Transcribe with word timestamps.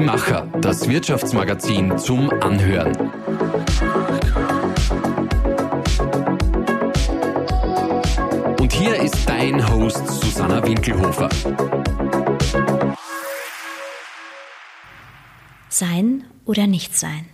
Die 0.00 0.06
Macher, 0.06 0.46
das 0.62 0.88
Wirtschaftsmagazin 0.88 1.98
zum 1.98 2.30
Anhören. 2.40 2.96
Und 8.58 8.72
hier 8.72 8.96
ist 8.96 9.28
dein 9.28 9.70
Host 9.70 10.06
Susanna 10.08 10.66
Winkelhofer. 10.66 11.28
Sein 15.68 16.24
oder 16.46 16.66
nicht 16.66 16.96
sein? 16.96 17.26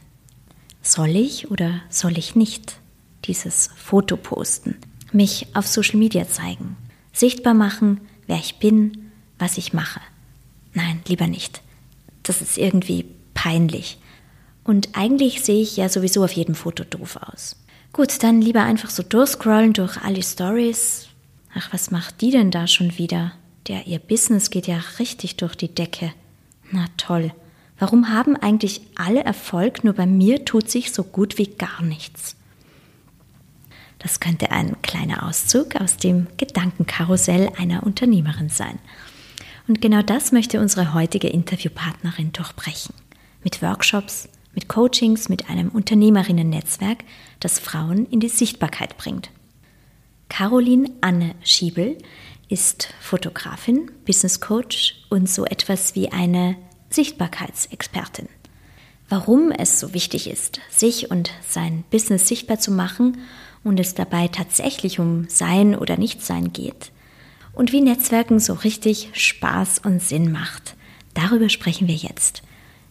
Soll 0.83 1.11
ich 1.11 1.49
oder 1.53 1.83
soll 1.89 2.19
ich 2.19 2.35
nicht 2.35 2.81
dieses 3.27 3.71
Foto 3.77 4.17
posten? 4.17 4.75
Mich 5.13 5.47
auf 5.55 5.69
Social 5.69 6.01
Media 6.01 6.27
zeigen? 6.27 6.77
Sichtbar 7.13 7.55
machen, 7.55 8.01
wer 8.27 8.39
ich 8.39 8.59
bin, 8.59 9.13
was 9.39 9.57
ich 9.57 9.73
mache? 9.73 10.01
Nein, 10.75 11.01
lieber 11.07 11.29
nicht. 11.29 11.63
Das 12.27 12.43
ist 12.43 12.59
irgendwie 12.59 13.07
peinlich. 13.35 13.99
Und 14.65 14.91
eigentlich 14.95 15.43
sehe 15.43 15.63
ich 15.63 15.77
ja 15.77 15.89
sowieso 15.89 16.25
auf 16.25 16.33
jedem 16.33 16.57
Foto 16.57 16.83
doof 16.83 17.19
aus. 17.21 17.57
Gut, 17.93 18.23
dann 18.23 18.43
lieber 18.43 18.63
einfach 18.63 18.91
so 18.91 19.03
durchscrollen 19.03 19.73
durch 19.73 19.97
alle 20.03 20.23
Stories. 20.23 21.07
Ach, 21.55 21.73
was 21.73 21.91
macht 21.91 22.21
die 22.21 22.33
denn 22.33 22.51
da 22.51 22.67
schon 22.67 22.99
wieder? 22.99 23.33
Der 23.69 23.87
ihr 23.87 24.01
Business 24.01 24.51
geht 24.51 24.67
ja 24.67 24.83
richtig 24.99 25.37
durch 25.37 25.55
die 25.55 25.73
Decke. 25.73 26.13
Na 26.73 26.87
toll. 26.97 27.33
Warum 27.79 28.11
haben 28.11 28.37
eigentlich 28.37 28.81
alle 28.97 29.23
Erfolg, 29.23 29.85
nur 29.85 29.95
bei 29.95 30.07
mir 30.07 30.45
tut 30.45 30.71
sich 30.71 30.93
so 30.93 31.05
gut 31.05 31.39
wie 31.39 31.47
gar 31.47 31.83
nichts? 31.83 32.37
Das 33.99 34.21
könnte 34.21 34.51
ein 34.51 34.81
kleiner 34.83 35.27
Auszug 35.27 35.77
aus 35.77 35.97
dem 35.97 36.27
Gedankenkarussell 36.37 37.51
einer 37.57 37.83
Unternehmerin 37.83 38.49
sein. 38.49 38.79
Und 39.69 39.81
genau 39.81 40.03
das 40.03 40.33
möchte 40.33 40.61
unsere 40.61 40.95
heutige 40.95 41.29
Interviewpartnerin 41.29 42.33
durchbrechen. 42.33 42.95
Mit 43.43 43.63
Workshops, 43.63 44.29
mit 44.55 44.69
Coachings, 44.69 45.29
mit 45.29 45.51
einem 45.51 45.69
Unternehmerinnen-Netzwerk, 45.69 46.99
das 47.41 47.59
Frauen 47.59 48.07
in 48.07 48.21
die 48.21 48.29
Sichtbarkeit 48.29 48.97
bringt. 48.97 49.31
Caroline 50.29 50.91
Anne 51.01 51.35
Schiebel 51.43 51.99
ist 52.49 52.95
Fotografin, 53.01 53.91
Business 54.05 54.41
Coach 54.41 55.05
und 55.11 55.29
so 55.29 55.45
etwas 55.45 55.95
wie 55.95 56.11
eine 56.11 56.57
Sichtbarkeitsexpertin. 56.91 58.29
Warum 59.09 59.53
es 59.53 59.79
so 59.79 59.95
wichtig 59.95 60.29
ist, 60.29 60.61
sich 60.71 61.11
und 61.11 61.31
sein 61.47 61.85
Business 61.91 62.27
sichtbar 62.27 62.59
zu 62.59 62.73
machen 62.73 63.19
und 63.63 63.79
es 63.79 63.95
dabei 63.95 64.29
tatsächlich 64.29 64.99
um 64.99 65.29
Sein 65.29 65.77
oder 65.77 65.97
Nichtsein 65.97 66.53
geht. 66.53 66.91
Und 67.57 67.73
wie 67.73 67.81
Netzwerken 67.81 68.39
so 68.39 68.53
richtig 68.53 69.09
Spaß 69.15 69.81
und 69.81 70.03
Sinn 70.03 70.31
macht. 70.31 70.77
Darüber 71.15 71.49
sprechen 71.49 71.89
wir 71.89 71.95
jetzt. 71.95 72.43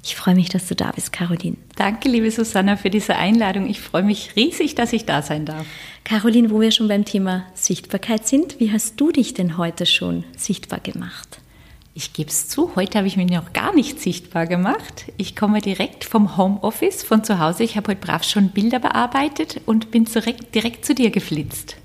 Ich 0.04 0.16
freue 0.16 0.36
mich, 0.36 0.50
dass 0.50 0.68
du 0.68 0.76
da 0.76 0.92
bist, 0.92 1.14
Caroline. 1.14 1.58
Danke, 1.76 2.10
liebe 2.10 2.30
Susanna, 2.30 2.76
für 2.76 2.90
diese 2.90 3.16
Einladung. 3.16 3.70
Ich 3.70 3.80
freue 3.80 4.04
mich 4.04 4.36
riesig, 4.36 4.74
dass 4.74 4.92
ich 4.92 5.06
da 5.06 5.22
sein 5.22 5.46
darf. 5.46 5.66
Caroline, 6.04 6.50
wo 6.50 6.60
wir 6.62 6.72
schon 6.72 6.88
beim 6.88 7.06
Thema 7.06 7.44
Sichtbarkeit 7.54 8.28
sind, 8.28 8.60
wie 8.60 8.72
hast 8.72 9.00
du 9.00 9.12
dich 9.12 9.36
denn 9.36 9.58
heute 9.58 9.86
schon 9.86 10.24
sichtbar 10.36 10.80
gemacht? 10.80 11.40
Ich 11.94 12.14
gebe 12.14 12.30
es 12.30 12.50
zu, 12.50 12.76
heute 12.76 12.98
habe 12.98 13.08
ich 13.08 13.18
mich 13.18 13.30
noch 13.30 13.54
gar 13.54 13.74
nicht 13.74 14.02
sichtbar 14.02 14.48
gemacht. 14.48 15.06
Ich 15.18 15.36
komme 15.36 15.62
direkt 15.62 16.04
vom 16.04 16.38
Homeoffice, 16.38 17.04
von 17.04 17.24
zu 17.24 17.40
Hause. 17.40 17.64
Ich 17.64 17.78
habe 17.78 17.92
heute 17.92 18.02
brav 18.02 18.24
schon 18.24 18.50
Bilder 18.50 18.80
bearbeitet 18.80 19.62
und 19.68 19.92
bin 19.92 20.06
direkt, 20.06 20.54
direkt 20.56 20.86
zu 20.86 20.96
dir 20.96 21.12
geflitzt. 21.12 21.78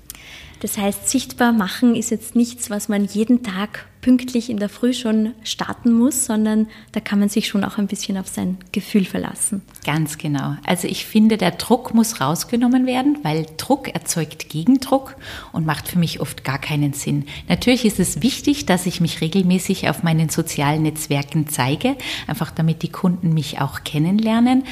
Das 0.61 0.77
heißt, 0.77 1.09
sichtbar 1.09 1.51
machen 1.51 1.95
ist 1.95 2.11
jetzt 2.11 2.35
nichts, 2.35 2.69
was 2.69 2.87
man 2.87 3.05
jeden 3.05 3.43
Tag 3.43 3.87
pünktlich 4.01 4.49
in 4.49 4.57
der 4.57 4.69
Früh 4.69 4.93
schon 4.93 5.33
starten 5.43 5.93
muss, 5.93 6.25
sondern 6.25 6.67
da 6.91 6.99
kann 6.99 7.19
man 7.19 7.29
sich 7.29 7.47
schon 7.47 7.63
auch 7.63 7.77
ein 7.77 7.87
bisschen 7.87 8.17
auf 8.17 8.27
sein 8.27 8.57
Gefühl 8.71 9.05
verlassen. 9.05 9.61
Ganz 9.85 10.17
genau. 10.17 10.55
Also 10.65 10.87
ich 10.87 11.05
finde, 11.05 11.37
der 11.37 11.51
Druck 11.51 11.93
muss 11.93 12.19
rausgenommen 12.19 12.85
werden, 12.85 13.19
weil 13.23 13.45
Druck 13.57 13.89
erzeugt 13.93 14.49
Gegendruck 14.49 15.15
und 15.51 15.65
macht 15.65 15.87
für 15.87 15.99
mich 15.99 16.19
oft 16.19 16.43
gar 16.43 16.59
keinen 16.59 16.93
Sinn. 16.93 17.25
Natürlich 17.47 17.85
ist 17.85 17.99
es 17.99 18.21
wichtig, 18.21 18.65
dass 18.65 18.85
ich 18.85 19.01
mich 19.01 19.21
regelmäßig 19.21 19.89
auf 19.89 20.03
meinen 20.03 20.29
sozialen 20.29 20.83
Netzwerken 20.83 21.47
zeige, 21.47 21.95
einfach 22.27 22.51
damit 22.51 22.81
die 22.81 22.91
Kunden 22.91 23.33
mich 23.33 23.61
auch 23.61 23.83
kennenlernen. 23.83 24.63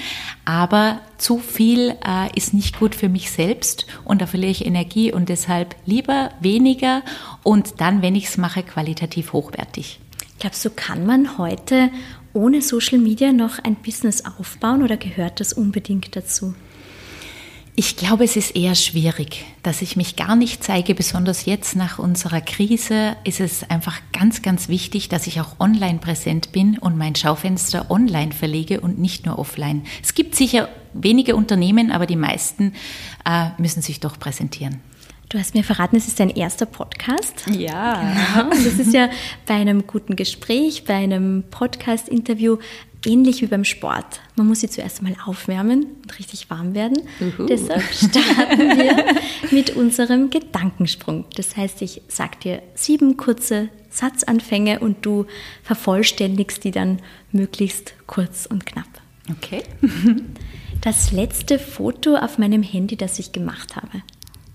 Aber 0.46 1.00
zu 1.20 1.38
viel 1.38 1.96
äh, 2.06 2.30
ist 2.36 2.54
nicht 2.54 2.80
gut 2.80 2.96
für 2.96 3.10
mich 3.10 3.30
selbst 3.30 3.86
und 4.06 4.22
da 4.22 4.26
verliere 4.26 4.52
ich 4.52 4.66
Energie 4.66 5.12
und 5.12 5.30
deshalb 5.30 5.76
lieber 5.86 6.32
weniger 6.40 7.04
und 7.44 7.82
dann, 7.82 8.02
wenn 8.02 8.16
ich 8.16 8.26
es 8.26 8.38
mache, 8.38 8.64
qualitativ 8.64 9.19
hochwertig. 9.24 10.00
Glaubst 10.40 10.64
du, 10.64 10.70
kann 10.70 11.06
man 11.06 11.38
heute 11.38 11.90
ohne 12.34 12.62
Social 12.62 13.00
Media 13.00 13.32
noch 13.32 13.60
ein 13.60 13.76
Business 13.76 14.24
aufbauen 14.26 14.84
oder 14.84 14.98
gehört 14.98 15.40
das 15.40 15.54
unbedingt 15.54 16.16
dazu? 16.16 16.54
Ich 17.76 17.96
glaube, 17.96 18.26
es 18.26 18.36
ist 18.36 18.58
eher 18.58 18.76
schwierig, 18.76 19.46
dass 19.64 19.82
ich 19.82 19.96
mich 19.96 20.18
gar 20.18 20.36
nicht 20.36 20.66
zeige. 20.66 20.94
Besonders 20.94 21.46
jetzt 21.46 21.78
nach 21.78 21.98
unserer 21.98 22.42
Krise 22.42 23.16
ist 23.24 23.40
es 23.40 23.70
einfach 23.70 24.02
ganz, 24.12 24.42
ganz 24.42 24.68
wichtig, 24.68 25.08
dass 25.08 25.28
ich 25.28 25.40
auch 25.40 25.62
online 25.62 26.00
präsent 26.00 26.52
bin 26.52 26.78
und 26.78 26.98
mein 26.98 27.16
Schaufenster 27.16 27.90
online 27.90 28.34
verlege 28.34 28.82
und 28.82 29.00
nicht 29.00 29.26
nur 29.26 29.40
offline. 29.40 29.84
Es 30.04 30.14
gibt 30.14 30.36
sicher 30.36 30.68
wenige 30.94 31.38
Unternehmen, 31.38 31.92
aber 31.92 32.06
die 32.06 32.18
meisten 32.18 32.74
äh, 33.26 33.52
müssen 33.58 33.82
sich 33.82 34.02
doch 34.02 34.20
präsentieren. 34.20 34.82
Du 35.30 35.38
hast 35.38 35.54
mir 35.54 35.64
verraten, 35.64 35.96
es 35.96 36.08
ist 36.08 36.20
dein 36.20 36.32
erster 36.32 36.66
Podcast. 36.66 37.46
Ja. 37.52 38.02
Genau. 38.02 38.50
Und 38.50 38.66
das 38.66 38.80
ist 38.80 38.94
ja 38.94 39.12
bei 39.46 39.54
einem 39.54 39.86
guten 39.86 40.16
Gespräch, 40.16 40.86
bei 40.86 40.96
einem 40.96 41.44
Podcast-Interview 41.52 42.58
ähnlich 43.06 43.44
wie 43.44 43.46
beim 43.46 43.64
Sport. 43.64 44.22
Man 44.36 44.48
muss 44.48 44.62
sie 44.62 44.70
zuerst 44.70 45.04
mal 45.04 45.16
aufwärmen 45.24 45.86
und 46.02 46.18
richtig 46.18 46.50
warm 46.50 46.74
werden. 46.74 47.04
Uhu. 47.22 47.46
Deshalb 47.46 47.84
starten 47.94 48.76
wir 48.76 49.06
mit 49.52 49.76
unserem 49.76 50.32
Gedankensprung. 50.32 51.26
Das 51.36 51.56
heißt, 51.56 51.84
ich 51.84 52.02
sage 52.08 52.38
dir 52.44 52.62
sieben 52.74 53.16
kurze 53.16 53.70
Satzanfänge 53.92 54.80
und 54.80 55.06
du 55.06 55.28
vervollständigst 55.62 56.64
die 56.64 56.72
dann 56.72 57.04
möglichst 57.32 57.94
kurz 58.08 58.48
und 58.48 58.66
knapp. 58.66 58.90
Okay. 59.32 59.62
Das 60.82 61.12
letzte 61.12 61.60
Foto 61.60 62.16
auf 62.16 62.38
meinem 62.38 62.64
Handy, 62.64 62.96
das 62.96 63.20
ich 63.20 63.32
gemacht 63.32 63.76
habe. 63.76 64.02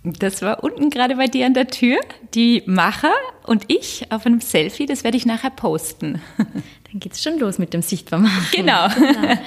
Das 0.04 0.42
war 0.42 0.62
unten 0.62 0.90
gerade 0.90 1.16
bei 1.16 1.28
dir 1.28 1.46
an 1.46 1.54
der 1.54 1.68
Tür. 1.68 1.98
Die 2.34 2.62
Macher 2.66 3.14
und 3.42 3.64
ich 3.68 4.12
auf 4.12 4.26
einem 4.26 4.42
Selfie, 4.42 4.84
das 4.84 5.02
werde 5.02 5.16
ich 5.16 5.24
nachher 5.24 5.50
posten. 5.50 6.20
Dann 6.36 7.00
geht's 7.00 7.22
schon 7.22 7.38
los 7.38 7.58
mit 7.58 7.72
dem 7.72 7.80
Sichtbarmachen. 7.80 8.46
Genau. 8.52 8.88
genau. 8.88 9.38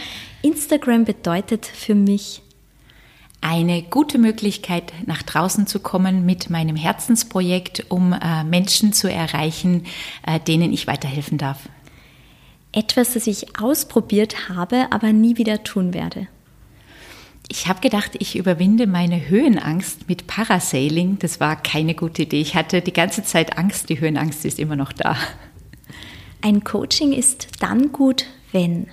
Instagram 0.41 1.05
bedeutet 1.05 1.67
für 1.67 1.93
mich 1.93 2.41
eine 3.39 3.83
gute 3.83 4.17
Möglichkeit, 4.17 4.91
nach 5.05 5.21
draußen 5.21 5.67
zu 5.67 5.79
kommen 5.79 6.25
mit 6.25 6.49
meinem 6.49 6.75
Herzensprojekt, 6.75 7.85
um 7.89 8.13
äh, 8.13 8.43
Menschen 8.43 8.93
zu 8.93 9.11
erreichen, 9.11 9.85
äh, 10.25 10.39
denen 10.39 10.73
ich 10.73 10.87
weiterhelfen 10.87 11.37
darf. 11.37 11.69
Etwas, 12.71 13.13
das 13.13 13.27
ich 13.27 13.59
ausprobiert 13.61 14.49
habe, 14.49 14.87
aber 14.89 15.13
nie 15.13 15.37
wieder 15.37 15.63
tun 15.63 15.93
werde. 15.93 16.27
Ich 17.49 17.67
habe 17.67 17.79
gedacht, 17.79 18.11
ich 18.19 18.35
überwinde 18.35 18.87
meine 18.87 19.29
Höhenangst 19.29 20.09
mit 20.09 20.27
Parasailing. 20.27 21.17
Das 21.19 21.39
war 21.39 21.55
keine 21.55 21.95
gute 21.95 22.23
Idee. 22.23 22.41
Ich 22.41 22.55
hatte 22.55 22.81
die 22.81 22.93
ganze 22.93 23.23
Zeit 23.23 23.57
Angst. 23.57 23.89
Die 23.89 23.99
Höhenangst 23.99 24.43
ist 24.43 24.59
immer 24.59 24.75
noch 24.75 24.91
da. 24.91 25.15
Ein 26.41 26.63
Coaching 26.63 27.13
ist 27.13 27.47
dann 27.61 27.93
gut, 27.93 28.25
wenn 28.51 28.87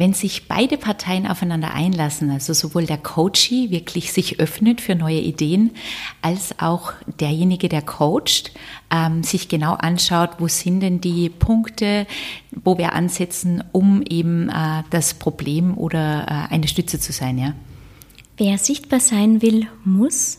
wenn 0.00 0.14
sich 0.14 0.48
beide 0.48 0.78
Parteien 0.78 1.26
aufeinander 1.26 1.74
einlassen, 1.74 2.30
also 2.30 2.54
sowohl 2.54 2.86
der 2.86 2.96
Coachee 2.96 3.68
wirklich 3.68 4.14
sich 4.14 4.40
öffnet 4.40 4.80
für 4.80 4.94
neue 4.94 5.20
Ideen, 5.20 5.72
als 6.22 6.58
auch 6.58 6.94
derjenige, 7.20 7.68
der 7.68 7.82
coacht, 7.82 8.50
ähm, 8.90 9.22
sich 9.22 9.50
genau 9.50 9.74
anschaut, 9.74 10.30
wo 10.38 10.48
sind 10.48 10.80
denn 10.80 11.02
die 11.02 11.28
Punkte, 11.28 12.06
wo 12.64 12.78
wir 12.78 12.94
ansetzen, 12.94 13.62
um 13.72 14.00
eben 14.08 14.48
äh, 14.48 14.84
das 14.88 15.12
Problem 15.12 15.76
oder 15.76 16.22
äh, 16.26 16.54
eine 16.54 16.66
Stütze 16.66 16.98
zu 16.98 17.12
sein. 17.12 17.36
Ja? 17.36 17.52
Wer 18.38 18.56
sichtbar 18.56 19.00
sein 19.00 19.42
will, 19.42 19.66
muss 19.84 20.38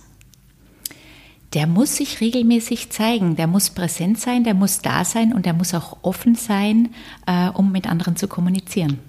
der 1.53 1.67
muss 1.67 1.97
sich 1.97 2.21
regelmäßig 2.21 2.91
zeigen, 2.91 3.35
der 3.35 3.45
muss 3.45 3.71
präsent 3.71 4.17
sein, 4.19 4.45
der 4.45 4.53
muss 4.53 4.79
da 4.79 5.03
sein 5.03 5.33
und 5.33 5.45
der 5.45 5.51
muss 5.51 5.73
auch 5.73 5.97
offen 6.01 6.35
sein, 6.35 6.95
äh, 7.27 7.49
um 7.49 7.73
mit 7.73 7.87
anderen 7.87 8.15
zu 8.15 8.29
kommunizieren. 8.29 8.99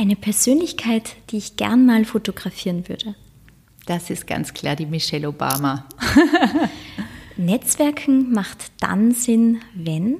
Eine 0.00 0.16
Persönlichkeit, 0.16 1.16
die 1.28 1.36
ich 1.36 1.56
gern 1.56 1.84
mal 1.84 2.06
fotografieren 2.06 2.88
würde. 2.88 3.14
Das 3.84 4.08
ist 4.08 4.26
ganz 4.26 4.54
klar 4.54 4.74
die 4.74 4.86
Michelle 4.86 5.28
Obama. 5.28 5.84
Netzwerken 7.36 8.32
macht 8.32 8.72
dann 8.80 9.12
Sinn, 9.12 9.58
wenn? 9.74 10.16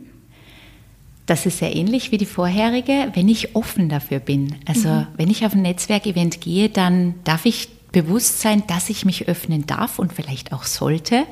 Das 1.24 1.46
ist 1.46 1.60
sehr 1.60 1.74
ähnlich 1.74 2.12
wie 2.12 2.18
die 2.18 2.26
vorherige, 2.26 3.10
wenn 3.14 3.26
ich 3.26 3.56
offen 3.56 3.88
dafür 3.88 4.18
bin. 4.18 4.56
Also 4.66 4.90
mhm. 4.90 5.06
wenn 5.16 5.30
ich 5.30 5.46
auf 5.46 5.54
ein 5.54 5.62
Netzwerkevent 5.62 6.42
gehe, 6.42 6.68
dann 6.68 7.14
darf 7.24 7.46
ich 7.46 7.70
bewusst 7.90 8.42
sein, 8.42 8.64
dass 8.66 8.90
ich 8.90 9.06
mich 9.06 9.28
öffnen 9.28 9.64
darf 9.64 9.98
und 9.98 10.12
vielleicht 10.12 10.52
auch 10.52 10.64
sollte 10.64 11.24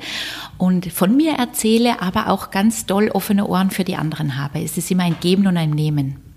und 0.57 0.91
von 0.91 1.15
mir 1.15 1.33
erzähle, 1.33 2.01
aber 2.01 2.29
auch 2.29 2.49
ganz 2.49 2.87
doll 2.87 3.09
offene 3.09 3.45
Ohren 3.45 3.69
für 3.69 3.83
die 3.83 3.95
anderen 3.95 4.37
habe. 4.37 4.63
Es 4.63 4.75
ist 4.75 4.89
immer 4.89 5.03
ein 5.03 5.17
Geben 5.19 5.45
und 5.45 5.55
ein 5.55 5.69
Nehmen. 5.69 6.28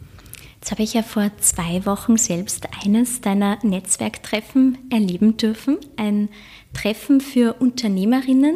Jetzt 0.63 0.71
habe 0.71 0.85
ich 0.85 0.95
ja 0.95 1.03
vor 1.03 1.29
zwei 1.41 1.85
Wochen 1.87 2.17
selbst 2.17 2.69
eines 2.85 3.21
deiner 3.21 3.59
Netzwerktreffen 3.65 4.79
erleben 4.93 5.37
dürfen. 5.37 5.79
Ein 5.97 6.29
Treffen 6.73 7.21
für 7.21 7.55
Unternehmerinnen. 7.55 8.55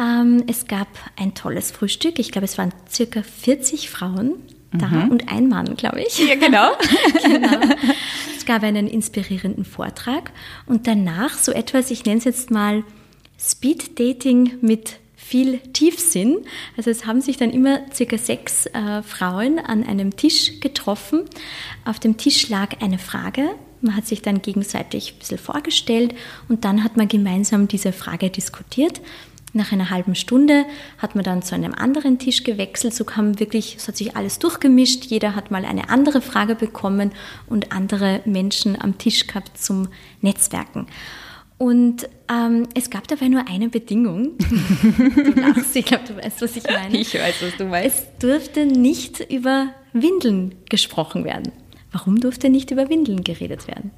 Ähm, 0.00 0.42
es 0.48 0.66
gab 0.66 0.88
ein 1.16 1.34
tolles 1.34 1.70
Frühstück. 1.70 2.18
Ich 2.18 2.32
glaube, 2.32 2.46
es 2.46 2.58
waren 2.58 2.74
circa 2.90 3.22
40 3.22 3.88
Frauen 3.88 4.34
da 4.72 4.88
mhm. 4.88 5.10
und 5.12 5.30
ein 5.30 5.46
Mann, 5.46 5.76
glaube 5.76 6.02
ich. 6.02 6.18
Ja, 6.18 6.34
genau. 6.34 6.72
genau. 7.22 7.72
Es 8.36 8.44
gab 8.44 8.64
einen 8.64 8.88
inspirierenden 8.88 9.64
Vortrag 9.64 10.32
und 10.66 10.88
danach 10.88 11.38
so 11.38 11.52
etwas, 11.52 11.92
ich 11.92 12.04
nenne 12.04 12.18
es 12.18 12.24
jetzt 12.24 12.50
mal 12.50 12.82
Speed 13.38 14.00
Dating 14.00 14.54
mit 14.60 14.98
viel 15.24 15.58
Tiefsinn. 15.72 16.44
Also 16.76 16.90
es 16.90 17.06
haben 17.06 17.20
sich 17.20 17.36
dann 17.36 17.50
immer 17.50 17.80
circa 17.92 18.18
sechs 18.18 18.66
äh, 18.66 19.02
Frauen 19.02 19.58
an 19.58 19.84
einem 19.84 20.16
Tisch 20.16 20.60
getroffen. 20.60 21.22
Auf 21.84 21.98
dem 21.98 22.16
Tisch 22.16 22.48
lag 22.48 22.80
eine 22.80 22.98
Frage. 22.98 23.50
Man 23.80 23.96
hat 23.96 24.06
sich 24.06 24.22
dann 24.22 24.42
gegenseitig 24.42 25.12
ein 25.12 25.18
bisschen 25.18 25.38
vorgestellt 25.38 26.14
und 26.48 26.64
dann 26.64 26.84
hat 26.84 26.96
man 26.96 27.08
gemeinsam 27.08 27.66
diese 27.66 27.92
Frage 27.92 28.30
diskutiert. 28.30 29.00
Nach 29.54 29.70
einer 29.70 29.90
halben 29.90 30.14
Stunde 30.14 30.64
hat 30.96 31.14
man 31.14 31.24
dann 31.24 31.42
zu 31.42 31.54
einem 31.54 31.74
anderen 31.74 32.18
Tisch 32.18 32.42
gewechselt. 32.42 32.94
So 32.94 33.04
kam 33.04 33.38
wirklich, 33.38 33.76
es 33.76 33.86
hat 33.86 33.98
sich 33.98 34.16
alles 34.16 34.38
durchgemischt. 34.38 35.04
Jeder 35.04 35.34
hat 35.34 35.50
mal 35.50 35.66
eine 35.66 35.90
andere 35.90 36.22
Frage 36.22 36.54
bekommen 36.54 37.12
und 37.48 37.70
andere 37.70 38.22
Menschen 38.24 38.80
am 38.80 38.96
Tisch 38.96 39.26
gehabt 39.26 39.58
zum 39.58 39.88
Netzwerken. 40.22 40.86
Und 41.62 42.08
ähm, 42.28 42.66
es 42.74 42.90
gab 42.90 43.06
dabei 43.06 43.28
nur 43.28 43.46
eine 43.46 43.68
Bedingung. 43.68 44.32
du 45.14 45.40
lachst, 45.40 45.76
ich 45.76 45.84
glaube, 45.84 46.02
du 46.08 46.16
weißt, 46.16 46.42
was 46.42 46.56
ich 46.56 46.64
meine. 46.64 46.98
Ich 46.98 47.14
weiß, 47.14 47.36
was 47.40 47.56
du 47.56 47.66
meinst. 47.66 47.98
Es 47.98 48.18
durfte 48.18 48.66
nicht 48.66 49.20
über 49.30 49.68
Windeln 49.92 50.56
gesprochen 50.68 51.24
werden. 51.24 51.52
Warum 51.92 52.18
durfte 52.18 52.50
nicht 52.50 52.72
über 52.72 52.88
Windeln 52.88 53.22
geredet 53.22 53.68
werden? 53.68 53.92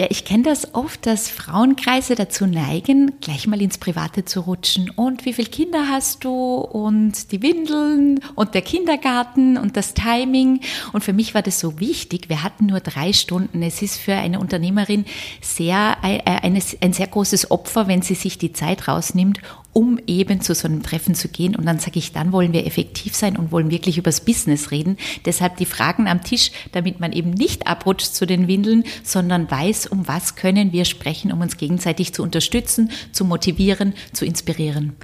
Ja, 0.00 0.06
ich 0.10 0.24
kenne 0.24 0.44
das 0.44 0.76
oft, 0.76 1.06
dass 1.06 1.28
Frauenkreise 1.28 2.14
dazu 2.14 2.46
neigen, 2.46 3.14
gleich 3.20 3.48
mal 3.48 3.60
ins 3.60 3.78
Private 3.78 4.24
zu 4.24 4.42
rutschen. 4.42 4.90
Und 4.90 5.24
wie 5.24 5.32
viele 5.32 5.48
Kinder 5.48 5.88
hast 5.88 6.22
du? 6.22 6.30
Und 6.30 7.32
die 7.32 7.42
Windeln 7.42 8.20
und 8.36 8.54
der 8.54 8.62
Kindergarten 8.62 9.56
und 9.56 9.76
das 9.76 9.94
Timing. 9.94 10.60
Und 10.92 11.02
für 11.02 11.12
mich 11.12 11.34
war 11.34 11.42
das 11.42 11.58
so 11.58 11.80
wichtig. 11.80 12.28
Wir 12.28 12.44
hatten 12.44 12.66
nur 12.66 12.78
drei 12.78 13.12
Stunden. 13.12 13.60
Es 13.60 13.82
ist 13.82 13.96
für 13.96 14.14
eine 14.14 14.38
Unternehmerin 14.38 15.04
sehr, 15.40 15.96
äh, 16.04 16.20
ein, 16.24 16.62
ein 16.80 16.92
sehr 16.92 17.08
großes 17.08 17.50
Opfer, 17.50 17.88
wenn 17.88 18.02
sie 18.02 18.14
sich 18.14 18.38
die 18.38 18.52
Zeit 18.52 18.86
rausnimmt, 18.86 19.40
um 19.72 20.00
eben 20.06 20.40
zu 20.40 20.54
so 20.54 20.66
einem 20.66 20.82
Treffen 20.82 21.14
zu 21.14 21.28
gehen. 21.28 21.54
Und 21.54 21.66
dann 21.66 21.78
sage 21.78 21.98
ich, 21.98 22.12
dann 22.12 22.32
wollen 22.32 22.52
wir 22.52 22.66
effektiv 22.66 23.14
sein 23.14 23.36
und 23.36 23.52
wollen 23.52 23.70
wirklich 23.70 23.98
übers 23.98 24.20
Business 24.20 24.70
reden. 24.70 24.96
Deshalb 25.24 25.56
die 25.56 25.66
Fragen 25.66 26.08
am 26.08 26.22
Tisch, 26.22 26.52
damit 26.72 27.00
man 27.00 27.12
eben 27.12 27.30
nicht 27.30 27.66
abrutscht 27.66 28.14
zu 28.14 28.26
den 28.26 28.48
Windeln, 28.48 28.84
sondern 29.02 29.50
weiß, 29.50 29.87
um 29.90 30.08
was 30.08 30.36
können 30.36 30.72
wir 30.72 30.84
sprechen, 30.84 31.32
um 31.32 31.40
uns 31.40 31.56
gegenseitig 31.56 32.12
zu 32.12 32.22
unterstützen, 32.22 32.90
zu 33.12 33.24
motivieren, 33.24 33.94
zu 34.12 34.24
inspirieren. 34.24 34.94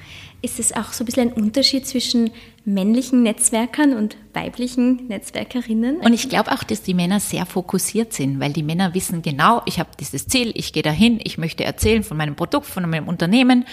Ist 0.43 0.59
es 0.59 0.73
auch 0.73 0.93
so 0.93 1.05
ein 1.05 1.07
bisschen 1.07 1.31
ein 1.31 1.35
Unterschied 1.35 1.87
zwischen 1.87 2.31
männlichen 2.65 3.23
Netzwerkern 3.23 3.95
und 3.95 4.17
weiblichen 4.35 5.07
Netzwerkerinnen? 5.09 5.97
Und 5.97 6.13
ich 6.13 6.29
glaube 6.29 6.53
auch, 6.53 6.65
dass 6.65 6.83
die 6.83 6.95
Männer 6.95 7.21
sehr 7.21 7.47
fokussiert 7.47 8.13
sind, 8.13 8.41
weil 8.41 8.53
die 8.53 8.63
Männer 8.63 8.95
wissen 8.95 9.23
genau, 9.23 9.63
ich 9.67 9.79
habe 9.79 9.91
dieses 9.99 10.27
Ziel, 10.27 10.53
ich 10.55 10.73
gehe 10.73 10.83
dahin, 10.83 11.21
ich 11.23 11.39
möchte 11.39 11.65
erzählen 11.65 12.03
von 12.03 12.17
meinem 12.17 12.37
Produkt, 12.37 12.67
von 12.67 12.89
meinem 12.89 13.09
Unternehmen 13.09 13.65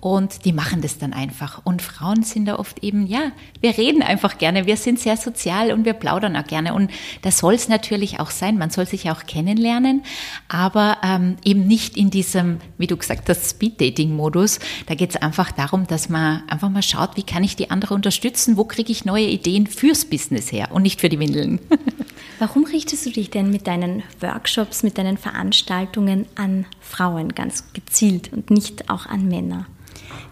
und 0.00 0.44
die 0.44 0.52
machen 0.52 0.82
das 0.82 0.98
dann 0.98 1.12
einfach. 1.12 1.62
Und 1.64 1.82
Frauen 1.82 2.22
sind 2.22 2.46
da 2.46 2.58
oft 2.60 2.84
eben, 2.84 3.06
ja, 3.06 3.32
wir 3.60 3.76
reden 3.76 4.02
einfach 4.02 4.38
gerne, 4.38 4.66
wir 4.66 4.76
sind 4.76 5.00
sehr 5.00 5.16
sozial 5.16 5.72
und 5.72 5.84
wir 5.84 5.94
plaudern 5.94 6.36
auch 6.36 6.46
gerne. 6.46 6.74
Und 6.74 6.90
das 7.22 7.38
soll 7.38 7.54
es 7.54 7.68
natürlich 7.68 8.20
auch 8.20 8.30
sein, 8.30 8.56
man 8.56 8.70
soll 8.70 8.86
sich 8.86 9.10
auch 9.10 9.24
kennenlernen, 9.26 10.04
aber 10.48 10.98
ähm, 11.02 11.36
eben 11.44 11.66
nicht 11.66 11.96
in 11.96 12.10
diesem, 12.10 12.58
wie 12.78 12.86
du 12.86 12.96
gesagt 12.96 13.28
hast, 13.28 13.50
Speed-Dating-Modus. 13.50 14.60
Da 14.86 14.94
geht 14.94 15.10
es 15.10 15.16
einfach 15.16 15.50
darum, 15.50 15.86
dass 15.86 16.08
man 16.08 16.48
einfach 16.48 16.70
mal 16.70 16.82
schaut, 16.82 17.16
wie 17.16 17.24
kann 17.24 17.42
ich 17.42 17.56
die 17.56 17.70
andere 17.70 17.94
unterstützen, 17.94 18.56
wo 18.56 18.64
kriege 18.64 18.92
ich 18.92 19.04
neue 19.04 19.26
Ideen 19.26 19.66
fürs 19.66 20.04
Business 20.10 20.52
her 20.52 20.68
und 20.72 20.82
nicht 20.82 21.00
für 21.00 21.08
die 21.08 21.18
Windeln. 21.18 21.60
Warum 22.38 22.64
richtest 22.64 23.06
du 23.06 23.10
dich 23.10 23.30
denn 23.30 23.50
mit 23.50 23.66
deinen 23.66 24.02
Workshops, 24.20 24.82
mit 24.82 24.98
deinen 24.98 25.16
Veranstaltungen 25.16 26.26
an 26.34 26.66
Frauen 26.80 27.34
ganz 27.34 27.72
gezielt 27.72 28.32
und 28.32 28.50
nicht 28.50 28.90
auch 28.90 29.06
an 29.06 29.28
Männer? 29.28 29.66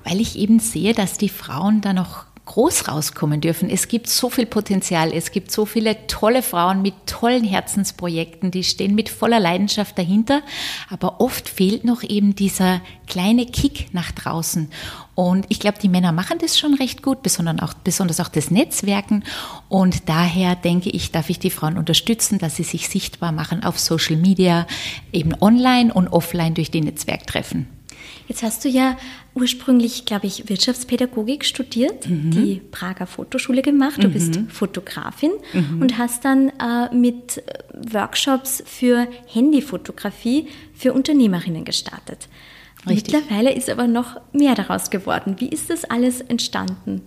weil 0.05 0.21
ich 0.21 0.39
eben 0.39 0.61
sehe, 0.61 0.95
dass 0.95 1.19
die 1.19 1.29
Frauen 1.29 1.81
da 1.81 1.93
noch 1.93 2.27
groß 2.47 2.89
rauskommen 2.89 3.41
dürfen. 3.41 3.71
Es 3.71 3.89
gibt 3.89 4.09
so 4.09 4.29
viel 4.29 4.45
Potenzial, 4.45 5.13
es 5.13 5.31
gibt 5.31 5.51
so 5.51 5.65
viele 5.65 6.07
tolle 6.07 6.43
Frauen 6.43 6.83
mit 6.83 6.95
tollen 7.07 7.45
Herzensprojekten, 7.45 8.51
die 8.51 8.65
stehen 8.65 8.95
mit 8.95 9.09
voller 9.09 9.41
Leidenschaft 9.41 9.97
dahinter, 9.97 10.43
aber 10.91 11.21
oft 11.21 11.49
fehlt 11.49 11.85
noch 11.85 12.03
eben 12.03 12.35
dieser 12.35 12.83
kleine 13.07 13.47
Kick 13.47 13.89
nach 13.93 14.13
draußen. 14.13 14.69
Und 15.15 15.47
ich 15.49 15.61
glaube, 15.61 15.79
die 15.81 15.89
Männer 15.89 16.13
machen 16.13 16.39
das 16.39 16.59
schon 16.59 16.75
recht 16.75 17.03
gut, 17.03 17.23
besonders 17.23 17.61
auch, 17.61 17.75
besonders 17.75 18.21
auch 18.21 18.29
das 18.29 18.51
Netzwerken. 18.51 19.25
Und 19.69 20.09
daher 20.09 20.57
denke 20.57 20.91
ich, 20.91 21.13
darf 21.13 21.31
ich 21.31 21.39
die 21.39 21.51
Frauen 21.51 21.79
unterstützen, 21.79 22.39
dass 22.39 22.57
sie 22.57 22.65
sich 22.65 22.89
sichtbar 22.89 23.33
machen 23.33 23.65
auf 23.65 23.79
Social 23.79 24.17
Media, 24.17 24.67
eben 25.13 25.35
online 25.41 25.95
und 25.95 26.09
offline 26.09 26.55
durch 26.55 26.71
die 26.71 26.81
Netzwerktreffen. 26.81 27.74
Jetzt 28.27 28.43
hast 28.43 28.65
du 28.65 28.69
ja 28.69 28.97
ursprünglich, 29.35 30.07
glaube 30.07 30.27
ich, 30.27 30.49
Wirtschaftspädagogik 30.49 31.45
studiert, 31.45 32.09
mhm. 32.09 32.31
die 32.31 32.63
Prager 32.71 33.07
Fotoschule 33.07 33.63
gemacht. 33.63 34.03
Du 34.03 34.09
mhm. 34.09 34.13
bist 34.13 34.41
Fotografin 34.49 35.33
mhm. 35.53 35.83
und 35.83 35.99
hast 35.99 36.25
dann 36.25 36.49
äh, 36.59 36.95
mit 36.95 37.43
Workshops 37.93 38.63
für 38.67 39.07
Handyfotografie 39.27 40.49
für 40.75 40.93
Unternehmerinnen 40.93 41.65
gestartet. 41.65 42.29
Richtig. 42.89 43.15
Mittlerweile 43.15 43.53
ist 43.53 43.71
aber 43.71 43.87
noch 43.87 44.21
mehr 44.33 44.55
daraus 44.55 44.91
geworden. 44.91 45.37
Wie 45.39 45.49
ist 45.49 45.71
das 45.71 45.85
alles 45.85 46.21
entstanden? 46.21 47.03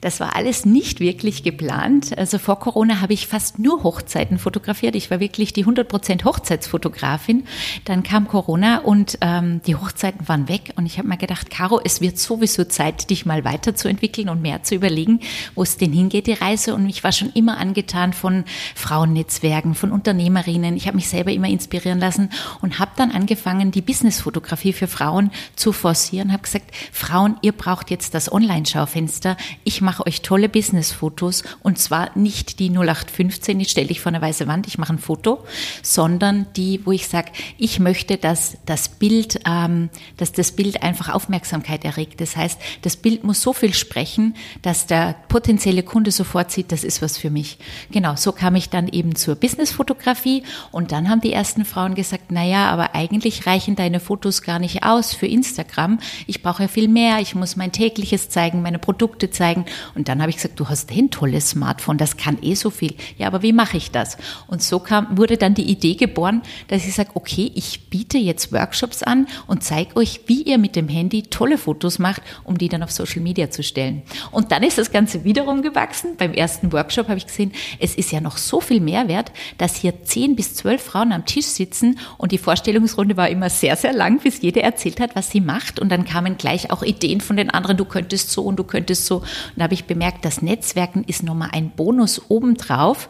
Das 0.00 0.20
war 0.20 0.36
alles 0.36 0.64
nicht 0.64 1.00
wirklich 1.00 1.42
geplant. 1.42 2.16
Also 2.16 2.38
vor 2.38 2.58
Corona 2.58 3.00
habe 3.00 3.12
ich 3.12 3.26
fast 3.26 3.58
nur 3.58 3.82
Hochzeiten 3.82 4.38
fotografiert. 4.38 4.94
Ich 4.94 5.10
war 5.10 5.20
wirklich 5.20 5.52
die 5.52 5.66
100% 5.66 6.24
Hochzeitsfotografin. 6.24 7.44
Dann 7.84 8.02
kam 8.02 8.28
Corona 8.28 8.78
und 8.78 9.18
ähm, 9.20 9.60
die 9.66 9.76
Hochzeiten 9.76 10.28
waren 10.28 10.48
weg. 10.48 10.72
Und 10.76 10.86
ich 10.86 10.98
habe 10.98 11.08
mir 11.08 11.16
gedacht, 11.16 11.50
Caro, 11.50 11.80
es 11.84 12.00
wird 12.00 12.18
sowieso 12.18 12.64
Zeit, 12.64 13.10
dich 13.10 13.26
mal 13.26 13.44
weiterzuentwickeln 13.44 14.28
und 14.28 14.42
mehr 14.42 14.62
zu 14.62 14.74
überlegen, 14.74 15.20
wo 15.54 15.62
es 15.62 15.76
denn 15.76 15.92
hingeht, 15.92 16.26
die 16.26 16.32
Reise. 16.32 16.74
Und 16.74 16.88
ich 16.88 17.04
war 17.04 17.12
schon 17.12 17.30
immer 17.34 17.58
angetan 17.58 18.12
von 18.12 18.44
Frauennetzwerken, 18.74 19.74
von 19.74 19.92
Unternehmerinnen. 19.92 20.76
Ich 20.76 20.86
habe 20.86 20.96
mich 20.96 21.08
selber 21.08 21.32
immer 21.32 21.48
inspirieren 21.48 22.00
lassen 22.00 22.30
und 22.60 22.78
habe 22.78 22.92
dann 22.96 23.10
angefangen, 23.10 23.70
die 23.70 23.82
Businessfotografie 23.82 24.72
für 24.72 24.86
Frauen 24.86 25.30
zu 25.56 25.72
forcieren. 25.72 26.32
Habe 26.32 26.42
gesagt, 26.42 26.74
Frauen, 26.92 27.36
ihr 27.42 27.52
braucht 27.52 27.90
jetzt 27.90 28.14
das 28.14 28.30
Online-Schaufenster 28.32 29.36
ich 29.64 29.80
mache 29.80 30.06
euch 30.06 30.22
tolle 30.22 30.48
Business-Fotos 30.48 31.44
und 31.62 31.78
zwar 31.78 32.16
nicht 32.16 32.58
die 32.58 32.70
0815, 32.70 33.60
ich 33.60 33.70
stelle 33.70 33.88
dich 33.88 34.00
vor 34.00 34.10
eine 34.10 34.22
weiße 34.22 34.46
Wand, 34.46 34.66
ich 34.66 34.78
mache 34.78 34.94
ein 34.94 34.98
Foto, 34.98 35.44
sondern 35.82 36.46
die, 36.56 36.80
wo 36.84 36.92
ich 36.92 37.08
sage, 37.08 37.30
ich 37.58 37.78
möchte, 37.78 38.16
dass 38.16 38.56
das 38.66 38.88
Bild, 38.88 39.40
ähm, 39.46 39.90
dass 40.16 40.32
das 40.32 40.52
Bild 40.52 40.82
einfach 40.82 41.10
Aufmerksamkeit 41.10 41.84
erregt. 41.84 42.20
Das 42.20 42.36
heißt, 42.36 42.58
das 42.82 42.96
Bild 42.96 43.24
muss 43.24 43.42
so 43.42 43.52
viel 43.52 43.74
sprechen, 43.74 44.34
dass 44.62 44.86
der 44.86 45.14
potenzielle 45.28 45.82
Kunde 45.82 46.10
sofort 46.10 46.50
sieht, 46.50 46.72
das 46.72 46.84
ist 46.84 47.02
was 47.02 47.18
für 47.18 47.30
mich. 47.30 47.58
Genau, 47.90 48.16
so 48.16 48.32
kam 48.32 48.54
ich 48.54 48.70
dann 48.70 48.88
eben 48.88 49.14
zur 49.14 49.34
Business-Fotografie 49.34 50.42
und 50.72 50.92
dann 50.92 51.08
haben 51.08 51.20
die 51.20 51.32
ersten 51.32 51.64
Frauen 51.64 51.94
gesagt, 51.94 52.32
naja, 52.32 52.70
aber 52.70 52.94
eigentlich 52.94 53.46
reichen 53.46 53.76
deine 53.76 54.00
Fotos 54.00 54.42
gar 54.42 54.58
nicht 54.58 54.84
aus 54.84 55.14
für 55.14 55.26
Instagram. 55.26 55.98
Ich 56.26 56.42
brauche 56.42 56.62
ja 56.62 56.68
viel 56.68 56.88
mehr, 56.88 57.20
ich 57.20 57.34
muss 57.34 57.56
mein 57.56 57.72
tägliches 57.72 58.28
zeigen, 58.30 58.62
meine 58.62 58.78
Produkte 58.78 59.30
zeigen 59.30 59.49
zeigen. 59.50 59.64
Und 59.94 60.08
dann 60.08 60.20
habe 60.20 60.30
ich 60.30 60.36
gesagt, 60.36 60.58
du 60.58 60.68
hast 60.68 60.90
ein 60.90 61.10
tolles 61.10 61.50
Smartphone, 61.50 61.98
das 61.98 62.16
kann 62.16 62.38
eh 62.42 62.54
so 62.54 62.70
viel. 62.70 62.94
Ja, 63.18 63.26
aber 63.26 63.42
wie 63.42 63.52
mache 63.52 63.76
ich 63.76 63.90
das? 63.90 64.16
Und 64.46 64.62
so 64.62 64.78
kam, 64.78 65.16
wurde 65.16 65.36
dann 65.36 65.54
die 65.54 65.70
Idee 65.70 65.94
geboren, 65.94 66.42
dass 66.68 66.86
ich 66.86 66.94
sage, 66.94 67.10
okay, 67.14 67.50
ich 67.54 67.88
biete 67.88 68.18
jetzt 68.18 68.52
Workshops 68.52 69.02
an 69.02 69.26
und 69.46 69.62
zeige 69.62 69.96
euch, 69.96 70.20
wie 70.26 70.42
ihr 70.42 70.58
mit 70.58 70.76
dem 70.76 70.88
Handy 70.88 71.22
tolle 71.22 71.58
Fotos 71.58 71.98
macht, 71.98 72.22
um 72.44 72.58
die 72.58 72.68
dann 72.68 72.82
auf 72.82 72.90
Social 72.90 73.22
Media 73.22 73.50
zu 73.50 73.62
stellen. 73.62 74.02
Und 74.30 74.52
dann 74.52 74.62
ist 74.62 74.78
das 74.78 74.92
Ganze 74.92 75.24
wiederum 75.24 75.62
gewachsen. 75.62 76.16
Beim 76.16 76.32
ersten 76.32 76.72
Workshop 76.72 77.08
habe 77.08 77.18
ich 77.18 77.26
gesehen, 77.26 77.52
es 77.78 77.94
ist 77.94 78.12
ja 78.12 78.20
noch 78.20 78.36
so 78.36 78.60
viel 78.60 78.80
Mehrwert, 78.80 79.32
dass 79.58 79.76
hier 79.76 80.04
zehn 80.04 80.36
bis 80.36 80.54
zwölf 80.54 80.82
Frauen 80.82 81.12
am 81.12 81.26
Tisch 81.26 81.46
sitzen 81.46 81.98
und 82.18 82.32
die 82.32 82.38
Vorstellungsrunde 82.38 83.16
war 83.16 83.28
immer 83.28 83.50
sehr, 83.50 83.76
sehr 83.76 83.92
lang, 83.92 84.20
bis 84.20 84.40
jede 84.40 84.62
erzählt 84.62 85.00
hat, 85.00 85.16
was 85.16 85.30
sie 85.30 85.40
macht. 85.40 85.80
Und 85.80 85.90
dann 85.90 86.04
kamen 86.04 86.36
gleich 86.36 86.70
auch 86.70 86.82
Ideen 86.82 87.20
von 87.20 87.36
den 87.36 87.50
anderen, 87.50 87.76
du 87.76 87.84
könntest 87.84 88.30
so 88.30 88.42
und 88.42 88.56
du 88.56 88.64
könntest 88.64 89.06
so. 89.06 89.22
Und 89.48 89.58
da 89.58 89.64
habe 89.64 89.74
ich 89.74 89.84
bemerkt, 89.84 90.24
das 90.24 90.42
Netzwerken 90.42 91.04
ist 91.04 91.22
nochmal 91.22 91.50
ein 91.52 91.70
Bonus 91.70 92.30
obendrauf. 92.30 93.08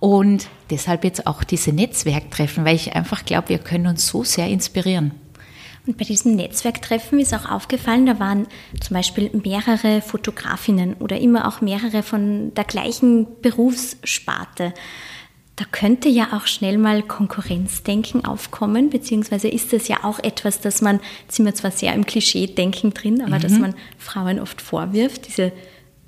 Und 0.00 0.48
deshalb 0.70 1.04
jetzt 1.04 1.26
auch 1.26 1.44
diese 1.44 1.72
Netzwerktreffen, 1.72 2.64
weil 2.64 2.76
ich 2.76 2.94
einfach 2.94 3.24
glaube, 3.24 3.50
wir 3.50 3.58
können 3.58 3.86
uns 3.86 4.06
so 4.06 4.24
sehr 4.24 4.48
inspirieren. 4.48 5.12
Und 5.86 5.96
bei 5.96 6.04
diesem 6.04 6.36
Netzwerktreffen 6.36 7.18
ist 7.18 7.32
auch 7.32 7.50
aufgefallen, 7.50 8.04
da 8.04 8.20
waren 8.20 8.46
zum 8.78 8.94
Beispiel 8.94 9.30
mehrere 9.32 10.02
Fotografinnen 10.02 10.92
oder 10.94 11.18
immer 11.18 11.48
auch 11.48 11.62
mehrere 11.62 12.02
von 12.02 12.52
der 12.54 12.64
gleichen 12.64 13.26
Berufssparte. 13.40 14.74
Da 15.58 15.64
könnte 15.72 16.08
ja 16.08 16.34
auch 16.34 16.46
schnell 16.46 16.78
mal 16.78 17.02
Konkurrenzdenken 17.02 18.24
aufkommen, 18.24 18.90
beziehungsweise 18.90 19.48
ist 19.48 19.72
das 19.72 19.88
ja 19.88 20.04
auch 20.04 20.20
etwas, 20.20 20.60
das 20.60 20.82
man, 20.82 21.00
jetzt 21.22 21.34
sind 21.34 21.46
wir 21.46 21.54
zwar 21.54 21.72
sehr 21.72 21.94
im 21.94 22.06
Klischee-Denken 22.06 22.94
drin, 22.94 23.22
aber 23.22 23.38
mhm. 23.38 23.42
dass 23.42 23.58
man 23.58 23.74
Frauen 23.98 24.38
oft 24.38 24.62
vorwirft, 24.62 25.26
diese, 25.26 25.50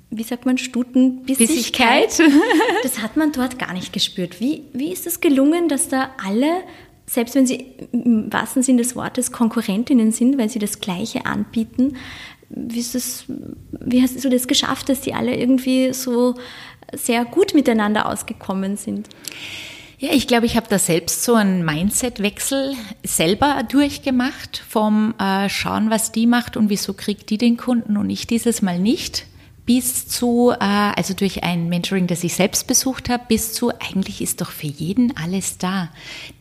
wie 0.09 0.23
sagt 0.23 0.45
man, 0.45 0.57
Stutenbissigkeit. 0.57 2.17
das 2.83 3.01
hat 3.01 3.17
man 3.17 3.33
dort 3.33 3.59
gar 3.59 3.73
nicht 3.73 3.91
gespürt. 3.91 4.39
Wie, 4.39 4.63
wie 4.71 4.93
ist 4.93 5.05
es 5.05 5.19
gelungen, 5.19 5.67
dass 5.67 5.89
da 5.89 6.11
alle, 6.25 6.63
selbst 7.05 7.35
wenn 7.35 7.45
sie 7.45 7.65
im 7.91 8.31
wahrsten 8.31 8.63
Sinn 8.63 8.77
des 8.77 8.95
Wortes 8.95 9.33
Konkurrentinnen 9.33 10.13
sind, 10.13 10.37
weil 10.37 10.47
sie 10.47 10.59
das 10.59 10.79
Gleiche 10.79 11.25
anbieten, 11.25 11.97
wie, 12.47 12.79
ist 12.79 12.95
das, 12.95 13.25
wie 13.81 14.01
hast 14.01 14.23
du 14.23 14.29
das 14.29 14.47
geschafft, 14.47 14.87
dass 14.87 15.01
die 15.01 15.13
alle 15.13 15.35
irgendwie 15.35 15.93
so 15.93 16.35
sehr 16.93 17.25
gut 17.25 17.53
miteinander 17.53 18.07
ausgekommen 18.07 18.77
sind? 18.77 19.07
Ja, 19.99 20.09
ich 20.13 20.25
glaube, 20.25 20.47
ich 20.47 20.55
habe 20.55 20.65
da 20.67 20.79
selbst 20.79 21.23
so 21.23 21.35
einen 21.35 21.63
Mindset-Wechsel 21.63 22.73
selber 23.03 23.61
durchgemacht 23.69 24.63
vom 24.67 25.13
äh, 25.19 25.47
Schauen, 25.47 25.91
was 25.91 26.11
die 26.11 26.25
macht 26.25 26.57
und 26.57 26.69
wieso 26.69 26.93
kriegt 26.93 27.29
die 27.29 27.37
den 27.37 27.55
Kunden 27.55 27.97
und 27.97 28.09
ich 28.09 28.25
dieses 28.25 28.63
Mal 28.63 28.79
nicht 28.79 29.27
bis 29.65 30.07
zu, 30.07 30.51
äh, 30.51 30.55
also 30.59 31.13
durch 31.13 31.43
ein 31.43 31.69
Mentoring, 31.69 32.07
das 32.07 32.23
ich 32.23 32.33
selbst 32.33 32.65
besucht 32.65 33.09
habe, 33.09 33.23
bis 33.27 33.53
zu, 33.53 33.71
eigentlich 33.79 34.21
ist 34.21 34.41
doch 34.41 34.49
für 34.49 34.67
jeden 34.67 35.15
alles 35.15 35.59
da. 35.59 35.89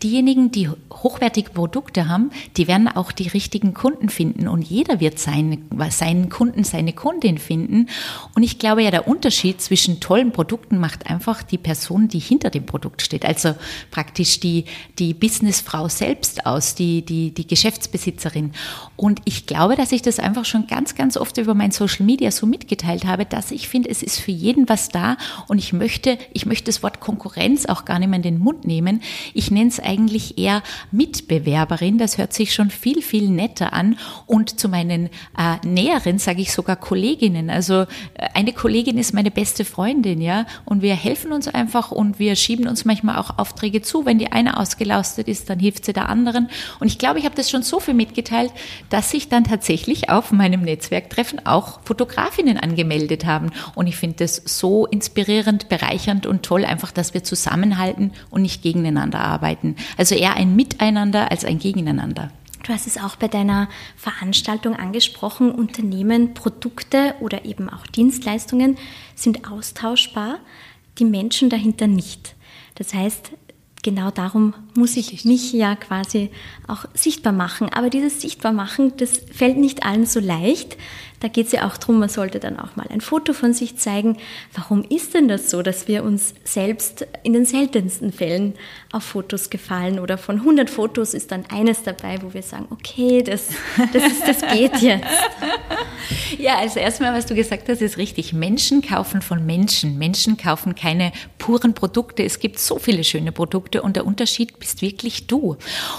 Diejenigen, 0.03 0.51
die 0.51 0.71
hochwertige 0.91 1.51
Produkte 1.51 2.09
haben, 2.09 2.31
die 2.57 2.67
werden 2.67 2.89
auch 2.89 3.13
die 3.13 3.29
richtigen 3.29 3.75
Kunden 3.75 4.09
finden 4.09 4.49
und 4.49 4.63
jeder 4.63 5.01
wird 5.01 5.19
seinen, 5.19 5.69
seinen 5.91 6.31
Kunden, 6.31 6.65
seine 6.65 6.95
Kundin 6.95 7.37
finden. 7.37 7.89
Und 8.35 8.43
ich 8.43 8.59
glaube 8.59 8.83
ja, 8.83 8.91
der 8.91 9.07
Unterschied 9.07 9.61
zwischen 9.61 10.01
tollen 10.01 10.33
Produkten 10.33 10.79
macht 10.79 11.11
einfach 11.11 11.43
die 11.43 11.59
Person, 11.59 12.09
die 12.09 12.21
hinter 12.21 12.49
dem 12.49 12.65
Produkt 12.65 13.03
steht. 13.03 13.27
Also 13.27 13.55
praktisch 13.91 14.41
die, 14.41 14.65
die 14.99 15.13
Businessfrau 15.13 15.89
selbst 15.89 16.47
aus, 16.47 16.75
die, 16.75 17.03
die, 17.03 17.33
die 17.33 17.47
Geschäftsbesitzerin. 17.47 18.53
Und 18.97 19.21
ich 19.27 19.47
glaube, 19.47 19.77
dass 19.77 19.93
ich 19.93 20.01
das 20.01 20.19
einfach 20.19 20.47
schon 20.47 20.67
ganz, 20.67 20.95
ganz 20.95 21.19
oft 21.19 21.37
über 21.37 21.55
mein 21.55 21.71
Social 21.71 22.07
Media 22.07 22.31
so 22.31 22.47
mitgeteilt 22.47 23.05
habe 23.05 23.10
habe, 23.11 23.27
dass 23.27 23.51
ich 23.51 23.69
finde, 23.69 23.91
es 23.91 24.03
ist 24.03 24.21
für 24.21 24.31
jeden 24.31 24.69
was 24.69 24.89
da 24.89 25.17
und 25.49 25.59
ich 25.59 25.73
möchte, 25.73 26.19
ich 26.33 26.47
möchte 26.47 26.67
das 26.67 26.83
Wort 26.83 27.01
Konkurrenz 27.01 27.67
auch 27.67 27.85
gar 27.85 27.99
nicht 27.99 28.09
mehr 28.09 28.19
in 28.19 28.23
den 28.23 28.39
Mund 28.39 28.65
nehmen. 28.65 29.03
Ich 29.35 29.51
nenne 29.51 29.69
es 29.69 29.81
eigentlich 29.81 30.39
eher 30.39 30.63
Mitbewerberin. 30.91 31.99
Das 31.99 32.19
hört 32.19 32.33
sich 32.33 32.55
schon 32.55 32.71
viel, 32.71 33.03
viel 33.03 33.29
netter 33.29 33.73
an. 33.73 33.97
Und 34.27 34.61
zu 34.61 34.69
meinen 34.69 35.11
äh, 35.37 35.67
Näheren 35.67 36.19
sage 36.19 36.41
ich 36.41 36.53
sogar 36.53 36.77
Kolleginnen. 36.77 37.51
Also 37.51 37.83
äh, 37.83 37.87
eine 38.35 38.53
Kollegin 38.53 38.99
ist 38.99 39.13
meine 39.13 39.31
beste 39.31 39.65
Freundin, 39.65 40.21
ja, 40.21 40.47
und 40.65 40.83
wir 40.83 40.95
helfen 40.95 41.33
uns 41.33 41.49
einfach 41.49 41.91
und 41.91 42.19
wir 42.19 42.37
schieben 42.37 42.69
uns 42.69 42.85
manchmal 42.85 43.19
auch 43.19 43.39
Aufträge 43.39 43.83
zu. 43.83 44.07
Wenn 44.07 44.19
die 44.19 44.33
eine 44.33 44.59
ausgelastet 44.59 45.29
ist, 45.29 45.51
dann 45.51 45.59
hilft 45.59 45.85
sie 45.85 45.93
der 45.93 46.09
anderen. 46.09 46.49
Und 46.79 46.87
ich 46.87 46.99
glaube, 46.99 47.19
ich 47.19 47.25
habe 47.25 47.35
das 47.35 47.51
schon 47.51 47.63
so 47.63 47.81
viel 47.81 47.95
mitgeteilt, 47.95 48.53
dass 48.89 49.11
sich 49.11 49.29
dann 49.29 49.45
tatsächlich 49.45 50.11
auf 50.11 50.33
meinem 50.33 50.63
Netzwerktreffen 50.63 51.47
auch 51.47 51.81
Fotografinnen 51.85 52.57
angemeldet 52.57 53.00
gemeldet 53.01 53.27
haben. 53.27 53.51
Und 53.75 53.87
ich 53.87 53.97
finde 53.97 54.17
das 54.17 54.43
so 54.45 54.87
inspirierend, 54.87 55.69
bereichernd 55.69 56.27
und 56.27 56.43
toll, 56.43 56.65
einfach, 56.65 56.93
dass 56.93 57.15
wir 57.15 57.25
zusammenhalten 57.25 58.13
und 58.31 58.43
nicht 58.43 58.63
gegeneinander 58.63 59.21
arbeiten. 59.21 59.77
Also 59.97 60.15
eher 60.15 60.37
ein 60.37 60.57
Miteinander 60.57 61.31
als 61.31 61.45
ein 61.45 61.59
Gegeneinander. 61.59 62.31
Du 62.63 62.75
hast 62.75 62.87
es 62.87 62.99
auch 62.99 63.17
bei 63.17 63.27
deiner 63.27 63.69
Veranstaltung 63.97 64.77
angesprochen, 64.77 65.51
Unternehmen, 65.51 66.35
Produkte 66.35 67.15
oder 67.21 67.47
eben 67.47 67.71
auch 67.71 67.87
Dienstleistungen 67.87 68.77
sind 69.15 69.51
austauschbar, 69.51 70.39
die 70.99 71.07
Menschen 71.07 71.49
dahinter 71.49 71.87
nicht. 71.87 72.35
Das 72.75 72.93
heißt, 72.93 73.33
genau 73.83 74.11
darum 74.11 74.53
muss 74.75 74.99
ich 74.99 75.25
mich 75.25 75.55
ja 75.55 75.75
quasi 75.75 76.31
auch 76.69 76.85
sichtbar 76.93 77.33
machen. 77.33 77.71
Aber 77.73 77.89
dieses 77.89 78.21
Sichtbarmachen, 78.21 78.93
das 78.99 79.23
fällt 79.33 79.57
nicht 79.57 79.85
allen 79.85 80.05
so 80.05 80.21
leicht. 80.21 80.77
Da 81.21 81.29
geht 81.29 81.47
es 81.47 81.53
ja 81.53 81.67
auch 81.67 81.77
darum, 81.77 81.99
man 81.99 82.09
sollte 82.09 82.41
dann 82.41 82.59
auch 82.59 82.77
mal 82.77 82.87
ein 82.89 83.01
Foto 83.01 83.33
von 83.33 83.53
sich 83.53 83.77
zeigen. 83.77 84.17
Warum 84.55 84.85
ist 84.85 85.15
denn 85.15 85.29
das 85.29 85.51
so, 85.51 85.63
dass 85.63 85.87
wir 85.87 86.03
uns 86.03 86.35
selbst 86.45 87.07
in 87.23 87.35
den 87.35 87.45
seltensten 87.45 88.13
Fällen 88.13 88.55
auf 88.93 89.05
Fotos 89.05 89.51
gefallen 89.51 89.99
oder 89.99 90.19
von 90.19 90.37
100 90.37 90.71
Fotos 90.71 91.15
ist 91.15 91.31
dann 91.31 91.45
eines 91.51 91.83
dabei, 91.83 92.21
wo 92.23 92.35
wir 92.35 92.43
sagen, 92.43 92.67
okay, 92.71 93.23
das, 93.23 93.49
das, 93.93 94.05
ist, 94.05 94.27
das 94.27 94.53
geht 94.53 94.77
jetzt. 94.79 95.07
Ja, 96.39 96.59
also 96.59 96.81
erstmal, 96.81 97.13
was 97.13 97.27
du 97.27 97.35
gesagt 97.35 97.69
hast, 97.69 97.83
ist 97.83 97.99
richtig. 97.99 98.33
Menschen 98.33 98.83
kaufen 98.83 99.21
von 99.21 99.45
Menschen. 99.45 99.99
Menschen 99.99 100.37
kaufen 100.37 100.75
keine 100.75 101.13
puren 101.39 101.75
Produkte. 101.75 102.25
Es 102.25 102.39
gibt 102.39 102.59
so 102.59 102.79
viele 102.79 103.05
schöne 103.05 103.33
Produkte 103.33 103.83
und 103.83 103.97
der 103.97 104.07
Unterschied 104.07 104.59
bist 104.59 104.81
wirklich 104.81 105.27
du. 105.27 105.57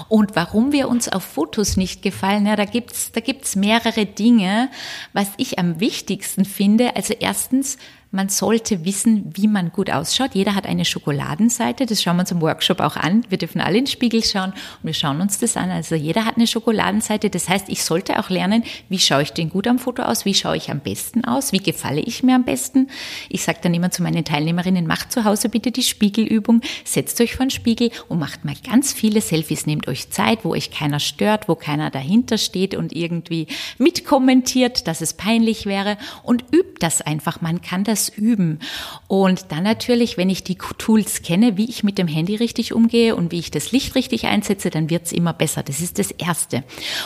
Und 0.09 0.35
warum 0.35 0.71
wir 0.71 0.89
uns 0.89 1.07
auf 1.07 1.23
Fotos 1.23 1.77
nicht 1.77 2.01
gefallen, 2.01 2.45
ja, 2.45 2.55
da 2.55 2.65
gibt's 2.65 3.11
da 3.11 3.21
gibt's 3.21 3.55
mehrere 3.55 4.05
Dinge. 4.05 4.69
Was 5.13 5.29
ich 5.37 5.59
am 5.59 5.79
wichtigsten 5.79 6.45
finde, 6.45 6.95
also 6.95 7.13
erstens, 7.19 7.77
man 8.11 8.27
sollte 8.27 8.83
wissen, 8.83 9.31
wie 9.33 9.47
man 9.47 9.71
gut 9.71 9.89
ausschaut. 9.89 10.35
Jeder 10.35 10.53
hat 10.53 10.65
eine 10.65 10.83
Schokoladenseite, 10.83 11.85
das 11.85 12.03
schauen 12.03 12.17
wir 12.17 12.21
uns 12.21 12.31
im 12.31 12.41
Workshop 12.41 12.81
auch 12.81 12.97
an. 12.97 13.25
Wir 13.29 13.37
dürfen 13.37 13.61
alle 13.61 13.77
in 13.77 13.85
den 13.85 13.91
Spiegel 13.91 14.21
schauen 14.23 14.51
und 14.51 14.83
wir 14.83 14.93
schauen 14.93 15.21
uns 15.21 15.39
das 15.39 15.55
an. 15.55 15.71
Also 15.71 15.95
jeder 15.95 16.25
hat 16.25 16.35
eine 16.35 16.45
Schokoladenseite. 16.45 17.29
Das 17.29 17.47
heißt, 17.47 17.69
ich 17.69 17.83
sollte 17.83 18.19
auch 18.19 18.29
lernen, 18.29 18.63
wie 18.89 18.99
schaue 18.99 19.23
ich 19.23 19.31
denn 19.31 19.49
gut 19.49 19.65
am 19.65 19.79
Foto 19.79 20.03
aus, 20.03 20.25
wie 20.25 20.33
schaue 20.33 20.57
ich 20.57 20.69
am 20.69 20.81
besten 20.81 21.23
aus, 21.23 21.53
wie 21.53 21.59
gefalle 21.59 22.01
ich 22.01 22.21
mir 22.21 22.35
am 22.35 22.43
besten. 22.43 22.89
Ich 23.29 23.43
sage 23.43 23.59
dann 23.61 23.73
immer 23.73 23.91
zu 23.91 24.03
meinen 24.03 24.25
Teilnehmerinnen, 24.25 24.85
macht 24.85 25.11
zu 25.13 25.23
Hause 25.23 25.47
bitte 25.47 25.71
die 25.71 25.83
Spiegelübung, 25.83 26.61
setzt 26.83 27.21
euch 27.21 27.35
vor 27.35 27.45
den 27.45 27.51
Spiegel 27.51 27.91
und 28.09 28.19
macht 28.19 28.43
mal 28.43 28.55
ganz 28.69 28.91
viele 28.91 29.21
Selfies. 29.21 29.65
Nehmt 29.65 29.87
euch 29.87 30.09
Zeit, 30.09 30.43
wo 30.43 30.51
euch 30.51 30.69
keiner 30.69 30.99
stört, 30.99 31.47
wo 31.47 31.55
keiner 31.55 31.89
dahinter 31.89 32.37
steht 32.37 32.75
und 32.75 32.93
irgendwie 32.93 33.47
mitkommentiert, 33.77 34.87
dass 34.87 34.99
es 34.99 35.13
peinlich 35.13 35.65
wäre 35.65 35.97
und 36.23 36.43
übt 36.51 36.79
das 36.79 37.01
einfach. 37.01 37.39
Man 37.39 37.61
kann 37.61 37.85
das 37.85 38.00
das 38.01 38.09
üben. 38.09 38.59
Und 39.07 39.51
dann 39.51 39.63
natürlich, 39.63 40.17
wenn 40.17 40.29
ich 40.29 40.43
die 40.43 40.55
Tools 40.55 41.21
kenne, 41.21 41.57
wie 41.57 41.69
ich 41.69 41.83
mit 41.83 41.97
dem 41.97 42.07
Handy 42.07 42.35
richtig 42.35 42.73
umgehe 42.73 43.15
und 43.15 43.31
wie 43.31 43.39
ich 43.39 43.51
das 43.51 43.71
Licht 43.71 43.95
richtig 43.95 44.25
einsetze, 44.25 44.69
dann 44.69 44.89
wird 44.89 45.05
es 45.05 45.11
immer 45.11 45.33
besser. 45.33 45.63
Das 45.63 45.81
ist 45.81 45.99
das 45.99 46.11
Erste. 46.11 46.63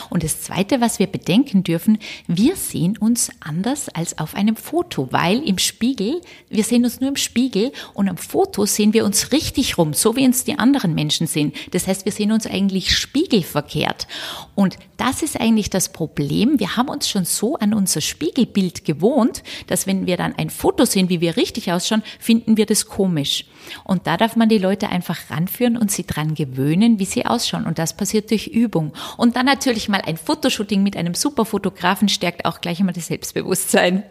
Und 0.08 0.22
das 0.22 0.40
Zweite, 0.40 0.80
was 0.80 0.98
wir 0.98 1.06
bedenken 1.06 1.62
dürfen, 1.62 1.98
wir 2.26 2.56
sehen 2.56 2.96
uns 2.96 3.30
anders 3.40 3.88
als 3.90 4.18
auf 4.18 4.34
einem 4.34 4.56
Foto, 4.56 5.08
weil 5.10 5.46
im 5.46 5.58
Spiegel, 5.58 6.20
wir 6.48 6.64
sehen 6.64 6.84
uns 6.84 7.00
nur 7.00 7.10
im 7.10 7.16
Spiegel 7.16 7.72
und 7.94 8.08
am 8.08 8.16
Foto 8.16 8.66
sehen 8.66 8.92
wir 8.92 9.04
uns 9.04 9.32
richtig 9.32 9.78
rum, 9.78 9.92
so 9.92 10.16
wie 10.16 10.26
uns 10.26 10.44
die 10.44 10.58
anderen 10.58 10.94
Menschen 10.94 11.26
sehen. 11.26 11.52
Das 11.72 11.86
heißt, 11.86 12.04
wir 12.04 12.12
sehen 12.12 12.32
uns 12.32 12.46
eigentlich 12.46 12.96
spiegelverkehrt. 12.96 14.06
Und 14.54 14.78
das 14.96 15.22
ist 15.22 15.38
eigentlich 15.38 15.68
das 15.68 15.90
Problem. 15.90 16.58
Wir 16.58 16.76
haben 16.76 16.88
uns 16.88 17.08
schon 17.08 17.26
so 17.26 17.56
an 17.56 17.74
unser 17.74 18.00
Spiegelbild 18.00 18.84
gewohnt, 18.84 19.42
dass 19.66 19.86
wenn 19.86 20.06
wir 20.06 20.16
dann 20.16 20.34
ein 20.36 20.48
Foto 20.48 20.85
sehen, 20.86 21.08
wie 21.08 21.20
wir 21.20 21.36
richtig 21.36 21.72
ausschauen, 21.72 22.02
finden 22.18 22.56
wir 22.56 22.66
das 22.66 22.86
komisch. 22.86 23.44
Und 23.84 24.06
da 24.06 24.16
darf 24.16 24.36
man 24.36 24.48
die 24.48 24.58
Leute 24.58 24.88
einfach 24.88 25.30
ranführen 25.30 25.76
und 25.76 25.90
sie 25.90 26.06
dran 26.06 26.34
gewöhnen, 26.34 26.98
wie 26.98 27.04
sie 27.04 27.26
ausschauen. 27.26 27.66
Und 27.66 27.78
das 27.78 27.96
passiert 27.96 28.30
durch 28.30 28.46
Übung. 28.46 28.92
Und 29.16 29.36
dann 29.36 29.46
natürlich 29.46 29.88
mal 29.88 30.02
ein 30.02 30.16
Fotoshooting 30.16 30.82
mit 30.82 30.96
einem 30.96 31.14
super 31.14 31.44
Fotografen 31.44 32.08
stärkt 32.08 32.44
auch 32.44 32.60
gleich 32.60 32.80
immer 32.80 32.92
das 32.92 33.08
Selbstbewusstsein. 33.08 34.04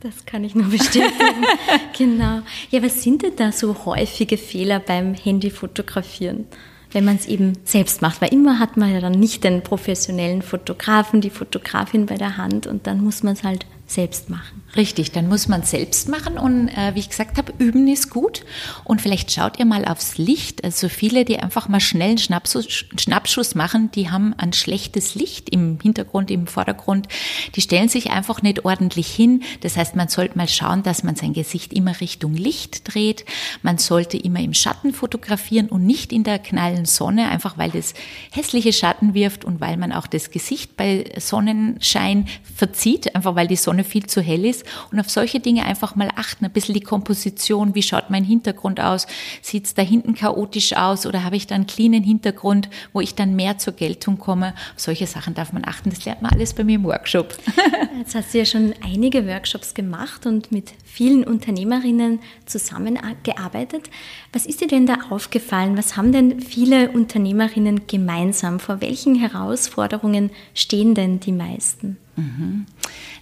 Das 0.00 0.26
kann 0.26 0.42
ich 0.42 0.54
nur 0.54 0.66
bestätigen. 0.68 1.46
genau. 1.98 2.40
Ja, 2.70 2.82
was 2.82 3.02
sind 3.02 3.22
denn 3.22 3.36
da 3.36 3.52
so 3.52 3.84
häufige 3.84 4.36
Fehler 4.36 4.80
beim 4.80 5.14
Handyfotografieren? 5.14 6.46
wenn 6.92 7.04
man 7.04 7.16
es 7.16 7.26
eben 7.26 7.54
selbst 7.64 8.02
macht. 8.02 8.20
Weil 8.20 8.32
immer 8.32 8.58
hat 8.58 8.76
man 8.76 8.92
ja 8.92 9.00
dann 9.00 9.12
nicht 9.12 9.44
den 9.44 9.62
professionellen 9.62 10.42
Fotografen, 10.42 11.20
die 11.20 11.30
Fotografin 11.30 12.06
bei 12.06 12.16
der 12.16 12.36
Hand 12.36 12.66
und 12.66 12.86
dann 12.86 13.02
muss 13.02 13.22
man 13.22 13.32
es 13.34 13.44
halt 13.44 13.66
selbst 13.86 14.30
machen. 14.30 14.61
Richtig, 14.74 15.12
dann 15.12 15.28
muss 15.28 15.48
man 15.48 15.64
selbst 15.64 16.08
machen 16.08 16.38
und 16.38 16.68
äh, 16.68 16.94
wie 16.94 17.00
ich 17.00 17.10
gesagt 17.10 17.36
habe, 17.36 17.52
üben 17.58 17.86
ist 17.88 18.08
gut. 18.08 18.42
Und 18.84 19.02
vielleicht 19.02 19.30
schaut 19.30 19.58
ihr 19.58 19.66
mal 19.66 19.84
aufs 19.84 20.16
Licht. 20.16 20.64
Also 20.64 20.88
viele, 20.88 21.26
die 21.26 21.38
einfach 21.38 21.68
mal 21.68 21.78
schnell 21.80 22.10
einen 22.10 22.18
Schnappschuss, 22.18 22.86
Schnappschuss 22.96 23.54
machen, 23.54 23.90
die 23.90 24.10
haben 24.10 24.32
ein 24.38 24.54
schlechtes 24.54 25.14
Licht 25.14 25.50
im 25.50 25.78
Hintergrund, 25.82 26.30
im 26.30 26.46
Vordergrund. 26.46 27.08
Die 27.54 27.60
stellen 27.60 27.90
sich 27.90 28.12
einfach 28.12 28.40
nicht 28.40 28.64
ordentlich 28.64 29.08
hin. 29.08 29.42
Das 29.60 29.76
heißt, 29.76 29.94
man 29.94 30.08
sollte 30.08 30.38
mal 30.38 30.48
schauen, 30.48 30.82
dass 30.82 31.02
man 31.02 31.16
sein 31.16 31.34
Gesicht 31.34 31.74
immer 31.74 32.00
Richtung 32.00 32.32
Licht 32.32 32.94
dreht. 32.94 33.26
Man 33.60 33.76
sollte 33.76 34.16
immer 34.16 34.40
im 34.40 34.54
Schatten 34.54 34.94
fotografieren 34.94 35.68
und 35.68 35.84
nicht 35.84 36.14
in 36.14 36.24
der 36.24 36.38
knallen 36.38 36.86
Sonne, 36.86 37.28
einfach 37.28 37.58
weil 37.58 37.72
das 37.72 37.92
hässliche 38.30 38.72
Schatten 38.72 39.12
wirft 39.12 39.44
und 39.44 39.60
weil 39.60 39.76
man 39.76 39.92
auch 39.92 40.06
das 40.06 40.30
Gesicht 40.30 40.78
bei 40.78 41.04
Sonnenschein 41.18 42.26
verzieht, 42.56 43.14
einfach 43.14 43.34
weil 43.34 43.48
die 43.48 43.56
Sonne 43.56 43.84
viel 43.84 44.06
zu 44.06 44.22
hell 44.22 44.46
ist. 44.46 44.61
Ist 44.62 44.90
und 44.90 45.00
auf 45.00 45.10
solche 45.10 45.40
Dinge 45.40 45.64
einfach 45.64 45.94
mal 45.96 46.10
achten. 46.16 46.44
Ein 46.44 46.52
bisschen 46.52 46.74
die 46.74 46.80
Komposition, 46.80 47.74
wie 47.74 47.82
schaut 47.82 48.10
mein 48.10 48.24
Hintergrund 48.24 48.80
aus? 48.80 49.06
Sieht 49.40 49.66
es 49.66 49.74
da 49.74 49.82
hinten 49.82 50.14
chaotisch 50.14 50.74
aus 50.74 51.06
oder 51.06 51.24
habe 51.24 51.36
ich 51.36 51.46
da 51.46 51.54
einen 51.54 51.66
cleanen 51.66 52.02
Hintergrund, 52.02 52.68
wo 52.92 53.00
ich 53.00 53.14
dann 53.14 53.36
mehr 53.36 53.58
zur 53.58 53.74
Geltung 53.74 54.18
komme? 54.18 54.54
Auf 54.74 54.80
solche 54.80 55.06
Sachen 55.06 55.34
darf 55.34 55.52
man 55.52 55.64
achten. 55.64 55.90
Das 55.90 56.04
lernt 56.04 56.22
man 56.22 56.32
alles 56.32 56.54
bei 56.54 56.64
mir 56.64 56.76
im 56.76 56.84
Workshop. 56.84 57.36
Jetzt 57.98 58.14
hast 58.14 58.34
du 58.34 58.38
ja 58.38 58.44
schon 58.44 58.74
einige 58.84 59.26
Workshops 59.26 59.74
gemacht 59.74 60.26
und 60.26 60.52
mit 60.52 60.72
vielen 60.92 61.24
Unternehmerinnen 61.24 62.20
zusammengearbeitet. 62.44 63.88
Was 64.30 64.44
ist 64.44 64.60
dir 64.60 64.68
denn 64.68 64.84
da 64.84 64.98
aufgefallen? 65.08 65.78
Was 65.78 65.96
haben 65.96 66.12
denn 66.12 66.40
viele 66.40 66.90
Unternehmerinnen 66.90 67.86
gemeinsam? 67.86 68.60
Vor 68.60 68.82
welchen 68.82 69.14
Herausforderungen 69.14 70.30
stehen 70.52 70.94
denn 70.94 71.18
die 71.18 71.32
meisten? 71.32 71.96
Mhm. 72.16 72.66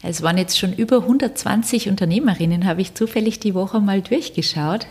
Es 0.02 0.22
waren 0.22 0.38
jetzt 0.38 0.58
schon 0.58 0.72
über 0.72 1.02
120 1.02 1.88
Unternehmerinnen, 1.88 2.64
habe 2.64 2.80
ich 2.80 2.94
zufällig 2.94 3.38
die 3.38 3.54
Woche 3.54 3.80
mal 3.80 4.00
durchgeschaut. 4.00 4.86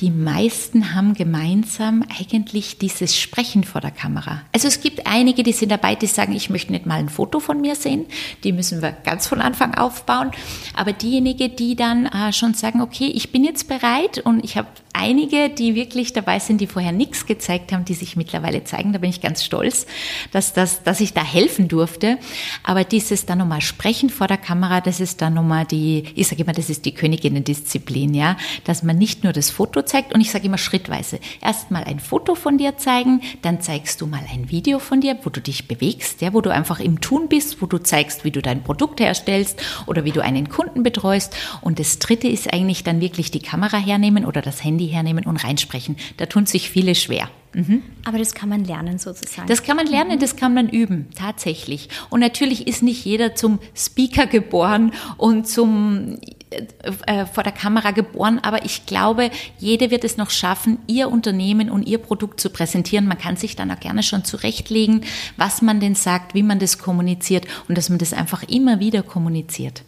Die 0.00 0.10
meisten 0.10 0.94
haben 0.94 1.14
gemeinsam 1.14 2.02
eigentlich 2.18 2.78
dieses 2.78 3.16
Sprechen 3.16 3.62
vor 3.62 3.80
der 3.80 3.90
Kamera. 3.90 4.42
Also 4.52 4.66
es 4.66 4.80
gibt 4.80 5.06
einige, 5.06 5.42
die 5.42 5.52
sind 5.52 5.70
dabei, 5.70 5.94
die 5.94 6.06
sagen, 6.06 6.34
ich 6.34 6.50
möchte 6.50 6.72
nicht 6.72 6.86
mal 6.86 6.94
ein 6.94 7.10
Foto 7.10 7.38
von 7.38 7.60
mir 7.60 7.76
sehen. 7.76 8.06
Die 8.42 8.52
müssen 8.52 8.80
wir 8.80 8.92
ganz 8.92 9.26
von 9.28 9.40
Anfang 9.40 9.74
aufbauen. 9.74 10.32
Aber 10.74 10.92
diejenigen, 10.92 11.54
die 11.54 11.76
dann 11.76 12.07
äh, 12.12 12.32
schon 12.32 12.54
sagen, 12.54 12.80
okay, 12.80 13.06
ich 13.06 13.32
bin 13.32 13.44
jetzt 13.44 13.68
bereit 13.68 14.18
und 14.18 14.44
ich 14.44 14.56
habe 14.56 14.68
einige, 14.98 15.48
die 15.48 15.74
wirklich 15.74 16.12
dabei 16.12 16.38
sind, 16.40 16.60
die 16.60 16.66
vorher 16.66 16.92
nichts 16.92 17.26
gezeigt 17.26 17.72
haben, 17.72 17.84
die 17.84 17.94
sich 17.94 18.16
mittlerweile 18.16 18.64
zeigen. 18.64 18.92
Da 18.92 18.98
bin 18.98 19.10
ich 19.10 19.20
ganz 19.20 19.44
stolz, 19.44 19.86
dass, 20.32 20.52
dass, 20.52 20.82
dass 20.82 21.00
ich 21.00 21.14
da 21.14 21.24
helfen 21.24 21.68
durfte. 21.68 22.18
Aber 22.64 22.84
dieses 22.84 23.26
dann 23.26 23.38
nochmal 23.38 23.60
sprechen 23.60 24.10
vor 24.10 24.26
der 24.26 24.36
Kamera, 24.36 24.80
das 24.80 25.00
ist 25.00 25.22
dann 25.22 25.34
nochmal 25.34 25.66
die, 25.66 26.04
ich 26.14 26.26
sage 26.26 26.42
immer, 26.42 26.52
das 26.52 26.68
ist 26.68 26.84
die 26.84 26.94
Königinnen-Disziplin, 26.94 28.14
ja, 28.14 28.36
dass 28.64 28.82
man 28.82 28.98
nicht 28.98 29.22
nur 29.24 29.32
das 29.32 29.50
Foto 29.50 29.82
zeigt 29.82 30.12
und 30.12 30.20
ich 30.20 30.30
sage 30.30 30.46
immer 30.46 30.58
schrittweise. 30.58 31.20
Erstmal 31.40 31.84
ein 31.84 32.00
Foto 32.00 32.34
von 32.34 32.58
dir 32.58 32.76
zeigen, 32.76 33.20
dann 33.42 33.60
zeigst 33.60 34.00
du 34.00 34.06
mal 34.06 34.22
ein 34.32 34.50
Video 34.50 34.80
von 34.80 35.00
dir, 35.00 35.16
wo 35.22 35.30
du 35.30 35.40
dich 35.40 35.68
bewegst, 35.68 36.20
ja, 36.22 36.32
wo 36.32 36.40
du 36.40 36.52
einfach 36.52 36.80
im 36.80 37.00
Tun 37.00 37.28
bist, 37.28 37.62
wo 37.62 37.66
du 37.66 37.78
zeigst, 37.78 38.24
wie 38.24 38.30
du 38.32 38.42
dein 38.42 38.64
Produkt 38.64 39.00
herstellst 39.00 39.62
oder 39.86 40.04
wie 40.04 40.12
du 40.12 40.22
einen 40.22 40.48
Kunden 40.48 40.82
betreust. 40.82 41.36
Und 41.60 41.78
das 41.78 41.97
dritte 41.98 42.28
ist 42.28 42.52
eigentlich 42.52 42.84
dann 42.84 43.00
wirklich 43.00 43.30
die 43.30 43.40
Kamera 43.40 43.76
hernehmen 43.76 44.24
oder 44.24 44.42
das 44.42 44.62
Handy 44.64 44.88
hernehmen 44.88 45.24
und 45.24 45.36
reinsprechen. 45.36 45.96
Da 46.16 46.26
tun 46.26 46.46
sich 46.46 46.70
viele 46.70 46.94
schwer. 46.94 47.28
Mhm. 47.54 47.82
Aber 48.04 48.18
das 48.18 48.34
kann 48.34 48.48
man 48.48 48.64
lernen 48.64 48.98
sozusagen. 48.98 49.48
Das 49.48 49.62
kann 49.62 49.76
man 49.76 49.86
lernen, 49.86 50.16
mhm. 50.16 50.20
das 50.20 50.36
kann 50.36 50.54
man 50.54 50.68
üben, 50.68 51.08
tatsächlich. 51.16 51.88
Und 52.10 52.20
natürlich 52.20 52.66
ist 52.66 52.82
nicht 52.82 53.04
jeder 53.04 53.34
zum 53.34 53.58
Speaker 53.74 54.26
geboren 54.26 54.92
und 55.16 55.48
zum 55.48 56.18
äh, 56.50 56.66
äh, 57.06 57.26
vor 57.26 57.42
der 57.42 57.52
Kamera 57.52 57.90
geboren, 57.90 58.38
aber 58.42 58.64
ich 58.64 58.86
glaube, 58.86 59.30
jede 59.58 59.90
wird 59.90 60.04
es 60.04 60.16
noch 60.16 60.30
schaffen, 60.30 60.78
ihr 60.86 61.10
Unternehmen 61.10 61.70
und 61.70 61.86
ihr 61.86 61.98
Produkt 61.98 62.40
zu 62.40 62.50
präsentieren. 62.50 63.06
Man 63.06 63.18
kann 63.18 63.36
sich 63.36 63.56
dann 63.56 63.70
auch 63.70 63.80
gerne 63.80 64.02
schon 64.02 64.24
zurechtlegen, 64.24 65.02
was 65.36 65.62
man 65.62 65.80
denn 65.80 65.94
sagt, 65.94 66.34
wie 66.34 66.42
man 66.42 66.58
das 66.58 66.78
kommuniziert 66.78 67.46
und 67.68 67.76
dass 67.76 67.88
man 67.88 67.98
das 67.98 68.12
einfach 68.12 68.42
immer 68.44 68.80
wieder 68.80 69.02
kommuniziert. 69.02 69.82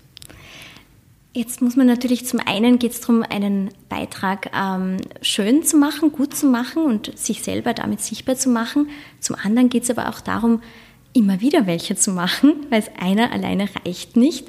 Jetzt 1.32 1.62
muss 1.62 1.76
man 1.76 1.86
natürlich 1.86 2.26
zum 2.26 2.40
einen 2.40 2.80
geht 2.80 2.90
es 2.90 3.00
darum, 3.00 3.22
einen 3.22 3.70
Beitrag 3.88 4.50
ähm, 4.52 4.96
schön 5.22 5.62
zu 5.62 5.76
machen, 5.76 6.10
gut 6.10 6.34
zu 6.34 6.46
machen 6.46 6.82
und 6.82 7.16
sich 7.16 7.44
selber 7.44 7.72
damit 7.72 8.00
sichtbar 8.00 8.34
zu 8.34 8.48
machen. 8.48 8.88
Zum 9.20 9.36
anderen 9.36 9.68
geht 9.68 9.84
es 9.84 9.90
aber 9.90 10.08
auch 10.08 10.20
darum, 10.20 10.60
immer 11.12 11.40
wieder 11.40 11.68
welche 11.68 11.94
zu 11.94 12.10
machen, 12.10 12.66
weil 12.70 12.80
es 12.80 12.90
einer 13.00 13.30
alleine 13.30 13.68
reicht 13.84 14.16
nicht. 14.16 14.48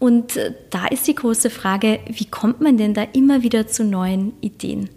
Und 0.00 0.36
äh, 0.36 0.52
da 0.70 0.86
ist 0.88 1.06
die 1.06 1.14
große 1.14 1.48
Frage, 1.48 2.00
wie 2.10 2.26
kommt 2.26 2.60
man 2.60 2.76
denn 2.76 2.92
da 2.92 3.02
immer 3.12 3.42
wieder 3.42 3.68
zu 3.68 3.84
neuen 3.84 4.32
Ideen? 4.40 4.90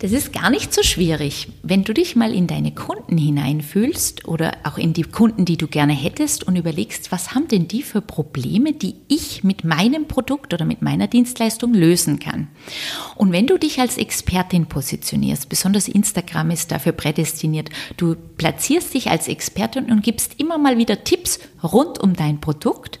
Das 0.00 0.12
ist 0.12 0.32
gar 0.32 0.50
nicht 0.50 0.74
so 0.74 0.82
schwierig. 0.82 1.48
Wenn 1.62 1.84
du 1.84 1.94
dich 1.94 2.16
mal 2.16 2.34
in 2.34 2.46
deine 2.46 2.72
Kunden 2.72 3.16
hineinfühlst 3.16 4.26
oder 4.26 4.58
auch 4.64 4.76
in 4.76 4.92
die 4.92 5.02
Kunden, 5.02 5.44
die 5.44 5.56
du 5.56 5.66
gerne 5.66 5.92
hättest 5.92 6.44
und 6.44 6.56
überlegst, 6.56 7.12
was 7.12 7.34
haben 7.34 7.48
denn 7.48 7.68
die 7.68 7.82
für 7.82 8.00
Probleme, 8.00 8.72
die 8.72 8.96
ich 9.08 9.44
mit 9.44 9.64
meinem 9.64 10.06
Produkt 10.06 10.52
oder 10.52 10.64
mit 10.64 10.82
meiner 10.82 11.06
Dienstleistung 11.06 11.74
lösen 11.74 12.18
kann. 12.18 12.48
Und 13.14 13.32
wenn 13.32 13.46
du 13.46 13.58
dich 13.58 13.80
als 13.80 13.96
Expertin 13.96 14.66
positionierst, 14.66 15.48
besonders 15.48 15.88
Instagram 15.88 16.50
ist 16.50 16.70
dafür 16.70 16.92
prädestiniert, 16.92 17.70
du 17.96 18.16
platzierst 18.36 18.92
dich 18.94 19.10
als 19.10 19.28
Expertin 19.28 19.90
und 19.90 20.02
gibst 20.02 20.40
immer 20.40 20.58
mal 20.58 20.76
wieder 20.76 21.04
Tipps 21.04 21.38
rund 21.64 21.98
um 21.98 22.14
dein 22.14 22.40
Produkt, 22.40 22.98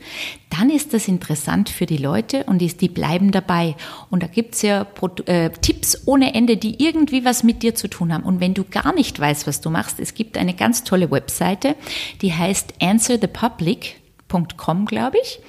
dann 0.50 0.70
ist 0.70 0.94
das 0.94 1.08
interessant 1.08 1.68
für 1.68 1.86
die 1.86 1.96
Leute 1.96 2.44
und 2.44 2.58
die, 2.58 2.88
bleiben 2.88 3.32
dabei. 3.32 3.74
Und 4.10 4.22
da 4.22 4.26
gibt 4.26 4.54
es 4.54 4.62
ja 4.62 4.86
äh, 5.26 5.50
Tipps 5.50 6.02
ohne 6.06 6.34
Ende, 6.34 6.56
die 6.56 6.84
irgendwie 6.84 7.24
was 7.24 7.42
mit 7.42 7.62
dir 7.62 7.74
zu 7.74 7.88
tun 7.88 8.12
haben. 8.12 8.24
Und 8.24 8.40
wenn 8.40 8.54
du 8.54 8.64
gar 8.64 8.94
nicht 8.94 9.18
weißt, 9.18 9.46
was 9.46 9.60
du 9.60 9.70
machst, 9.70 10.00
es 10.00 10.14
gibt 10.14 10.38
eine 10.38 10.54
ganz 10.54 10.84
tolle 10.84 11.10
Webseite, 11.10 11.76
die 12.22 12.32
heißt 12.32 12.74
answerthepublic.com, 12.80 14.86
glaube 14.86 15.18
ich. 15.22 15.40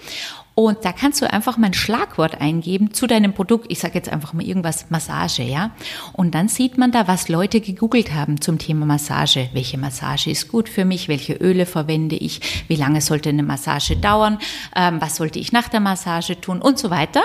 Und 0.55 0.85
da 0.85 0.93
kannst 0.93 1.21
du 1.21 1.31
einfach 1.31 1.57
mal 1.57 1.67
ein 1.67 1.73
Schlagwort 1.73 2.39
eingeben 2.39 2.93
zu 2.93 3.07
deinem 3.07 3.33
Produkt. 3.33 3.65
Ich 3.69 3.79
sage 3.79 3.95
jetzt 3.95 4.07
einfach 4.07 4.31
mal 4.31 4.45
irgendwas 4.45 4.89
Massage, 4.89 5.43
ja. 5.43 5.71
Und 6.13 6.33
dann 6.33 6.47
sieht 6.47 6.77
man 6.77 6.93
da, 6.93 7.09
was 7.09 7.27
Leute 7.27 7.59
gegoogelt 7.59 8.13
haben 8.13 8.39
zum 8.39 8.57
Thema 8.57 8.85
Massage. 8.85 9.49
Welche 9.51 9.77
Massage 9.77 10.29
ist 10.31 10.47
gut 10.47 10.69
für 10.69 10.85
mich? 10.85 11.09
Welche 11.09 11.33
Öle 11.33 11.65
verwende 11.65 12.15
ich? 12.15 12.39
Wie 12.69 12.77
lange 12.77 13.01
sollte 13.01 13.27
eine 13.27 13.43
Massage 13.43 13.97
dauern? 13.97 14.39
Ähm, 14.73 15.01
was 15.01 15.17
sollte 15.17 15.39
ich 15.39 15.51
nach 15.51 15.67
der 15.67 15.81
Massage 15.81 16.39
tun? 16.39 16.61
Und 16.61 16.79
so 16.79 16.89
weiter. 16.89 17.23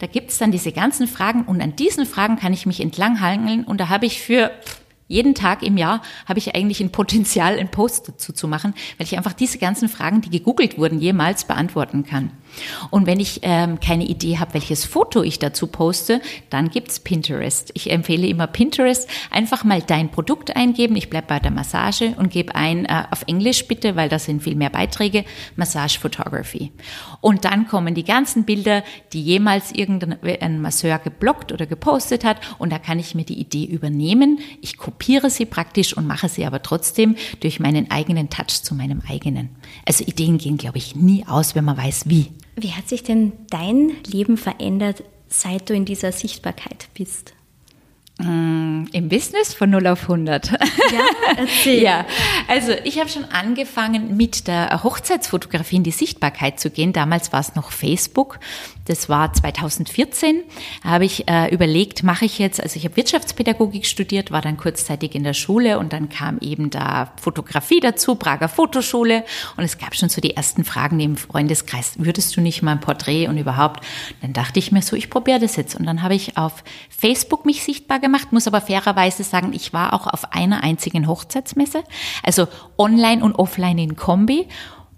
Da 0.00 0.08
gibt's 0.08 0.38
dann 0.38 0.50
diese 0.50 0.72
ganzen 0.72 1.06
Fragen 1.06 1.42
und 1.44 1.60
an 1.60 1.76
diesen 1.76 2.04
Fragen 2.04 2.36
kann 2.36 2.52
ich 2.52 2.66
mich 2.66 2.80
entlanghangeln 2.80 3.62
und 3.62 3.80
da 3.80 3.90
habe 3.90 4.06
ich 4.06 4.20
für 4.20 4.50
jeden 5.06 5.34
Tag 5.34 5.62
im 5.62 5.76
Jahr 5.76 6.00
habe 6.26 6.38
ich 6.38 6.54
eigentlich 6.56 6.80
ein 6.80 6.90
Potenzial, 6.90 7.58
einen 7.58 7.70
Post 7.70 8.08
dazu 8.08 8.32
zu 8.32 8.48
machen, 8.48 8.74
weil 8.96 9.06
ich 9.06 9.16
einfach 9.16 9.34
diese 9.34 9.58
ganzen 9.58 9.88
Fragen, 9.88 10.22
die 10.22 10.30
gegoogelt 10.30 10.78
wurden, 10.78 11.00
jemals 11.00 11.44
beantworten 11.44 12.04
kann. 12.04 12.30
Und 12.90 13.06
wenn 13.06 13.20
ich 13.20 13.40
ähm, 13.42 13.80
keine 13.80 14.04
Idee 14.04 14.38
habe, 14.38 14.54
welches 14.54 14.84
Foto 14.84 15.22
ich 15.22 15.38
dazu 15.38 15.66
poste, 15.66 16.20
dann 16.50 16.70
gibt's 16.70 17.00
Pinterest. 17.00 17.70
Ich 17.74 17.90
empfehle 17.90 18.26
immer 18.26 18.46
Pinterest. 18.46 19.08
Einfach 19.30 19.64
mal 19.64 19.82
dein 19.82 20.10
Produkt 20.10 20.56
eingeben. 20.56 20.96
Ich 20.96 21.10
bleib 21.10 21.28
bei 21.28 21.38
der 21.38 21.50
Massage 21.50 22.14
und 22.16 22.30
gebe 22.30 22.54
ein, 22.54 22.84
äh, 22.84 23.04
auf 23.10 23.24
Englisch 23.26 23.66
bitte, 23.66 23.96
weil 23.96 24.08
da 24.08 24.18
sind 24.18 24.42
viel 24.42 24.54
mehr 24.54 24.70
Beiträge, 24.70 25.24
Massage 25.56 25.98
Photography. 25.98 26.72
Und 27.20 27.44
dann 27.44 27.66
kommen 27.66 27.94
die 27.94 28.04
ganzen 28.04 28.44
Bilder, 28.44 28.82
die 29.12 29.22
jemals 29.22 29.72
irgendein 29.72 30.60
Masseur 30.60 30.98
geblockt 30.98 31.52
oder 31.52 31.66
gepostet 31.66 32.24
hat. 32.24 32.38
Und 32.58 32.72
da 32.72 32.78
kann 32.78 32.98
ich 32.98 33.14
mir 33.14 33.24
die 33.24 33.38
Idee 33.38 33.64
übernehmen. 33.64 34.38
Ich 34.60 34.76
kopiere 34.76 35.30
sie 35.30 35.46
praktisch 35.46 35.96
und 35.96 36.06
mache 36.06 36.28
sie 36.28 36.44
aber 36.44 36.62
trotzdem 36.62 37.16
durch 37.40 37.60
meinen 37.60 37.90
eigenen 37.90 38.30
Touch 38.30 38.62
zu 38.62 38.74
meinem 38.74 39.02
eigenen. 39.08 39.50
Also 39.86 40.04
Ideen 40.04 40.38
gehen, 40.38 40.56
glaube 40.56 40.78
ich, 40.78 40.96
nie 40.96 41.24
aus, 41.26 41.54
wenn 41.54 41.64
man 41.64 41.76
weiß, 41.76 42.08
wie. 42.08 42.30
Wie 42.56 42.72
hat 42.72 42.88
sich 42.88 43.02
denn 43.02 43.32
dein 43.50 43.92
Leben 44.06 44.36
verändert, 44.36 45.02
seit 45.28 45.70
du 45.70 45.74
in 45.74 45.84
dieser 45.84 46.12
Sichtbarkeit 46.12 46.88
bist? 46.94 47.34
Mm, 48.18 48.84
Im 48.92 49.08
Business 49.08 49.54
von 49.54 49.70
0 49.70 49.86
auf 49.86 50.02
100. 50.02 50.50
Ja, 50.50 50.58
erzähl. 51.38 51.82
ja, 51.82 52.04
also 52.46 52.72
ich 52.84 52.98
habe 52.98 53.08
schon 53.08 53.24
angefangen 53.24 54.16
mit 54.16 54.46
der 54.48 54.82
Hochzeitsfotografie 54.84 55.76
in 55.76 55.82
die 55.82 55.92
Sichtbarkeit 55.92 56.60
zu 56.60 56.70
gehen. 56.70 56.92
Damals 56.92 57.32
war 57.32 57.40
es 57.40 57.54
noch 57.54 57.72
Facebook. 57.72 58.38
Das 58.84 59.08
war 59.08 59.32
2014. 59.32 60.42
Habe 60.82 61.04
ich 61.04 61.28
äh, 61.28 61.54
überlegt, 61.54 62.02
mache 62.02 62.24
ich 62.24 62.38
jetzt, 62.38 62.60
also 62.60 62.76
ich 62.76 62.84
habe 62.84 62.96
Wirtschaftspädagogik 62.96 63.86
studiert, 63.86 64.32
war 64.32 64.42
dann 64.42 64.56
kurzzeitig 64.56 65.14
in 65.14 65.22
der 65.22 65.34
Schule 65.34 65.78
und 65.78 65.92
dann 65.92 66.08
kam 66.08 66.38
eben 66.40 66.70
da 66.70 67.12
Fotografie 67.20 67.80
dazu, 67.80 68.16
Prager 68.16 68.48
Fotoschule 68.48 69.24
und 69.56 69.64
es 69.64 69.78
gab 69.78 69.94
schon 69.94 70.08
so 70.08 70.20
die 70.20 70.36
ersten 70.36 70.64
Fragen 70.64 70.98
im 70.98 71.16
Freundeskreis, 71.16 71.94
würdest 71.98 72.36
du 72.36 72.40
nicht 72.40 72.62
mal 72.62 72.72
ein 72.72 72.80
Porträt 72.80 73.28
und 73.28 73.38
überhaupt? 73.38 73.84
Dann 74.20 74.32
dachte 74.32 74.58
ich 74.58 74.72
mir 74.72 74.82
so, 74.82 74.96
ich 74.96 75.10
probiere 75.10 75.38
das 75.38 75.56
jetzt 75.56 75.76
und 75.76 75.86
dann 75.86 76.02
habe 76.02 76.14
ich 76.14 76.36
auf 76.36 76.64
Facebook 76.88 77.46
mich 77.46 77.62
sichtbar 77.62 78.00
gemacht, 78.00 78.32
muss 78.32 78.48
aber 78.48 78.60
fairerweise 78.60 79.22
sagen, 79.22 79.52
ich 79.52 79.72
war 79.72 79.92
auch 79.92 80.08
auf 80.08 80.32
einer 80.32 80.64
einzigen 80.64 81.06
Hochzeitsmesse, 81.06 81.84
also 82.24 82.48
online 82.78 83.22
und 83.22 83.36
offline 83.36 83.78
in 83.78 83.96
Kombi 83.96 84.48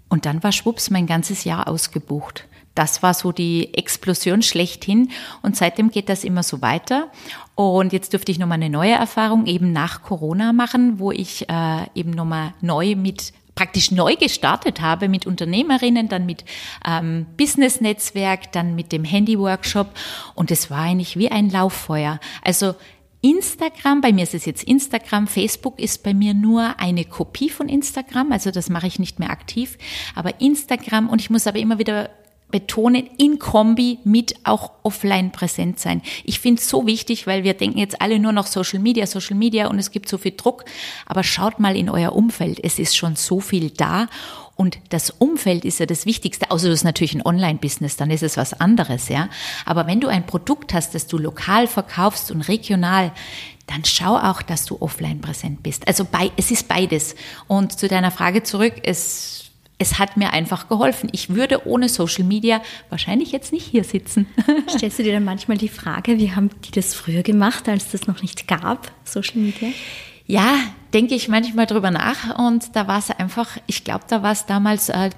und 0.09 0.25
dann 0.25 0.41
war 0.43 0.51
schwupps 0.51 0.89
mein 0.89 1.05
ganzes 1.05 1.43
Jahr 1.43 1.67
ausgebucht 1.67 2.45
das 2.75 3.01
war 3.01 3.13
so 3.13 3.31
die 3.31 3.73
Explosion 3.73 4.41
schlechthin. 4.41 5.11
Und 5.41 5.55
seitdem 5.55 5.89
geht 5.89 6.09
das 6.09 6.23
immer 6.23 6.43
so 6.43 6.61
weiter. 6.61 7.09
Und 7.55 7.93
jetzt 7.93 8.13
dürfte 8.13 8.31
ich 8.31 8.39
nochmal 8.39 8.57
eine 8.57 8.69
neue 8.69 8.93
Erfahrung 8.93 9.45
eben 9.45 9.71
nach 9.71 10.03
Corona 10.03 10.53
machen, 10.53 10.99
wo 10.99 11.11
ich 11.11 11.49
äh, 11.49 11.85
eben 11.95 12.11
nochmal 12.11 12.53
neu 12.61 12.95
mit 12.95 13.33
praktisch 13.55 13.89
neu 13.91 14.17
gestartet 14.17 14.81
habe 14.81 15.07
mit 15.07 15.25
Unternehmerinnen, 15.25 16.09
dann 16.09 16.25
mit 16.25 16.43
ähm, 16.85 17.25
Business-Netzwerk, 17.37 18.51
dann 18.51 18.75
mit 18.75 18.91
dem 18.91 19.05
Handy-Workshop. 19.05 19.87
Und 20.35 20.51
es 20.51 20.69
war 20.69 20.79
eigentlich 20.79 21.17
wie 21.17 21.31
ein 21.31 21.49
Lauffeuer. 21.49 22.19
Also 22.43 22.75
Instagram, 23.21 24.01
bei 24.01 24.11
mir 24.11 24.23
ist 24.23 24.35
es 24.35 24.45
jetzt 24.45 24.63
Instagram, 24.63 25.27
Facebook 25.27 25.79
ist 25.79 26.03
bei 26.03 26.13
mir 26.13 26.33
nur 26.33 26.79
eine 26.79 27.05
Kopie 27.05 27.49
von 27.49 27.69
Instagram, 27.69 28.31
also 28.31 28.51
das 28.51 28.69
mache 28.69 28.85
ich 28.85 28.99
nicht 28.99 29.17
mehr 29.17 29.31
aktiv, 29.31 29.79
aber 30.13 30.39
Instagram 30.41 31.09
und 31.09 31.21
ich 31.21 31.31
muss 31.31 31.47
aber 31.47 31.57
immer 31.57 31.79
wieder 31.79 32.11
betonen 32.55 33.09
in 33.17 33.37
Kombi 33.37 33.99
mit 34.05 34.35
auch 34.45 34.71
offline 34.81 35.33
präsent 35.33 35.77
sein. 35.77 36.01
Ich 36.23 36.39
finde 36.39 36.61
es 36.61 36.69
so 36.69 36.87
wichtig, 36.87 37.27
weil 37.27 37.43
wir 37.43 37.53
denken 37.53 37.79
jetzt 37.79 38.01
alle 38.01 38.17
nur 38.17 38.31
noch 38.31 38.47
Social 38.47 38.79
Media, 38.79 39.05
Social 39.07 39.35
Media 39.35 39.67
und 39.67 39.77
es 39.77 39.91
gibt 39.91 40.07
so 40.07 40.17
viel 40.17 40.35
Druck. 40.37 40.63
Aber 41.05 41.21
schaut 41.21 41.59
mal 41.59 41.75
in 41.75 41.89
euer 41.89 42.13
Umfeld. 42.13 42.63
Es 42.63 42.79
ist 42.79 42.95
schon 42.95 43.17
so 43.17 43.41
viel 43.41 43.71
da. 43.71 44.07
Und 44.55 44.79
das 44.87 45.09
Umfeld 45.09 45.65
ist 45.65 45.81
ja 45.81 45.85
das 45.85 46.05
Wichtigste, 46.05 46.49
außer 46.49 46.67
du 46.67 46.73
ist 46.73 46.85
natürlich 46.85 47.13
ein 47.13 47.25
Online-Business, 47.25 47.97
dann 47.97 48.09
ist 48.09 48.23
es 48.23 48.37
was 48.37 48.53
anderes, 48.53 49.09
ja. 49.09 49.27
Aber 49.65 49.85
wenn 49.85 49.99
du 49.99 50.07
ein 50.07 50.25
Produkt 50.25 50.73
hast, 50.73 50.95
das 50.95 51.07
du 51.07 51.17
lokal 51.17 51.67
verkaufst 51.67 52.31
und 52.31 52.39
regional, 52.43 53.11
dann 53.67 53.83
schau 53.83 54.15
auch, 54.15 54.41
dass 54.41 54.63
du 54.63 54.77
offline 54.79 55.19
präsent 55.19 55.61
bist. 55.61 55.89
Also 55.89 56.05
bei, 56.05 56.31
es 56.37 56.51
ist 56.51 56.69
beides. 56.69 57.15
Und 57.47 57.77
zu 57.77 57.89
deiner 57.89 58.11
Frage 58.11 58.43
zurück, 58.43 58.75
es 58.83 59.44
es 59.77 59.99
hat 59.99 60.17
mir 60.17 60.31
einfach 60.31 60.69
geholfen. 60.69 61.09
Ich 61.11 61.29
würde 61.29 61.67
ohne 61.67 61.89
Social 61.89 62.23
Media 62.23 62.61
wahrscheinlich 62.89 63.31
jetzt 63.31 63.51
nicht 63.51 63.65
hier 63.65 63.83
sitzen. 63.83 64.27
Stellst 64.69 64.99
du 64.99 65.03
dir 65.03 65.13
dann 65.13 65.25
manchmal 65.25 65.57
die 65.57 65.69
Frage, 65.69 66.17
wie 66.17 66.33
haben 66.33 66.49
die 66.63 66.71
das 66.71 66.93
früher 66.93 67.23
gemacht, 67.23 67.67
als 67.67 67.91
das 67.91 68.07
noch 68.07 68.21
nicht 68.21 68.47
gab, 68.47 68.91
Social 69.03 69.37
Media? 69.37 69.69
Ja, 70.27 70.55
denke 70.93 71.13
ich 71.13 71.27
manchmal 71.27 71.65
drüber 71.65 71.91
nach 71.91 72.39
und 72.39 72.75
da 72.75 72.87
war 72.87 72.99
es 72.99 73.11
einfach, 73.11 73.57
ich 73.67 73.83
glaube, 73.83 74.05
da 74.07 74.23
war 74.23 74.31
es 74.31 74.45
damals 74.45 74.89
äh, 74.89 75.09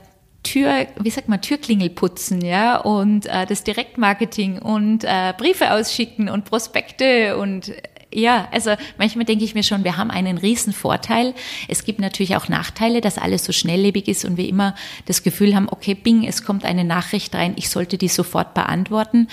Tür, 0.43 0.87
wie 0.99 1.09
sagt 1.09 1.29
man, 1.29 1.41
Türklingel 1.41 1.89
putzen, 1.89 2.41
ja, 2.41 2.77
und 2.77 3.25
äh, 3.25 3.45
das 3.45 3.63
Direktmarketing 3.63 4.59
und 4.59 5.03
äh, 5.03 5.33
Briefe 5.37 5.71
ausschicken 5.73 6.29
und 6.29 6.45
Prospekte 6.45 7.37
und 7.37 7.71
ja, 8.17 8.47
also 8.51 8.71
manchmal 8.97 9.25
denke 9.25 9.45
ich 9.45 9.53
mir 9.53 9.61
schon, 9.61 9.83
wir 9.83 9.95
haben 9.95 10.09
einen 10.09 10.39
riesen 10.39 10.73
Vorteil. 10.73 11.35
Es 11.67 11.85
gibt 11.85 11.99
natürlich 11.99 12.35
auch 12.35 12.49
Nachteile, 12.49 12.99
dass 12.99 13.19
alles 13.19 13.45
so 13.45 13.51
schnelllebig 13.51 14.07
ist 14.07 14.25
und 14.25 14.37
wir 14.37 14.49
immer 14.49 14.73
das 15.05 15.21
Gefühl 15.21 15.55
haben, 15.55 15.69
okay, 15.69 15.93
bing, 15.93 16.25
es 16.25 16.43
kommt 16.43 16.65
eine 16.65 16.83
Nachricht 16.83 17.35
rein, 17.35 17.53
ich 17.57 17.69
sollte 17.69 17.99
die 17.99 18.07
sofort 18.07 18.55
beantworten. 18.55 19.27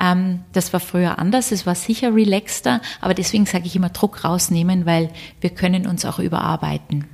Ähm, 0.00 0.40
das 0.52 0.72
war 0.72 0.78
früher 0.78 1.18
anders, 1.18 1.50
es 1.50 1.66
war 1.66 1.74
sicher 1.74 2.14
relaxter, 2.14 2.80
aber 3.00 3.14
deswegen 3.14 3.44
sage 3.44 3.66
ich 3.66 3.74
immer 3.74 3.88
Druck 3.88 4.24
rausnehmen, 4.24 4.86
weil 4.86 5.10
wir 5.40 5.50
können 5.50 5.88
uns 5.88 6.04
auch 6.04 6.20
überarbeiten. 6.20 7.06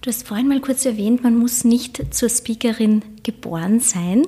Du 0.00 0.08
hast 0.08 0.26
vorhin 0.26 0.48
mal 0.48 0.60
kurz 0.60 0.86
erwähnt, 0.86 1.22
man 1.22 1.36
muss 1.36 1.64
nicht 1.64 2.14
zur 2.14 2.30
Speakerin 2.30 3.04
geboren 3.22 3.78
sein. 3.78 4.26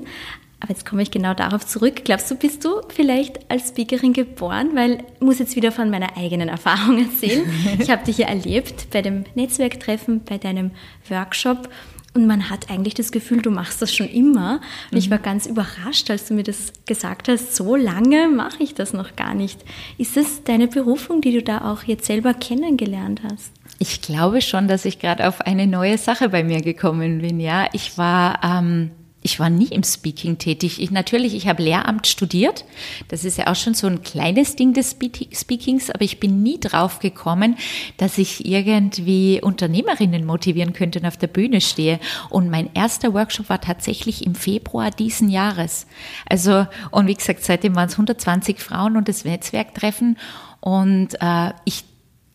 Aber 0.64 0.72
jetzt 0.72 0.87
komme 0.87 1.03
ich 1.03 1.11
genau 1.11 1.35
darauf 1.35 1.66
zurück. 1.66 2.07
Glaubst 2.07 2.31
du, 2.31 2.37
bist 2.37 2.64
du 2.64 2.81
vielleicht 2.88 3.50
als 3.50 3.68
Speakerin 3.68 4.14
geboren? 4.14 4.70
Weil 4.72 5.05
ich 5.14 5.20
muss 5.20 5.38
jetzt 5.38 5.57
wieder 5.57 5.70
von 5.70 5.90
meiner 5.90 6.16
eigenen 6.16 6.48
Erfahrung 6.48 6.98
erzählen. 7.05 7.44
Ich 7.79 7.90
habe 7.90 8.03
dich 8.03 8.16
ja 8.16 8.29
erlebt 8.29 8.87
bei 8.90 9.03
dem 9.03 9.24
Netzwerktreffen, 9.35 10.24
bei 10.24 10.38
deinem 10.38 10.70
Workshop. 11.11 11.68
Und 12.14 12.27
man 12.27 12.48
hat 12.48 12.70
eigentlich 12.70 12.94
das 12.94 13.12
Gefühl, 13.12 13.42
du 13.42 13.50
machst 13.50 13.83
das 13.83 13.94
schon 13.94 14.09
immer. 14.09 14.62
Und 14.90 14.96
ich 14.96 15.11
war 15.11 15.18
ganz 15.18 15.44
überrascht, 15.44 16.09
als 16.09 16.29
du 16.29 16.35
mir 16.35 16.44
das 16.44 16.72
gesagt 16.87 17.29
hast, 17.29 17.55
so 17.55 17.77
lange 17.77 18.29
mache 18.29 18.62
ich 18.62 18.72
das 18.72 18.94
noch 18.94 19.16
gar 19.16 19.35
nicht. 19.35 19.62
Ist 19.98 20.16
das 20.16 20.44
deine 20.44 20.66
Berufung, 20.66 21.20
die 21.20 21.33
du 21.35 21.42
da 21.42 21.70
auch 21.70 21.83
jetzt 21.83 22.07
selber 22.07 22.33
kennengelernt 22.33 23.20
hast? 23.31 23.53
Ich 23.79 24.00
glaube 24.00 24.40
schon, 24.40 24.66
dass 24.66 24.87
ich 24.87 24.98
gerade 24.98 25.29
auf 25.29 25.42
eine 25.42 25.66
neue 25.66 25.98
Sache 25.98 26.31
bei 26.31 26.42
mir 26.42 26.62
gekommen 26.62 27.20
bin. 27.20 27.38
Ja, 27.38 27.68
ich 27.74 27.98
war 27.98 28.40
ähm, 28.42 28.92
ich 29.26 29.40
war 29.40 29.48
nie 29.48 29.68
im 29.68 29.82
Speaking 29.82 30.37
tätig. 30.37 30.82
Ich 30.82 30.90
natürlich, 30.90 31.34
ich 31.34 31.48
habe 31.48 31.62
Lehramt 31.62 32.06
studiert. 32.06 32.66
Das 33.08 33.24
ist 33.24 33.38
ja 33.38 33.46
auch 33.46 33.56
schon 33.56 33.72
so 33.72 33.87
ein 33.87 34.02
kleines 34.02 34.54
Ding 34.54 34.74
des 34.74 34.90
Speakings, 35.32 35.88
aber 35.88 36.02
ich 36.02 36.20
bin 36.20 36.42
nie 36.42 36.60
drauf 36.60 36.98
gekommen, 36.98 37.56
dass 37.96 38.18
ich 38.18 38.44
irgendwie 38.44 39.40
Unternehmerinnen 39.42 40.26
motivieren 40.26 40.74
könnte 40.74 41.00
und 41.00 41.06
auf 41.06 41.16
der 41.16 41.28
Bühne 41.28 41.62
stehe. 41.62 42.00
Und 42.28 42.50
mein 42.50 42.68
erster 42.74 43.14
Workshop 43.14 43.48
war 43.48 43.62
tatsächlich 43.62 44.26
im 44.26 44.34
Februar 44.34 44.90
diesen 44.90 45.30
Jahres. 45.30 45.87
Also, 46.28 46.66
und 46.90 47.06
wie 47.06 47.14
gesagt, 47.14 47.42
seitdem 47.44 47.74
waren 47.76 47.88
es 47.88 47.94
120 47.94 48.60
Frauen 48.60 48.98
und 48.98 49.08
das 49.08 49.24
Netzwerktreffen. 49.24 50.18
Und 50.60 51.14
äh, 51.20 51.52
ich 51.64 51.84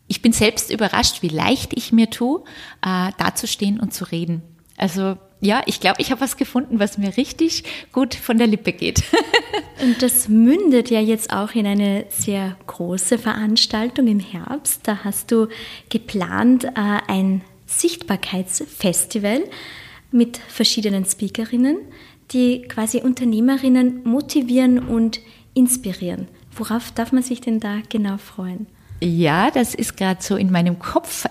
ich 0.07 0.23
bin 0.23 0.31
selbst 0.31 0.71
überrascht, 0.71 1.21
wie 1.21 1.27
leicht 1.27 1.73
ich 1.73 1.91
mir 1.91 2.09
tue, 2.09 2.43
äh, 2.83 3.11
dazustehen 3.19 3.79
und 3.79 3.93
zu 3.93 4.05
reden. 4.05 4.41
Also 4.75 5.17
ja, 5.41 5.61
ich 5.65 5.79
glaube, 5.79 6.01
ich 6.01 6.11
habe 6.11 6.21
was 6.21 6.35
gefunden, 6.35 6.79
was 6.79 6.97
mir 6.97 7.15
richtig 7.15 7.63
gut 7.93 8.13
von 8.13 8.37
der 8.37 8.47
Lippe 8.47 8.73
geht. 8.73 9.03
Und 9.81 10.01
das 10.01 10.27
mündet 10.27 10.89
ja 10.89 10.99
jetzt 10.99 11.31
auch 11.31 11.55
in 11.55 11.65
eine 11.65 12.05
sehr 12.09 12.57
große 12.67 13.17
Veranstaltung 13.17 14.07
im 14.07 14.19
Herbst. 14.19 14.81
Da 14.83 15.05
hast 15.05 15.31
du 15.31 15.47
geplant 15.89 16.65
äh, 16.65 16.71
ein 17.07 17.41
Sichtbarkeitsfestival 17.65 19.43
mit 20.11 20.37
verschiedenen 20.37 21.05
Speakerinnen, 21.05 21.77
die 22.31 22.63
quasi 22.63 23.01
Unternehmerinnen 23.01 24.03
motivieren 24.03 24.79
und 24.79 25.21
inspirieren. 25.53 26.27
Worauf 26.51 26.91
darf 26.91 27.13
man 27.13 27.23
sich 27.23 27.39
denn 27.39 27.61
da 27.61 27.77
genau 27.87 28.17
freuen? 28.17 28.67
Ja, 29.01 29.49
das 29.49 29.75
ist 29.75 29.95
gerade 29.95 30.21
so 30.21 30.35
in 30.35 30.51
meinem 30.51 30.77
Kopf 30.77 31.25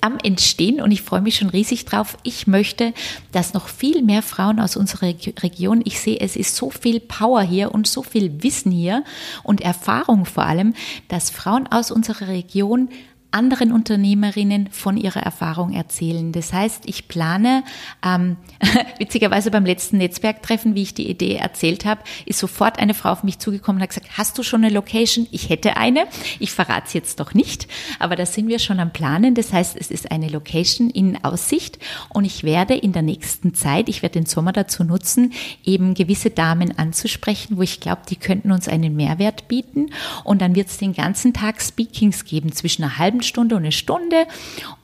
am 0.00 0.18
Entstehen 0.22 0.80
und 0.80 0.92
ich 0.92 1.02
freue 1.02 1.20
mich 1.20 1.36
schon 1.36 1.50
riesig 1.50 1.84
drauf. 1.84 2.16
Ich 2.22 2.46
möchte, 2.46 2.94
dass 3.32 3.54
noch 3.54 3.66
viel 3.66 4.02
mehr 4.02 4.22
Frauen 4.22 4.60
aus 4.60 4.76
unserer 4.76 5.08
Region, 5.42 5.82
ich 5.84 5.98
sehe, 5.98 6.20
es 6.20 6.36
ist 6.36 6.54
so 6.54 6.70
viel 6.70 7.00
Power 7.00 7.42
hier 7.42 7.74
und 7.74 7.88
so 7.88 8.04
viel 8.04 8.44
Wissen 8.44 8.70
hier 8.70 9.02
und 9.42 9.62
Erfahrung 9.62 10.26
vor 10.26 10.44
allem, 10.44 10.74
dass 11.08 11.30
Frauen 11.30 11.66
aus 11.66 11.90
unserer 11.90 12.28
Region 12.28 12.88
anderen 13.32 13.72
Unternehmerinnen 13.72 14.68
von 14.70 14.96
ihrer 14.96 15.20
Erfahrung 15.20 15.72
erzählen. 15.72 16.32
Das 16.32 16.52
heißt, 16.52 16.82
ich 16.86 17.08
plane, 17.08 17.64
ähm, 18.04 18.36
witzigerweise 18.98 19.50
beim 19.50 19.64
letzten 19.64 19.98
Netzwerktreffen, 19.98 20.74
wie 20.74 20.82
ich 20.82 20.94
die 20.94 21.08
Idee 21.08 21.36
erzählt 21.36 21.84
habe, 21.84 22.02
ist 22.26 22.38
sofort 22.38 22.78
eine 22.78 22.94
Frau 22.94 23.10
auf 23.10 23.24
mich 23.24 23.38
zugekommen 23.38 23.78
und 23.78 23.82
hat 23.82 23.90
gesagt, 23.90 24.18
hast 24.18 24.38
du 24.38 24.42
schon 24.42 24.64
eine 24.64 24.72
Location? 24.72 25.26
Ich 25.30 25.48
hätte 25.48 25.76
eine. 25.76 26.06
Ich 26.38 26.52
verrate 26.52 26.84
es 26.86 26.92
jetzt 26.92 27.20
doch 27.20 27.34
nicht, 27.34 27.66
aber 27.98 28.16
da 28.16 28.26
sind 28.26 28.48
wir 28.48 28.58
schon 28.58 28.80
am 28.80 28.92
Planen. 28.92 29.34
Das 29.34 29.52
heißt, 29.52 29.76
es 29.78 29.90
ist 29.90 30.10
eine 30.10 30.28
Location 30.28 30.90
in 30.90 31.24
Aussicht 31.24 31.78
und 32.10 32.24
ich 32.24 32.44
werde 32.44 32.74
in 32.74 32.92
der 32.92 33.02
nächsten 33.02 33.54
Zeit, 33.54 33.88
ich 33.88 34.02
werde 34.02 34.20
den 34.20 34.26
Sommer 34.26 34.52
dazu 34.52 34.84
nutzen, 34.84 35.32
eben 35.64 35.94
gewisse 35.94 36.30
Damen 36.30 36.76
anzusprechen, 36.78 37.56
wo 37.56 37.62
ich 37.62 37.80
glaube, 37.80 38.02
die 38.08 38.16
könnten 38.16 38.52
uns 38.52 38.68
einen 38.68 38.94
Mehrwert 38.94 39.48
bieten. 39.48 39.90
Und 40.24 40.42
dann 40.42 40.54
wird 40.54 40.68
es 40.68 40.78
den 40.78 40.92
ganzen 40.92 41.32
Tag 41.32 41.60
Speakings 41.62 42.24
geben 42.24 42.52
zwischen 42.52 42.84
einer 42.84 42.98
halben 42.98 43.21
Stunde 43.22 43.56
und 43.56 43.62
eine 43.62 43.72
Stunde. 43.72 44.26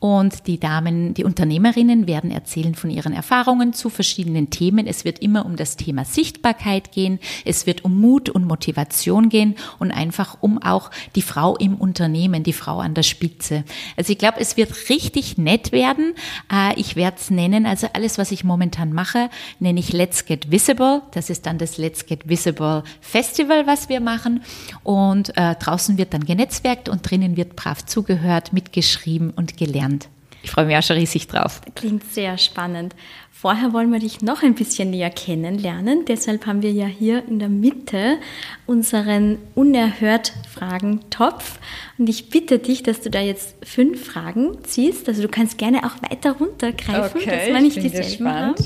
Und 0.01 0.46
die 0.46 0.61
Damen, 0.61 1.14
die 1.14 1.24
Unternehmerinnen 1.24 2.07
werden 2.07 2.31
erzählen 2.31 2.74
von 2.74 2.90
ihren 2.90 3.12
Erfahrungen 3.12 3.72
zu 3.72 3.90
verschiedenen 3.90 4.51
Themen. 4.51 4.87
Es 4.87 5.05
wird 5.05 5.18
immer 5.18 5.44
um 5.44 5.57
das 5.57 5.77
Thema 5.77 6.05
Sichtbarkeit 6.05 6.92
gehen. 6.92 7.18
Es 7.44 7.66
wird 7.66 7.85
um 7.85 8.01
Mut 8.01 8.29
und 8.29 8.46
Motivation 8.46 9.29
gehen 9.29 9.57
und 9.79 9.90
einfach 9.90 10.38
um 10.40 10.62
auch 10.62 10.90
die 11.16 11.22
Frau 11.22 11.57
im 11.57 11.74
Unternehmen, 11.74 12.42
die 12.42 12.53
Frau 12.53 12.79
an 12.79 12.94
der 12.94 13.03
Spitze. 13.03 13.64
Also 13.96 14.12
ich 14.12 14.18
glaube, 14.18 14.40
es 14.40 14.57
wird 14.57 14.88
richtig 14.88 15.38
nett 15.38 15.72
werden. 15.72 16.14
Äh, 16.53 16.79
ich 16.79 16.94
werde 16.94 17.16
es 17.18 17.31
nennen, 17.31 17.66
also 17.66 17.88
alles, 17.92 18.18
was 18.18 18.31
ich 18.31 18.44
momentan 18.44 18.92
mache, 18.92 19.31
nenne 19.59 19.81
ich 19.81 19.92
Let's 19.92 20.27
Get 20.27 20.51
Visible. 20.51 21.03
Das 21.12 21.31
ist 21.31 21.46
dann 21.46 21.59
das 21.59 21.77
Let's 21.79 22.07
Get 22.07 22.29
Visible 22.29 22.85
Festival, 23.01 23.66
was 23.66 23.88
wir 23.88 24.01
machen. 24.01 24.42
Und 24.85 25.37
äh, 25.37 25.57
draußen 25.57 25.98
wird 25.98 26.14
dann 26.14 26.24
genetzwerkt 26.24 26.88
und 26.88 27.09
drinnen 27.09 27.37
wird 27.37 27.57
brav 27.57 27.85
zugehört 27.85 28.28
zugehört, 28.29 28.53
mitgeschrieben 28.53 29.31
und 29.31 29.57
gelernt. 29.57 30.09
Ich 30.43 30.51
freue 30.51 30.67
mich 30.67 30.77
auch 30.77 30.83
schon 30.83 30.97
riesig 30.97 31.27
drauf. 31.27 31.61
Klingt 31.75 32.05
sehr 32.12 32.38
spannend. 32.38 32.95
Vorher 33.33 33.73
wollen 33.73 33.93
wir 33.93 33.99
dich 33.99 34.21
noch 34.21 34.43
ein 34.43 34.55
bisschen 34.55 34.91
näher 34.91 35.11
kennenlernen. 35.11 36.05
Deshalb 36.07 36.47
haben 36.47 36.62
wir 36.62 36.73
ja 36.73 36.87
hier 36.87 37.27
in 37.29 37.38
der 37.38 37.49
Mitte 37.49 38.19
unseren 38.67 39.38
unerhört 39.55 40.33
Fragen-Topf. 40.53 41.59
Und 41.99 42.09
ich 42.09 42.31
bitte 42.31 42.59
dich, 42.59 42.83
dass 42.83 43.01
du 43.01 43.11
da 43.11 43.21
jetzt 43.21 43.55
fünf 43.64 44.05
Fragen 44.05 44.59
ziehst. 44.64 45.09
Also 45.09 45.23
du 45.23 45.29
kannst 45.29 45.59
gerne 45.59 45.85
auch 45.85 46.03
weiter 46.09 46.33
runtergreifen, 46.33 47.21
okay, 47.21 47.31
dass 47.31 47.53
man 47.53 47.62
nicht 47.62 47.77
ich 47.77 47.93
bin 47.93 48.01
gespannt. 48.01 48.61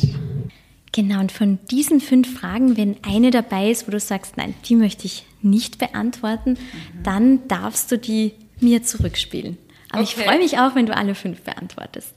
Genau, 0.95 1.21
und 1.21 1.33
von 1.33 1.59
diesen 1.71 2.01
fünf 2.01 2.39
Fragen, 2.39 2.77
wenn 2.77 2.97
eine 3.03 3.31
dabei 3.31 3.71
ist, 3.71 3.87
wo 3.87 3.91
du 3.91 3.99
sagst, 4.01 4.37
nein, 4.37 4.55
die 4.67 4.77
möchte 4.77 5.07
ich 5.07 5.25
nicht 5.41 5.79
beantworten, 5.79 6.51
mhm. 6.51 7.03
dann 7.03 7.49
darfst 7.49 7.91
du 7.91 7.99
die 7.99 8.33
mir 8.63 8.83
zurückspielen. 8.83 9.59
Aber 9.91 10.03
okay. 10.03 10.15
ich 10.17 10.25
freue 10.25 10.39
mich 10.39 10.59
auch, 10.59 10.75
wenn 10.75 10.87
du 10.87 10.97
alle 10.97 11.15
fünf 11.15 11.43
beantwortest. 11.43 12.15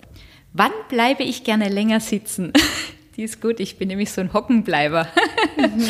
Wann 0.53 0.71
bleibe 0.89 1.23
ich 1.23 1.43
gerne 1.43 1.67
länger 1.67 1.99
sitzen? 1.99 2.53
Die 3.17 3.23
ist 3.23 3.41
gut, 3.41 3.61
ich 3.61 3.77
bin 3.77 3.87
nämlich 3.87 4.11
so 4.11 4.19
ein 4.19 4.33
Hockenbleiber. 4.33 5.07
Mhm. 5.57 5.83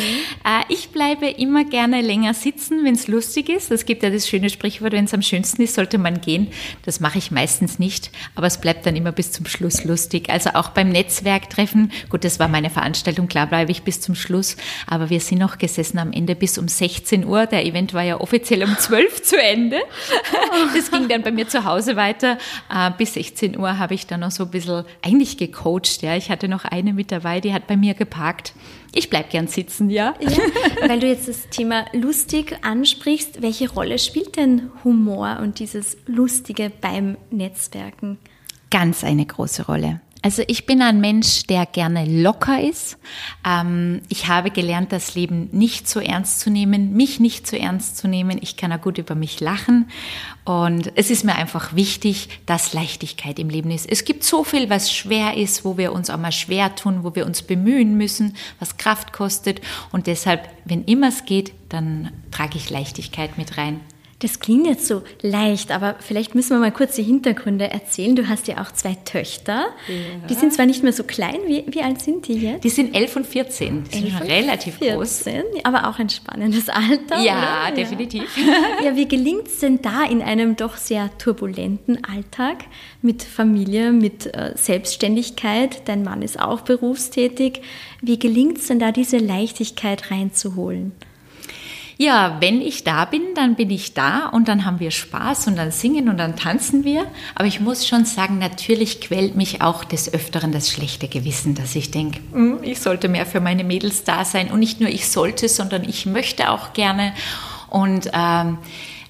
Ich 0.68 0.90
bleibe 0.90 1.26
immer 1.26 1.64
gerne 1.64 2.00
länger 2.00 2.32
sitzen, 2.32 2.84
wenn 2.84 2.94
es 2.94 3.08
lustig 3.08 3.48
ist. 3.48 3.70
Es 3.70 3.84
gibt 3.84 4.02
ja 4.02 4.10
das 4.10 4.28
schöne 4.28 4.48
Sprichwort, 4.48 4.92
wenn 4.92 5.04
es 5.04 5.14
am 5.14 5.22
schönsten 5.22 5.62
ist, 5.62 5.74
sollte 5.74 5.98
man 5.98 6.20
gehen. 6.20 6.48
Das 6.84 7.00
mache 7.00 7.18
ich 7.18 7.30
meistens 7.30 7.78
nicht, 7.78 8.10
aber 8.34 8.46
es 8.46 8.60
bleibt 8.60 8.86
dann 8.86 8.96
immer 8.96 9.12
bis 9.12 9.32
zum 9.32 9.46
Schluss 9.46 9.84
lustig. 9.84 10.30
Also 10.30 10.50
auch 10.50 10.70
beim 10.70 10.88
Netzwerktreffen, 10.88 11.92
gut, 12.08 12.24
das 12.24 12.38
war 12.38 12.48
meine 12.48 12.70
Veranstaltung, 12.70 13.28
klar 13.28 13.46
bleibe 13.46 13.70
ich 13.70 13.82
bis 13.82 14.00
zum 14.00 14.14
Schluss, 14.14 14.56
aber 14.86 15.10
wir 15.10 15.20
sind 15.20 15.38
noch 15.38 15.58
gesessen 15.58 15.98
am 15.98 16.12
Ende 16.12 16.34
bis 16.34 16.58
um 16.58 16.68
16 16.68 17.24
Uhr. 17.24 17.46
Der 17.46 17.66
Event 17.66 17.92
war 17.92 18.02
ja 18.02 18.20
offiziell 18.20 18.62
um 18.64 18.76
12 18.76 19.22
zu 19.22 19.40
Ende. 19.40 19.78
Das 20.74 20.90
ging 20.90 21.08
dann 21.08 21.22
bei 21.22 21.30
mir 21.30 21.48
zu 21.48 21.64
Hause 21.64 21.96
weiter. 21.96 22.38
Äh, 22.72 22.90
bis 22.96 23.14
16 23.14 23.58
Uhr 23.58 23.78
habe 23.78 23.94
ich 23.94 24.06
dann 24.06 24.20
noch 24.20 24.30
so 24.30 24.44
ein 24.44 24.50
bisschen 24.50 24.84
eigentlich 25.02 25.36
gecoacht. 25.36 26.02
Ja. 26.02 26.16
Ich 26.16 26.30
hatte 26.30 26.48
noch 26.48 26.64
eine 26.64 26.92
mit 26.92 27.10
dabei, 27.16 27.40
die 27.40 27.52
hat 27.52 27.66
bei 27.66 27.76
mir 27.76 27.94
geparkt. 27.94 28.54
Ich 28.92 29.10
bleib 29.10 29.30
gern 29.30 29.46
sitzen, 29.46 29.90
ja. 29.90 30.14
ja. 30.20 30.38
Weil 30.88 31.00
du 31.00 31.06
jetzt 31.06 31.28
das 31.28 31.48
Thema 31.48 31.84
lustig 31.92 32.58
ansprichst, 32.62 33.42
welche 33.42 33.70
Rolle 33.70 33.98
spielt 33.98 34.36
denn 34.36 34.70
Humor 34.84 35.38
und 35.42 35.58
dieses 35.58 35.96
Lustige 36.06 36.70
beim 36.80 37.16
Netzwerken? 37.30 38.18
Ganz 38.70 39.04
eine 39.04 39.26
große 39.26 39.66
Rolle. 39.66 40.00
Also 40.26 40.42
ich 40.48 40.66
bin 40.66 40.82
ein 40.82 41.00
Mensch, 41.00 41.44
der 41.44 41.66
gerne 41.66 42.04
locker 42.04 42.60
ist. 42.60 42.98
Ähm, 43.46 44.00
ich 44.08 44.26
habe 44.26 44.50
gelernt, 44.50 44.90
das 44.90 45.14
Leben 45.14 45.48
nicht 45.52 45.88
so 45.88 46.00
ernst 46.00 46.40
zu 46.40 46.50
nehmen, 46.50 46.94
mich 46.94 47.20
nicht 47.20 47.46
so 47.46 47.56
ernst 47.56 47.96
zu 47.96 48.08
nehmen. 48.08 48.36
Ich 48.42 48.56
kann 48.56 48.72
auch 48.72 48.80
gut 48.80 48.98
über 48.98 49.14
mich 49.14 49.38
lachen. 49.38 49.88
Und 50.44 50.90
es 50.96 51.10
ist 51.10 51.22
mir 51.22 51.36
einfach 51.36 51.76
wichtig, 51.76 52.40
dass 52.44 52.72
Leichtigkeit 52.72 53.38
im 53.38 53.50
Leben 53.50 53.70
ist. 53.70 53.88
Es 53.88 54.04
gibt 54.04 54.24
so 54.24 54.42
viel, 54.42 54.68
was 54.68 54.92
schwer 54.92 55.36
ist, 55.36 55.64
wo 55.64 55.78
wir 55.78 55.92
uns 55.92 56.10
auch 56.10 56.18
mal 56.18 56.32
schwer 56.32 56.74
tun, 56.74 57.04
wo 57.04 57.14
wir 57.14 57.24
uns 57.24 57.42
bemühen 57.42 57.96
müssen, 57.96 58.34
was 58.58 58.78
Kraft 58.78 59.12
kostet. 59.12 59.60
Und 59.92 60.08
deshalb, 60.08 60.48
wenn 60.64 60.82
immer 60.86 61.10
es 61.10 61.24
geht, 61.24 61.52
dann 61.68 62.10
trage 62.32 62.56
ich 62.56 62.68
Leichtigkeit 62.68 63.38
mit 63.38 63.58
rein. 63.58 63.78
Das 64.20 64.40
klingt 64.40 64.66
jetzt 64.66 64.86
so 64.86 65.02
leicht, 65.20 65.70
aber 65.70 65.96
vielleicht 66.00 66.34
müssen 66.34 66.50
wir 66.50 66.58
mal 66.58 66.72
kurz 66.72 66.96
die 66.96 67.02
Hintergründe 67.02 67.70
erzählen. 67.70 68.16
Du 68.16 68.26
hast 68.26 68.48
ja 68.48 68.62
auch 68.62 68.72
zwei 68.72 68.94
Töchter. 69.04 69.66
Ja. 69.88 70.26
Die 70.28 70.34
sind 70.34 70.54
zwar 70.54 70.64
nicht 70.64 70.82
mehr 70.82 70.94
so 70.94 71.04
klein. 71.04 71.36
Wie, 71.46 71.64
wie 71.66 71.82
alt 71.82 72.00
sind 72.00 72.26
die 72.26 72.34
jetzt? 72.34 72.64
Die 72.64 72.70
sind 72.70 72.94
11 72.94 73.16
und 73.16 73.26
14. 73.26 73.84
Die 73.84 73.98
sind 73.98 74.12
schon 74.12 74.26
relativ 74.26 74.76
14, 74.76 74.96
groß. 74.96 75.24
Aber 75.64 75.88
auch 75.88 75.98
ein 75.98 76.08
spannendes 76.08 76.70
Alter. 76.70 77.20
Ja, 77.22 77.66
oder? 77.66 77.74
definitiv. 77.74 78.24
Ja, 78.84 78.94
wie 78.96 79.08
gelingt 79.08 79.48
es 79.48 79.60
denn 79.60 79.82
da 79.82 80.04
in 80.04 80.22
einem 80.22 80.56
doch 80.56 80.76
sehr 80.76 81.10
turbulenten 81.18 82.04
Alltag 82.04 82.64
mit 83.02 83.22
Familie, 83.22 83.92
mit 83.92 84.34
äh, 84.34 84.52
Selbstständigkeit? 84.54 85.88
Dein 85.88 86.02
Mann 86.02 86.22
ist 86.22 86.38
auch 86.38 86.60
berufstätig. 86.62 87.62
Wie 88.00 88.18
gelingt 88.18 88.58
es 88.58 88.68
denn 88.68 88.78
da, 88.78 88.92
diese 88.92 89.18
Leichtigkeit 89.18 90.10
reinzuholen? 90.10 90.92
Ja, 91.98 92.36
wenn 92.40 92.60
ich 92.60 92.84
da 92.84 93.06
bin, 93.06 93.22
dann 93.34 93.54
bin 93.54 93.70
ich 93.70 93.94
da 93.94 94.26
und 94.26 94.48
dann 94.48 94.66
haben 94.66 94.80
wir 94.80 94.90
Spaß 94.90 95.46
und 95.46 95.56
dann 95.56 95.70
singen 95.70 96.10
und 96.10 96.18
dann 96.18 96.36
tanzen 96.36 96.84
wir. 96.84 97.06
Aber 97.34 97.46
ich 97.46 97.58
muss 97.58 97.86
schon 97.86 98.04
sagen, 98.04 98.38
natürlich 98.38 99.00
quält 99.00 99.34
mich 99.34 99.62
auch 99.62 99.82
des 99.82 100.12
Öfteren 100.12 100.52
das 100.52 100.70
schlechte 100.70 101.08
Gewissen, 101.08 101.54
dass 101.54 101.74
ich 101.74 101.90
denke, 101.90 102.20
hm, 102.32 102.58
ich 102.62 102.80
sollte 102.80 103.08
mehr 103.08 103.24
für 103.24 103.40
meine 103.40 103.64
Mädels 103.64 104.04
da 104.04 104.26
sein. 104.26 104.50
Und 104.50 104.60
nicht 104.60 104.78
nur 104.78 104.90
ich 104.90 105.08
sollte, 105.08 105.48
sondern 105.48 105.84
ich 105.84 106.04
möchte 106.04 106.50
auch 106.50 106.74
gerne. 106.74 107.14
Und 107.70 108.10
ähm, 108.12 108.58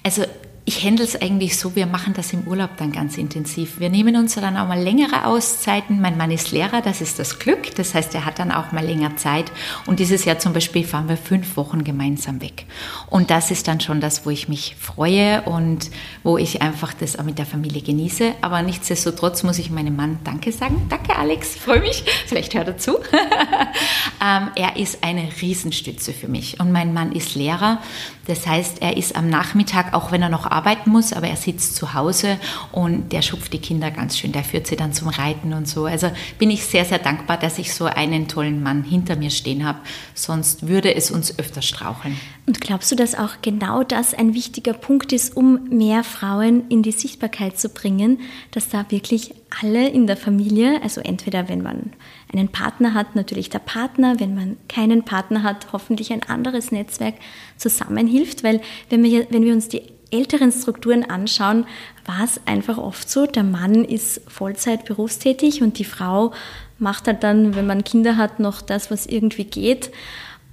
also 0.03 0.23
ich 0.67 0.83
handle 0.83 1.05
es 1.05 1.15
eigentlich 1.15 1.57
so, 1.57 1.77
wir 1.77 1.85
machen 1.85 2.13
das 2.13 2.33
im 2.33 2.45
Urlaub 2.45 2.71
dann 2.75 2.91
ganz 2.91 3.17
intensiv. 3.17 3.79
Wir 3.79 3.89
nehmen 3.89 4.17
uns 4.17 4.35
dann 4.35 4.57
auch 4.57 4.67
mal 4.67 4.77
längere 4.77 5.23
Auszeiten. 5.23 6.01
Mein 6.01 6.17
Mann 6.17 6.29
ist 6.29 6.51
Lehrer, 6.51 6.81
das 6.81 6.99
ist 6.99 7.19
das 7.19 7.39
Glück. 7.39 7.73
Das 7.75 7.93
heißt, 7.93 8.13
er 8.15 8.25
hat 8.25 8.37
dann 8.37 8.51
auch 8.51 8.73
mal 8.73 8.83
länger 8.83 9.15
Zeit. 9.15 9.49
Und 9.85 10.01
dieses 10.01 10.25
Jahr 10.25 10.39
zum 10.39 10.51
Beispiel 10.51 10.83
fahren 10.83 11.07
wir 11.07 11.15
fünf 11.15 11.55
Wochen 11.55 11.85
gemeinsam 11.85 12.41
weg. 12.41 12.65
Und 13.09 13.29
das 13.29 13.49
ist 13.49 13.69
dann 13.69 13.79
schon 13.79 14.01
das, 14.01 14.25
wo 14.25 14.29
ich 14.29 14.49
mich 14.49 14.75
freue 14.77 15.41
und 15.43 15.89
wo 16.23 16.37
ich 16.37 16.61
einfach 16.61 16.93
das 16.93 17.17
auch 17.17 17.23
mit 17.23 17.37
der 17.37 17.45
Familie 17.45 17.81
genieße. 17.81 18.33
Aber 18.41 18.61
nichtsdestotrotz 18.61 19.43
muss 19.43 19.59
ich 19.59 19.69
meinem 19.69 19.95
Mann 19.95 20.19
Danke 20.25 20.51
sagen. 20.51 20.85
Danke, 20.89 21.15
Alex, 21.15 21.55
freue 21.55 21.79
mich. 21.79 22.03
Vielleicht 22.25 22.55
hört 22.55 22.67
er 22.67 22.77
zu. 22.77 22.97
ähm, 24.21 24.49
er 24.57 24.75
ist 24.75 25.01
eine 25.01 25.29
Riesenstütze 25.41 26.11
für 26.11 26.27
mich. 26.27 26.59
Und 26.59 26.73
mein 26.73 26.93
Mann 26.93 27.13
ist 27.13 27.35
Lehrer. 27.35 27.79
Das 28.25 28.45
heißt, 28.45 28.81
er 28.81 28.97
ist 28.97 29.15
am 29.15 29.29
Nachmittag, 29.29 29.93
auch 29.93 30.11
wenn 30.11 30.21
er 30.21 30.27
noch 30.27 30.45
arbeiten 30.57 30.89
muss, 30.89 31.13
aber 31.13 31.27
er 31.27 31.35
sitzt 31.35 31.75
zu 31.75 31.93
Hause 31.93 32.37
und 32.71 33.11
der 33.13 33.21
schupft 33.21 33.53
die 33.53 33.59
Kinder 33.59 33.91
ganz 33.91 34.17
schön, 34.17 34.31
der 34.31 34.43
führt 34.43 34.67
sie 34.67 34.75
dann 34.75 34.91
zum 34.91 35.07
Reiten 35.09 35.53
und 35.53 35.67
so. 35.67 35.85
Also 35.85 36.11
bin 36.39 36.49
ich 36.49 36.65
sehr, 36.65 36.83
sehr 36.83 36.99
dankbar, 36.99 37.37
dass 37.37 37.59
ich 37.59 37.73
so 37.73 37.85
einen 37.85 38.27
tollen 38.27 38.63
Mann 38.63 38.83
hinter 38.83 39.15
mir 39.15 39.29
stehen 39.29 39.65
habe. 39.65 39.79
Sonst 40.15 40.67
würde 40.67 40.95
es 40.95 41.11
uns 41.11 41.37
öfter 41.37 41.61
straucheln. 41.61 42.17
Und 42.47 42.59
glaubst 42.61 42.91
du, 42.91 42.95
dass 42.95 43.13
auch 43.13 43.41
genau 43.41 43.83
das 43.83 44.13
ein 44.13 44.33
wichtiger 44.33 44.73
Punkt 44.73 45.13
ist, 45.13 45.37
um 45.37 45.65
mehr 45.69 46.03
Frauen 46.03 46.63
in 46.69 46.81
die 46.81 46.91
Sichtbarkeit 46.91 47.59
zu 47.59 47.69
bringen, 47.69 48.19
dass 48.51 48.69
da 48.69 48.85
wirklich 48.89 49.33
alle 49.61 49.87
in 49.87 50.07
der 50.07 50.17
Familie, 50.17 50.81
also 50.81 51.01
entweder 51.01 51.49
wenn 51.49 51.61
man 51.61 51.93
einen 52.33 52.49
Partner 52.49 52.93
hat, 52.93 53.15
natürlich 53.15 53.49
der 53.49 53.59
Partner, 53.59 54.19
wenn 54.19 54.35
man 54.35 54.57
keinen 54.67 55.03
Partner 55.03 55.43
hat, 55.43 55.67
hoffentlich 55.71 56.11
ein 56.11 56.23
anderes 56.23 56.71
Netzwerk 56.71 57.15
zusammenhilft, 57.57 58.43
weil 58.43 58.61
wenn 58.89 59.03
wir, 59.03 59.27
wenn 59.29 59.43
wir 59.43 59.53
uns 59.53 59.69
die 59.69 59.83
älteren 60.11 60.51
Strukturen 60.51 61.03
anschauen, 61.03 61.65
war 62.05 62.23
es 62.23 62.39
einfach 62.45 62.77
oft 62.77 63.09
so, 63.09 63.25
der 63.25 63.43
Mann 63.43 63.83
ist 63.83 64.21
Vollzeit 64.27 64.85
berufstätig 64.85 65.61
und 65.61 65.79
die 65.79 65.85
Frau 65.85 66.33
macht 66.79 67.07
halt 67.07 67.23
dann, 67.23 67.55
wenn 67.55 67.65
man 67.65 67.83
Kinder 67.83 68.17
hat, 68.17 68.39
noch 68.39 68.61
das, 68.61 68.91
was 68.91 69.05
irgendwie 69.05 69.45
geht. 69.45 69.91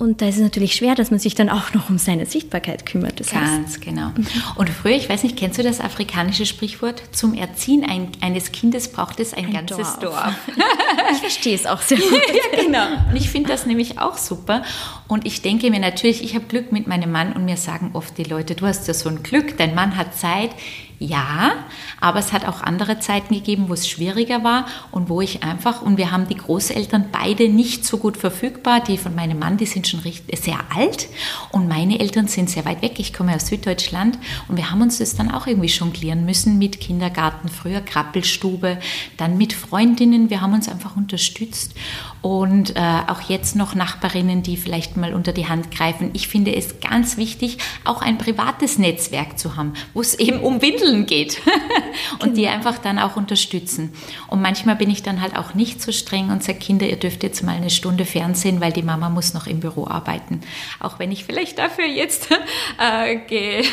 Und 0.05 0.21
da 0.21 0.29
ist 0.29 0.37
es 0.37 0.43
natürlich 0.43 0.75
schwer, 0.75 0.95
dass 0.95 1.11
man 1.11 1.19
sich 1.19 1.35
dann 1.35 1.49
auch 1.49 1.73
noch 1.73 1.89
um 1.89 1.97
seine 1.97 2.27
Sichtbarkeit 2.27 2.85
kümmert. 2.85 3.21
Das 3.21 3.31
Ganz 3.31 3.69
heißt. 3.69 3.81
genau. 3.81 4.13
Und 4.55 4.69
früher, 4.69 4.97
ich 4.97 5.09
weiß 5.09 5.23
nicht, 5.23 5.37
kennst 5.37 5.59
du 5.59 5.63
das 5.63 5.81
afrikanische 5.81 6.45
Sprichwort? 6.45 7.03
Zum 7.13 7.33
Erziehen 7.33 7.85
ein, 7.85 8.09
eines 8.21 8.53
Kindes 8.53 8.93
braucht 8.93 9.19
es 9.19 9.33
ein, 9.33 9.47
ein 9.47 9.53
ganzes 9.55 9.99
Dorf. 9.99 10.01
Dorf. 10.01 10.35
ich 11.13 11.19
verstehe 11.19 11.55
es 11.55 11.65
auch 11.65 11.81
sehr 11.81 11.97
gut. 12.11 12.11
ja, 12.13 12.63
genau. 12.63 12.87
Und 13.09 13.17
ich 13.17 13.31
finde 13.31 13.49
das 13.49 13.65
nämlich 13.65 13.99
auch 13.99 14.19
super. 14.19 14.63
Und 15.09 15.27
ich 15.27 15.41
denke 15.41 15.71
mir 15.71 15.81
natürlich, 15.81 16.23
ich 16.23 16.35
habe 16.35 16.45
Glück 16.45 16.71
mit 16.71 16.87
meinem 16.87 17.11
Mann 17.11 17.33
und 17.33 17.47
mir 17.47 17.57
sagen 17.57 17.91
oft 17.95 18.19
die 18.19 18.25
Leute, 18.25 18.55
du 18.55 18.67
hast 18.67 18.87
ja 18.87 18.93
so 18.93 19.09
ein 19.09 19.23
Glück, 19.23 19.57
dein 19.57 19.75
Mann 19.75 19.97
hat 19.97 20.15
Zeit. 20.15 20.51
Ja, 20.99 21.53
aber 22.01 22.21
es 22.21 22.33
hat 22.33 22.47
auch 22.47 22.63
andere 22.63 23.01
Zeiten 23.01 23.35
gegeben, 23.35 23.69
wo 23.69 23.75
es 23.75 23.89
schwieriger 23.89 24.45
war 24.45 24.67
und 24.93 25.09
wo 25.09 25.21
ich 25.21 25.43
einfach, 25.43 25.83
und 25.83 25.97
wir 25.97 26.13
haben 26.13 26.29
die 26.29 26.37
Großeltern 26.37 27.07
beide 27.11 27.49
nicht 27.49 27.85
so 27.85 27.99
gut 27.99 28.17
verfügbar. 28.17 28.81
Die 28.81 28.97
von 28.97 29.15
meinem 29.15 29.39
Mann, 29.39 29.57
die 29.57 29.67
sind 29.67 29.89
schon 29.89 30.01
sehr 30.01 30.59
alt 30.75 31.09
und 31.51 31.69
meine 31.69 31.99
Eltern 31.99 32.29
sind 32.29 32.49
sehr 32.49 32.65
weit 32.65 32.83
weg. 32.83 32.95
Ich 32.99 33.13
komme 33.13 33.35
aus 33.35 33.49
Süddeutschland 33.49 34.19
und 34.49 34.57
wir 34.57 34.71
haben 34.71 34.83
uns 34.83 34.99
das 34.99 35.17
dann 35.17 35.31
auch 35.31 35.47
irgendwie 35.47 35.69
jonglieren 35.69 36.25
müssen 36.25 36.59
mit 36.59 36.81
Kindergarten, 36.81 37.49
früher 37.49 37.81
Krabbelstube, 37.81 38.79
dann 39.17 39.37
mit 39.37 39.53
Freundinnen. 39.53 40.31
Wir 40.31 40.41
haben 40.41 40.55
uns 40.55 40.69
einfach 40.69 40.97
unterstützt 40.97 41.75
und 42.23 42.77
äh, 42.77 43.01
auch 43.09 43.21
jetzt 43.23 43.57
noch 43.57 43.75
Nachbarinnen, 43.75 44.43
die 44.43 44.57
vielleicht 44.57 44.97
mal 44.97 45.13
unter 45.13 45.33
die 45.33 45.49
Hand 45.49 45.71
greifen. 45.71 46.11
Ich 46.13 46.29
finde 46.29 46.55
es 46.55 46.81
ganz 46.81 47.17
wichtig, 47.17 47.59
auch 47.85 48.01
ein 48.01 48.17
privates 48.17 48.79
Netzwerk 48.79 49.39
zu 49.39 49.57
haben, 49.57 49.75
wo 49.93 50.01
es 50.01 50.15
eben 50.19 50.41
um 50.41 50.63
Windeln 50.63 50.84
geht 51.07 51.41
und 52.13 52.21
genau. 52.21 52.35
die 52.35 52.49
einfach 52.49 52.79
dann 52.79 52.99
auch 52.99 53.17
unterstützen. 53.17 53.93
Und 54.29 54.43
manchmal 54.43 54.77
bin 54.77 54.91
ich 54.91 55.03
dann 55.03 55.21
halt 55.21 55.37
auch 55.37 55.55
nicht 55.55 55.81
so 55.81 55.93
streng 55.93 56.31
und 56.31 56.43
sage, 56.43 56.59
Kinder, 56.59 56.87
ihr 56.87 56.97
dürft 56.97 57.23
jetzt 57.23 57.43
mal 57.43 57.57
eine 57.57 57.71
Stunde 57.71 58.05
Fernsehen, 58.05 58.61
weil 58.61 58.73
die 58.73 58.83
Mama 58.83 59.09
muss 59.09 59.35
noch 59.35 59.47
im 59.47 59.61
Büro 59.61 59.87
arbeiten. 59.87 60.41
Auch 60.81 60.99
wenn 60.99 61.11
ich 61.13 61.25
vielleicht 61.25 61.59
dafür 61.59 61.87
jetzt 61.87 62.29
äh, 62.79 63.17
ge 63.17 63.65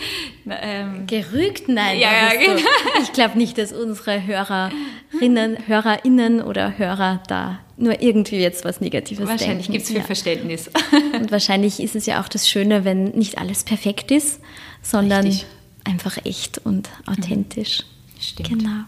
ähm, 0.50 1.06
gerügt, 1.06 1.68
nein. 1.68 1.98
Ja, 1.98 2.30
genau. 2.30 2.60
Ich 3.02 3.12
glaube 3.12 3.38
nicht, 3.38 3.58
dass 3.58 3.72
unsere 3.72 4.26
Hörerinnen, 4.26 5.66
Hörerinnen 5.66 6.42
oder 6.42 6.78
Hörer 6.78 7.22
da 7.28 7.60
nur 7.76 8.02
irgendwie 8.02 8.36
jetzt 8.36 8.64
was 8.64 8.80
Negatives 8.82 9.26
Wahrscheinlich 9.26 9.70
gibt 9.70 9.82
es 9.82 9.88
viel 9.88 9.98
ja. 9.98 10.04
Verständnis. 10.04 10.70
Und 11.14 11.32
wahrscheinlich 11.32 11.80
ist 11.80 11.96
es 11.96 12.04
ja 12.04 12.20
auch 12.20 12.28
das 12.28 12.48
Schöne, 12.48 12.84
wenn 12.84 13.04
nicht 13.10 13.38
alles 13.38 13.64
perfekt 13.64 14.10
ist, 14.10 14.40
sondern 14.82 15.24
Richtig. 15.24 15.46
Einfach 15.90 16.18
echt 16.24 16.58
und 16.58 16.88
authentisch. 17.06 17.80
Mhm. 17.80 18.20
Stimmt. 18.20 18.48
Genau. 18.48 18.84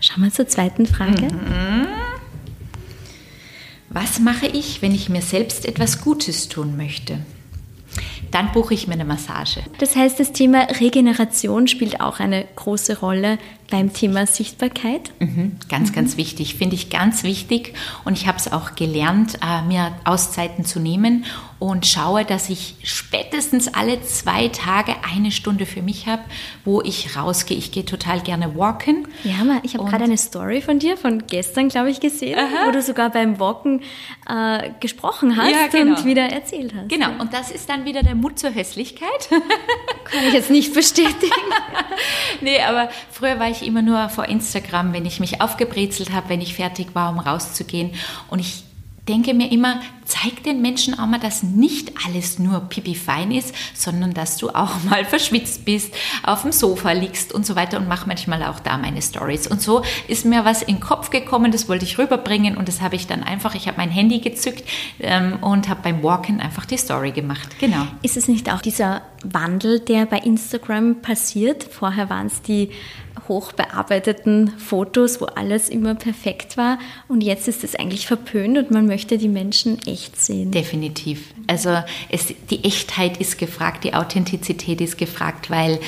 Schauen 0.00 0.24
wir 0.24 0.32
zur 0.32 0.46
zweiten 0.46 0.86
Frage. 0.86 1.22
Mhm. 1.22 1.86
Was 3.88 4.18
mache 4.18 4.46
ich, 4.46 4.82
wenn 4.82 4.94
ich 4.94 5.08
mir 5.08 5.22
selbst 5.22 5.66
etwas 5.66 6.00
Gutes 6.00 6.48
tun 6.48 6.76
möchte? 6.76 7.18
Dann 8.30 8.50
buche 8.50 8.74
ich 8.74 8.88
mir 8.88 8.94
eine 8.94 9.04
Massage. 9.04 9.62
Das 9.78 9.94
heißt, 9.94 10.18
das 10.18 10.32
Thema 10.32 10.62
Regeneration 10.80 11.68
spielt 11.68 12.00
auch 12.00 12.18
eine 12.18 12.44
große 12.56 12.98
Rolle 12.98 13.38
beim 13.70 13.92
Thema 13.92 14.26
Sichtbarkeit? 14.26 15.10
Mhm, 15.18 15.56
ganz, 15.68 15.90
mhm. 15.90 15.94
ganz 15.94 16.16
wichtig, 16.16 16.54
finde 16.54 16.74
ich 16.74 16.90
ganz 16.90 17.22
wichtig. 17.22 17.74
Und 18.04 18.18
ich 18.18 18.26
habe 18.26 18.38
es 18.38 18.52
auch 18.52 18.74
gelernt, 18.74 19.38
äh, 19.42 19.62
mir 19.62 19.92
Auszeiten 20.04 20.64
zu 20.64 20.80
nehmen 20.80 21.24
und 21.58 21.86
schaue, 21.86 22.24
dass 22.24 22.50
ich 22.50 22.76
spätestens 22.82 23.72
alle 23.72 24.02
zwei 24.02 24.48
Tage 24.48 24.94
eine 25.10 25.30
Stunde 25.30 25.64
für 25.66 25.82
mich 25.82 26.06
habe, 26.06 26.22
wo 26.64 26.82
ich 26.82 27.16
rausgehe. 27.16 27.56
Ich 27.56 27.72
gehe 27.72 27.84
total 27.84 28.20
gerne 28.20 28.56
walken. 28.56 29.08
Ja, 29.22 29.34
ich 29.62 29.74
habe 29.74 29.88
gerade 29.88 30.04
eine 30.04 30.18
Story 30.18 30.60
von 30.60 30.78
dir 30.78 30.96
von 30.96 31.26
gestern, 31.26 31.68
glaube 31.68 31.90
ich, 31.90 32.00
gesehen, 32.00 32.38
Aha. 32.38 32.66
wo 32.66 32.70
du 32.70 32.82
sogar 32.82 33.10
beim 33.10 33.40
Walken 33.40 33.82
äh, 34.28 34.70
gesprochen 34.80 35.36
hast 35.36 35.50
ja, 35.50 35.68
genau. 35.68 35.96
und 35.96 36.04
wieder 36.04 36.24
erzählt 36.24 36.74
hast. 36.74 36.88
Genau, 36.88 37.10
und 37.18 37.32
das 37.32 37.50
ist 37.50 37.68
dann 37.68 37.84
wieder 37.84 38.02
der 38.02 38.14
Mut 38.14 38.38
zur 38.38 38.50
Hässlichkeit. 38.50 39.28
Kann 39.30 40.24
ich 40.28 40.34
jetzt 40.34 40.50
nicht 40.50 40.74
bestätigen. 40.74 41.32
nee, 42.40 42.60
aber 42.60 42.90
früher 43.10 43.38
war 43.38 43.48
ich 43.48 43.53
immer 43.62 43.82
nur 43.82 44.08
vor 44.08 44.26
Instagram, 44.26 44.92
wenn 44.92 45.06
ich 45.06 45.20
mich 45.20 45.40
aufgebrezelt 45.40 46.12
habe, 46.12 46.28
wenn 46.28 46.40
ich 46.40 46.54
fertig 46.54 46.94
war, 46.94 47.10
um 47.10 47.18
rauszugehen. 47.18 47.90
Und 48.28 48.38
ich 48.38 48.64
denke 49.08 49.34
mir 49.34 49.52
immer, 49.52 49.80
zeig 50.04 50.42
den 50.44 50.62
Menschen 50.62 50.98
auch 50.98 51.06
mal, 51.06 51.20
dass 51.20 51.42
nicht 51.42 51.92
alles 52.06 52.38
nur 52.38 52.60
pipi 52.60 52.94
fein 52.94 53.30
ist, 53.32 53.54
sondern 53.74 54.14
dass 54.14 54.36
du 54.38 54.48
auch 54.50 54.82
mal 54.88 55.04
verschwitzt 55.04 55.64
bist, 55.64 55.94
auf 56.22 56.42
dem 56.42 56.52
Sofa 56.52 56.92
liegst 56.92 57.32
und 57.32 57.44
so 57.44 57.54
weiter 57.54 57.78
und 57.78 57.88
mach 57.88 58.06
manchmal 58.06 58.42
auch 58.44 58.60
da 58.60 58.78
meine 58.78 59.02
Stories. 59.02 59.46
Und 59.46 59.60
so 59.60 59.82
ist 60.08 60.24
mir 60.24 60.44
was 60.44 60.62
in 60.62 60.76
den 60.76 60.80
Kopf 60.80 61.10
gekommen, 61.10 61.52
das 61.52 61.68
wollte 61.68 61.84
ich 61.84 61.98
rüberbringen 61.98 62.56
und 62.56 62.68
das 62.68 62.80
habe 62.80 62.96
ich 62.96 63.06
dann 63.06 63.22
einfach, 63.22 63.54
ich 63.54 63.68
habe 63.68 63.76
mein 63.76 63.90
Handy 63.90 64.20
gezückt 64.20 64.64
ähm, 65.00 65.38
und 65.42 65.68
habe 65.68 65.80
beim 65.82 66.02
Walken 66.02 66.40
einfach 66.40 66.64
die 66.64 66.78
Story 66.78 67.12
gemacht. 67.12 67.48
Genau. 67.60 67.86
Ist 68.02 68.16
es 68.16 68.26
nicht 68.26 68.50
auch 68.50 68.62
dieser 68.62 69.02
Wandel, 69.22 69.80
der 69.80 70.06
bei 70.06 70.18
Instagram 70.18 71.02
passiert? 71.02 71.64
Vorher 71.64 72.08
waren 72.08 72.26
es 72.26 72.40
die 72.40 72.70
hochbearbeiteten 73.28 74.52
Fotos, 74.58 75.20
wo 75.20 75.26
alles 75.26 75.68
immer 75.68 75.94
perfekt 75.94 76.56
war. 76.56 76.78
Und 77.08 77.22
jetzt 77.22 77.48
ist 77.48 77.64
es 77.64 77.74
eigentlich 77.74 78.06
verpönt 78.06 78.58
und 78.58 78.70
man 78.70 78.86
möchte 78.86 79.18
die 79.18 79.28
Menschen 79.28 79.78
echt 79.86 80.20
sehen. 80.20 80.50
Definitiv. 80.50 81.32
Also 81.46 81.82
es, 82.08 82.32
die 82.50 82.64
Echtheit 82.64 83.18
ist 83.18 83.38
gefragt, 83.38 83.84
die 83.84 83.94
Authentizität 83.94 84.80
ist 84.80 84.98
gefragt, 84.98 85.50
weil 85.50 85.80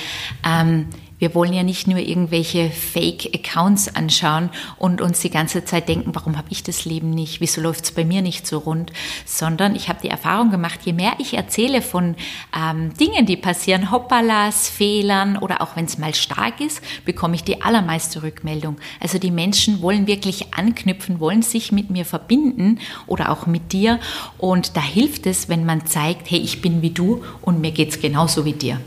ähm, 0.45 0.87
wir 1.19 1.35
wollen 1.35 1.53
ja 1.53 1.63
nicht 1.63 1.87
nur 1.87 1.99
irgendwelche 1.99 2.71
Fake-Accounts 2.71 3.95
anschauen 3.95 4.51
und 4.79 5.01
uns 5.01 5.21
die 5.21 5.31
ganze 5.31 5.65
Zeit 5.65 5.89
denken, 5.89 6.15
warum 6.15 6.37
habe 6.37 6.49
ich 6.51 6.63
das 6.63 6.85
Leben 6.85 7.11
nicht, 7.11 7.41
wieso 7.41 7.61
läuft 7.61 7.85
es 7.85 7.93
bei 7.93 8.05
mir 8.05 8.23
nicht 8.23 8.47
so 8.47 8.59
rund, 8.59 8.93
sondern 9.25 9.75
ich 9.75 9.89
habe 9.89 10.01
die 10.03 10.09
Erfahrung 10.09 10.51
gemacht, 10.51 10.81
je 10.85 10.93
mehr 10.93 11.15
ich 11.19 11.35
erzähle 11.35 11.81
von 11.83 12.17
ähm, 12.57 12.93
Dingen, 12.95 13.27
die 13.27 13.37
passieren, 13.37 13.91
Hoppalas, 13.91 14.69
Fehlern 14.69 15.37
oder 15.39 15.63
auch 15.63 15.77
wenn 15.77 15.87
es 15.87 15.99
mal 15.99 16.15
stark 16.15 16.61
ist, 16.61 16.83
bekomme 17.05 17.35
ich 17.35 17.45
die 17.45 17.63
allermeiste 17.63 18.23
Rückmeldung. 18.23 18.77
Also 19.01 19.19
die 19.19 19.31
Menschen 19.31 19.81
wollen 19.81 20.07
wirklich 20.07 20.55
anknüpfen, 20.55 21.21
wollen 21.21 21.43
sich 21.43 21.73
mit 21.73 21.91
mir 21.91 22.05
verbinden 22.05 22.79
oder 23.07 23.31
auch 23.31 23.47
mit 23.47 23.73
dir 23.73 24.01
und 24.39 24.77
da 24.77 24.83
hilft 24.83 25.27
es, 25.27 25.49
wenn 25.49 25.65
man 25.65 25.87
zeigt, 25.87 26.31
hey, 26.31 26.39
ich 26.39 26.61
bin 26.61 26.83
wie 26.83 26.91
du 26.91 27.25
und 27.43 27.61
mir 27.61 27.71
geht 27.71 27.91
es 27.91 28.01
genauso 28.01 28.45
wie 28.45 28.53
dir. 28.53 28.81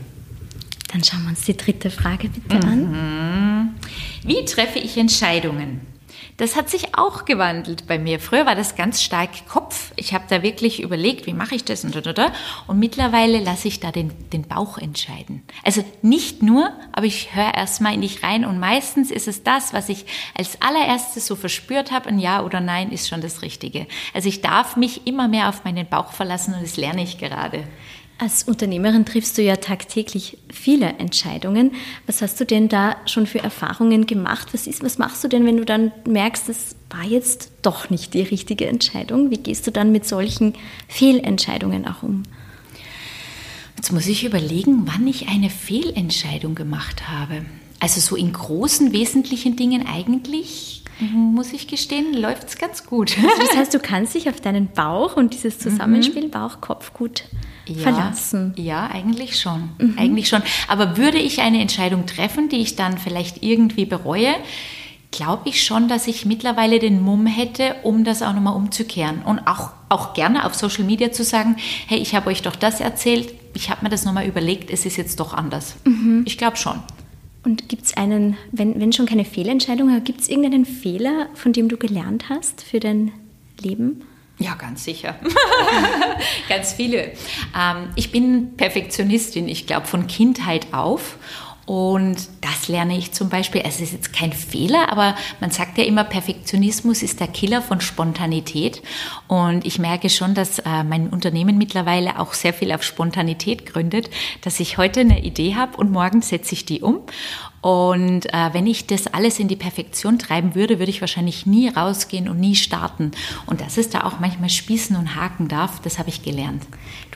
Dann 0.92 1.04
schauen 1.04 1.22
wir 1.22 1.30
uns 1.30 1.44
die 1.44 1.56
dritte 1.56 1.90
Frage 1.90 2.28
bitte 2.28 2.56
mhm. 2.56 2.72
an. 2.72 3.74
Wie 4.24 4.44
treffe 4.44 4.78
ich 4.78 4.96
Entscheidungen? 4.96 5.80
Das 6.40 6.56
hat 6.56 6.70
sich 6.70 6.96
auch 6.96 7.26
gewandelt 7.26 7.86
bei 7.86 7.98
mir. 7.98 8.18
Früher 8.18 8.46
war 8.46 8.54
das 8.54 8.74
ganz 8.74 9.02
stark 9.02 9.46
Kopf. 9.46 9.92
Ich 9.96 10.14
habe 10.14 10.24
da 10.26 10.42
wirklich 10.42 10.82
überlegt, 10.82 11.26
wie 11.26 11.34
mache 11.34 11.54
ich 11.54 11.66
das 11.66 11.84
und, 11.84 11.94
und, 11.94 12.18
und 12.66 12.78
mittlerweile 12.78 13.40
lasse 13.40 13.68
ich 13.68 13.78
da 13.78 13.92
den, 13.92 14.10
den 14.32 14.48
Bauch 14.48 14.78
entscheiden. 14.78 15.42
Also 15.64 15.84
nicht 16.00 16.42
nur, 16.42 16.70
aber 16.92 17.04
ich 17.04 17.34
höre 17.34 17.52
erstmal 17.52 17.92
in 17.92 18.00
dich 18.00 18.22
rein 18.22 18.46
und 18.46 18.58
meistens 18.58 19.10
ist 19.10 19.28
es 19.28 19.42
das, 19.42 19.74
was 19.74 19.90
ich 19.90 20.06
als 20.34 20.62
allererstes 20.62 21.26
so 21.26 21.36
verspürt 21.36 21.90
habe, 21.90 22.08
ein 22.08 22.18
Ja 22.18 22.42
oder 22.42 22.60
Nein 22.60 22.90
ist 22.90 23.10
schon 23.10 23.20
das 23.20 23.42
Richtige. 23.42 23.86
Also 24.14 24.30
ich 24.30 24.40
darf 24.40 24.76
mich 24.76 25.06
immer 25.06 25.28
mehr 25.28 25.50
auf 25.50 25.64
meinen 25.64 25.86
Bauch 25.86 26.12
verlassen 26.12 26.54
und 26.54 26.62
das 26.62 26.78
lerne 26.78 27.02
ich 27.02 27.18
gerade. 27.18 27.64
Als 28.20 28.42
Unternehmerin 28.42 29.06
triffst 29.06 29.38
du 29.38 29.42
ja 29.42 29.56
tagtäglich 29.56 30.36
viele 30.52 30.88
Entscheidungen. 30.98 31.72
Was 32.06 32.20
hast 32.20 32.38
du 32.38 32.44
denn 32.44 32.68
da 32.68 32.96
schon 33.06 33.26
für 33.26 33.38
Erfahrungen 33.38 34.04
gemacht? 34.04 34.48
Was, 34.52 34.66
ist, 34.66 34.84
was 34.84 34.98
machst 34.98 35.24
du 35.24 35.28
denn, 35.28 35.46
wenn 35.46 35.56
du 35.56 35.64
dann 35.64 35.90
merkst, 36.06 36.46
das 36.50 36.76
war 36.90 37.02
jetzt 37.02 37.50
doch 37.62 37.88
nicht 37.88 38.12
die 38.12 38.20
richtige 38.20 38.66
Entscheidung? 38.66 39.30
Wie 39.30 39.38
gehst 39.38 39.66
du 39.66 39.70
dann 39.70 39.90
mit 39.90 40.06
solchen 40.06 40.52
Fehlentscheidungen 40.86 41.88
auch 41.88 42.02
um? 42.02 42.24
Jetzt 43.76 43.90
muss 43.90 44.06
ich 44.06 44.22
überlegen, 44.22 44.82
wann 44.84 45.06
ich 45.06 45.28
eine 45.28 45.48
Fehlentscheidung 45.48 46.54
gemacht 46.54 47.08
habe. 47.08 47.46
Also 47.78 48.02
so 48.02 48.16
in 48.16 48.34
großen, 48.34 48.92
wesentlichen 48.92 49.56
Dingen 49.56 49.86
eigentlich 49.86 50.84
muss 51.00 51.54
ich 51.54 51.68
gestehen, 51.68 52.12
läuft 52.12 52.48
es 52.48 52.58
ganz 52.58 52.84
gut. 52.84 53.16
Also 53.16 53.46
das 53.46 53.56
heißt, 53.56 53.72
du 53.72 53.78
kannst 53.78 54.14
dich 54.14 54.28
auf 54.28 54.42
deinen 54.42 54.66
Bauch 54.66 55.16
und 55.16 55.32
dieses 55.32 55.58
Zusammenspiel 55.58 56.26
mhm. 56.26 56.30
Bauch-Kopf 56.30 56.92
gut 56.92 57.24
ja, 57.74 57.82
verlassen. 57.82 58.54
Ja, 58.56 58.86
eigentlich 58.86 59.38
schon. 59.38 59.70
Mhm. 59.78 59.94
Eigentlich 59.98 60.28
schon. 60.28 60.42
Aber 60.68 60.96
würde 60.96 61.18
ich 61.18 61.40
eine 61.40 61.60
Entscheidung 61.60 62.06
treffen, 62.06 62.48
die 62.48 62.58
ich 62.58 62.76
dann 62.76 62.98
vielleicht 62.98 63.42
irgendwie 63.42 63.84
bereue, 63.84 64.34
glaube 65.10 65.48
ich 65.48 65.64
schon, 65.64 65.88
dass 65.88 66.06
ich 66.06 66.24
mittlerweile 66.24 66.78
den 66.78 67.00
Mumm 67.00 67.26
hätte, 67.26 67.76
um 67.82 68.04
das 68.04 68.22
auch 68.22 68.32
nochmal 68.32 68.54
umzukehren. 68.54 69.22
Und 69.22 69.40
auch, 69.40 69.70
auch 69.88 70.14
gerne 70.14 70.44
auf 70.44 70.54
Social 70.54 70.84
Media 70.84 71.12
zu 71.12 71.24
sagen, 71.24 71.56
hey, 71.86 71.98
ich 71.98 72.14
habe 72.14 72.28
euch 72.28 72.42
doch 72.42 72.56
das 72.56 72.80
erzählt, 72.80 73.34
ich 73.54 73.70
habe 73.70 73.84
mir 73.84 73.90
das 73.90 74.04
nochmal 74.04 74.26
überlegt, 74.26 74.70
es 74.70 74.86
ist 74.86 74.96
jetzt 74.96 75.18
doch 75.18 75.34
anders. 75.34 75.76
Mhm. 75.84 76.22
Ich 76.26 76.38
glaube 76.38 76.56
schon. 76.56 76.80
Und 77.42 77.68
gibt 77.68 77.86
es 77.86 77.96
einen, 77.96 78.36
wenn, 78.52 78.78
wenn 78.80 78.92
schon 78.92 79.06
keine 79.06 79.24
Fehlentscheidung, 79.24 80.04
gibt 80.04 80.20
es 80.20 80.28
irgendeinen 80.28 80.66
Fehler, 80.66 81.26
von 81.34 81.52
dem 81.52 81.68
du 81.68 81.76
gelernt 81.76 82.28
hast 82.28 82.62
für 82.62 82.80
dein 82.80 83.12
Leben? 83.60 84.02
Ja, 84.40 84.54
ganz 84.54 84.84
sicher. 84.84 85.16
ganz 86.48 86.72
viele. 86.72 87.12
Ähm, 87.54 87.90
ich 87.94 88.10
bin 88.10 88.56
Perfektionistin, 88.56 89.48
ich 89.48 89.66
glaube, 89.66 89.86
von 89.86 90.06
Kindheit 90.06 90.72
auf. 90.72 91.18
Und 91.70 92.16
das 92.40 92.66
lerne 92.66 92.98
ich 92.98 93.12
zum 93.12 93.28
Beispiel. 93.28 93.62
Es 93.64 93.80
ist 93.80 93.92
jetzt 93.92 94.12
kein 94.12 94.32
Fehler, 94.32 94.90
aber 94.90 95.14
man 95.38 95.52
sagt 95.52 95.78
ja 95.78 95.84
immer, 95.84 96.02
Perfektionismus 96.02 97.00
ist 97.00 97.20
der 97.20 97.28
Killer 97.28 97.62
von 97.62 97.80
Spontanität. 97.80 98.82
Und 99.28 99.64
ich 99.64 99.78
merke 99.78 100.10
schon, 100.10 100.34
dass 100.34 100.58
äh, 100.58 100.82
mein 100.82 101.10
Unternehmen 101.10 101.58
mittlerweile 101.58 102.18
auch 102.18 102.32
sehr 102.32 102.52
viel 102.52 102.72
auf 102.72 102.82
Spontanität 102.82 103.66
gründet, 103.66 104.10
dass 104.40 104.58
ich 104.58 104.78
heute 104.78 104.98
eine 104.98 105.22
Idee 105.22 105.54
habe 105.54 105.76
und 105.76 105.92
morgen 105.92 106.22
setze 106.22 106.54
ich 106.54 106.64
die 106.64 106.80
um. 106.80 107.02
Und 107.60 108.26
äh, 108.34 108.52
wenn 108.52 108.66
ich 108.66 108.88
das 108.88 109.06
alles 109.06 109.38
in 109.38 109.46
die 109.46 109.54
Perfektion 109.54 110.18
treiben 110.18 110.56
würde, 110.56 110.80
würde 110.80 110.90
ich 110.90 111.02
wahrscheinlich 111.02 111.46
nie 111.46 111.68
rausgehen 111.68 112.28
und 112.28 112.40
nie 112.40 112.56
starten. 112.56 113.12
Und 113.46 113.60
dass 113.60 113.76
es 113.76 113.90
da 113.90 114.02
auch 114.02 114.18
manchmal 114.18 114.48
spießen 114.48 114.96
und 114.96 115.14
haken 115.14 115.46
darf, 115.46 115.78
das 115.82 116.00
habe 116.00 116.08
ich 116.08 116.24
gelernt. 116.24 116.64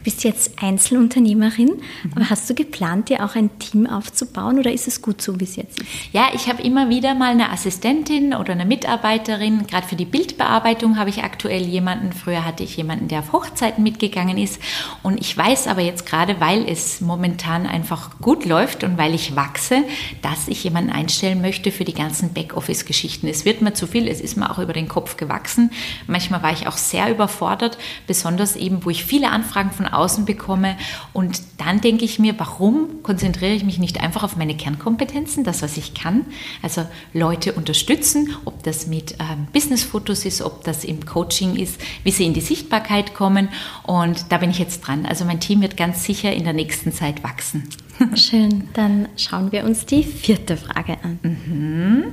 Du 0.05 0.11
bist 0.11 0.23
jetzt 0.23 0.63
Einzelunternehmerin, 0.63 1.69
mhm. 1.69 2.13
aber 2.15 2.29
hast 2.29 2.51
du 2.51 2.55
geplant, 2.55 3.09
dir 3.09 3.25
auch 3.25 3.37
ein 3.37 3.59
Team 3.59 3.87
aufzubauen 3.87 4.59
oder 4.59 4.71
ist 4.71 4.87
es 4.87 5.01
gut 5.01 5.23
so, 5.23 5.41
wie 5.41 5.45
es 5.45 5.57
jetzt 5.57 5.81
ist? 5.81 5.89
Ja, 6.13 6.27
ich 6.35 6.47
habe 6.47 6.63
immer 6.63 6.91
wieder 6.91 7.15
mal 7.15 7.31
eine 7.31 7.51
Assistentin 7.51 8.35
oder 8.35 8.53
eine 8.53 8.67
Mitarbeiterin. 8.67 9.67
Gerade 9.67 9.87
für 9.87 9.97
die 9.97 10.05
Bildbearbeitung 10.05 10.99
habe 10.99 11.09
ich 11.09 11.25
aktuell 11.25 11.63
jemanden. 11.63 12.13
Früher 12.13 12.45
hatte 12.45 12.65
ich 12.65 12.77
jemanden, 12.77 13.09
der 13.09 13.21
auf 13.21 13.33
Hochzeiten 13.33 13.83
mitgegangen 13.83 14.37
ist. 14.37 14.61
Und 15.03 15.19
ich 15.19 15.35
weiß 15.35 15.69
aber 15.69 15.81
jetzt 15.81 16.05
gerade, 16.05 16.39
weil 16.39 16.69
es 16.69 17.01
momentan 17.01 17.67
einfach 17.67 18.21
gut 18.21 18.45
läuft 18.45 18.85
und 18.85 18.99
weil 18.99 19.15
ich 19.15 19.37
wachse, 19.37 19.85
dass 20.21 20.49
ich 20.49 20.63
jemanden 20.65 20.91
einstellen 20.91 21.41
möchte 21.41 21.73
für 21.73 21.87
die 21.87 21.95
ganzen 21.95 22.35
Backoffice-Geschichten. 22.35 23.27
Es 23.27 23.47
wird 23.47 23.63
mir 23.63 23.73
zu 23.73 23.87
viel, 23.87 24.07
es 24.07 24.21
ist 24.21 24.37
mir 24.37 24.51
auch 24.51 24.59
über 24.59 24.75
den 24.75 24.87
Kopf 24.87 25.17
gewachsen. 25.17 25.71
Manchmal 26.07 26.43
war 26.43 26.53
ich 26.53 26.67
auch 26.67 26.77
sehr 26.77 27.11
überfordert, 27.11 27.79
besonders 28.07 28.55
eben, 28.55 28.85
wo 28.85 28.91
ich 28.91 29.03
viele 29.03 29.31
Anfragen 29.31 29.71
von 29.71 29.94
außen 29.97 30.25
bekomme. 30.25 30.77
Und 31.13 31.41
dann 31.59 31.81
denke 31.81 32.05
ich 32.05 32.19
mir, 32.19 32.35
warum 32.39 33.03
konzentriere 33.03 33.53
ich 33.53 33.65
mich 33.65 33.79
nicht 33.79 34.01
einfach 34.01 34.23
auf 34.23 34.37
meine 34.37 34.57
Kernkompetenzen, 34.57 35.45
das, 35.45 35.63
was 35.63 35.77
ich 35.77 35.95
kann? 35.95 36.25
Also 36.63 36.87
Leute 37.13 37.53
unterstützen, 37.53 38.35
ob 38.45 38.63
das 38.63 38.87
mit 38.87 39.13
ähm, 39.21 39.47
Businessfotos 39.53 40.25
ist, 40.25 40.43
ob 40.43 40.65
das 40.65 40.85
im 40.85 41.05
Coaching 41.07 41.57
ist, 41.57 41.81
wie 42.03 42.11
sie 42.11 42.27
in 42.27 42.35
die 42.35 42.41
Sichtbarkeit 42.41 43.15
kommen. 43.15 43.49
Und 43.85 44.27
da 44.31 44.39
bin 44.39 44.51
ich 44.51 44.59
jetzt 44.59 44.81
dran. 44.81 45.07
Also 45.07 45.25
mein 45.25 45.41
Team 45.41 45.61
wird 45.63 45.77
ganz 45.77 46.05
sicher 46.05 46.33
in 46.33 46.45
der 46.45 46.53
nächsten 46.53 46.93
Zeit 46.93 47.23
wachsen. 47.23 47.69
Schön, 48.15 48.69
dann 48.75 49.09
schauen 49.17 49.53
wir 49.53 49.65
uns 49.65 49.87
die 49.87 50.03
vierte 50.03 50.57
Frage 50.57 50.97
an. 51.03 51.19
Mhm. 51.23 52.05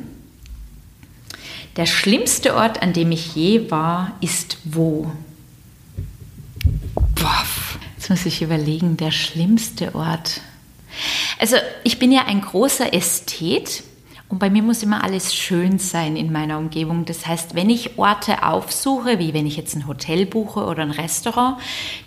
Der 1.78 1.86
schlimmste 1.86 2.56
Ort, 2.56 2.82
an 2.82 2.94
dem 2.94 3.12
ich 3.12 3.34
je 3.36 3.72
war, 3.72 4.12
ist 4.20 4.58
wo? 4.66 5.10
Boah, 7.16 7.46
muss 8.12 8.26
ich 8.26 8.42
überlegen, 8.42 8.98
der 8.98 9.12
schlimmste 9.12 9.96
Ort. 9.96 10.42
Also 11.40 11.56
ich 11.86 11.98
bin 11.98 12.12
ja 12.12 12.26
ein 12.26 12.42
großer 12.42 12.94
Ästhet 12.94 13.84
und 14.28 14.38
bei 14.38 14.50
mir 14.50 14.62
muss 14.62 14.84
immer 14.84 15.02
alles 15.02 15.34
schön 15.34 15.80
sein 15.80 16.18
in 16.18 16.30
meiner 16.30 16.58
Umgebung. 16.58 17.06
Das 17.06 17.26
heißt, 17.26 17.56
wenn 17.56 17.70
ich 17.70 17.98
Orte 17.98 18.44
aufsuche, 18.44 19.18
wie 19.18 19.34
wenn 19.34 19.48
ich 19.48 19.56
jetzt 19.56 19.78
ein 19.78 19.88
Hotel 19.88 20.26
buche 20.26 20.66
oder 20.66 20.82
ein 20.82 20.92
Restaurant, 20.92 21.58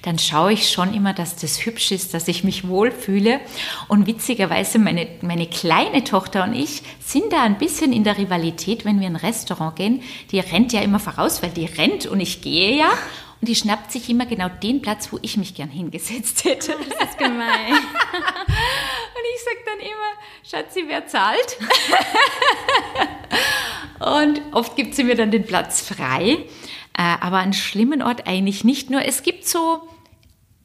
dann 0.03 0.19
schaue 0.19 0.53
ich 0.53 0.71
schon 0.71 0.93
immer, 0.93 1.15
dass 1.15 1.37
das 1.37 1.65
hübsch 1.65 1.91
ist, 1.91 2.13
dass 2.13 2.29
ich 2.29 2.45
mich 2.45 2.69
wohlfühle. 2.69 3.41
Und 3.89 4.07
witzigerweise, 4.07 4.79
meine, 4.79 5.07
meine 5.23 5.47
kleine 5.47 6.05
Tochter 6.05 6.45
und 6.45 6.53
ich 6.53 6.83
sind 7.01 7.33
da 7.33 7.45
ein 7.45 7.57
bisschen 7.57 7.95
in 7.95 8.05
der 8.05 8.19
Rivalität, 8.19 8.85
wenn 8.85 9.01
wir 9.01 9.07
in 9.07 9.17
ein 9.17 9.25
Restaurant 9.25 9.77
gehen. 9.77 10.03
Die 10.33 10.41
rennt 10.41 10.75
ja 10.75 10.83
immer 10.83 11.01
voraus, 11.01 11.43
weil 11.43 11.51
die 11.51 11.65
rennt 11.65 12.05
und 12.05 12.21
ich 12.21 12.43
gehe 12.43 12.77
ja. 12.77 12.91
Und 13.45 13.49
die 13.49 13.57
schnappt 13.57 13.93
sich 13.93 14.09
immer 14.09 14.25
genau 14.25 14.49
den 14.49 14.81
Platz, 14.81 15.13
wo 15.13 15.19
ich 15.21 15.37
mich 15.37 15.55
gern 15.55 15.69
hingesetzt 15.69 16.47
hätte. 16.47 16.73
Das 16.79 17.11
ist 17.11 17.19
gemein. 17.19 17.73
und 17.75 19.25
ich 19.35 19.45
sage 19.45 19.59
dann 19.67 19.81
immer, 19.81 20.13
Schatzi, 20.43 20.85
wer 20.87 21.07
zahlt? 21.07 21.59
und 24.01 24.41
oft 24.55 24.77
gibt 24.77 24.95
sie 24.95 25.05
mir 25.05 25.15
dann 25.15 25.31
den 25.31 25.45
Platz 25.45 25.83
frei. 25.83 26.39
Äh, 26.97 27.03
aber 27.21 27.41
an 27.41 27.53
schlimmen 27.53 28.01
Ort 28.01 28.27
eigentlich 28.27 28.65
nicht 28.65 28.89
nur. 28.89 29.05
Es 29.05 29.23
gibt 29.23 29.47
so 29.47 29.87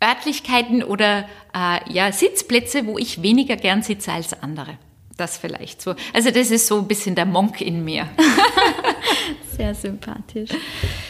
Örtlichkeiten 0.01 0.82
oder 0.82 1.27
äh, 1.53 1.91
ja, 1.91 2.13
Sitzplätze, 2.13 2.86
wo 2.86 2.97
ich 2.97 3.21
weniger 3.21 3.57
gern 3.57 3.84
sitze 3.84 4.13
als 4.13 4.41
andere. 4.41 4.77
Das 5.17 5.38
vielleicht 5.38 5.82
so. 5.82 5.95
Also 6.13 6.32
das 6.32 6.49
ist 6.49 6.67
so 6.67 6.77
ein 6.77 6.88
bisschen 6.88 7.13
der 7.13 7.25
Monk 7.25 7.59
in 7.59 7.84
mir. 7.84 8.07
Sehr 9.60 9.76
sympathisch. 9.76 10.51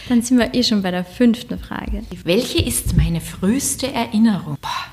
Dann 0.07 0.23
sind 0.23 0.39
wir 0.39 0.55
eh 0.55 0.63
schon 0.63 0.81
bei 0.81 0.89
der 0.89 1.05
fünften 1.05 1.59
Frage. 1.59 2.01
Welche 2.23 2.59
ist 2.59 2.97
meine 2.97 3.21
früheste 3.21 3.93
Erinnerung? 3.93 4.57
Boah, 4.59 4.85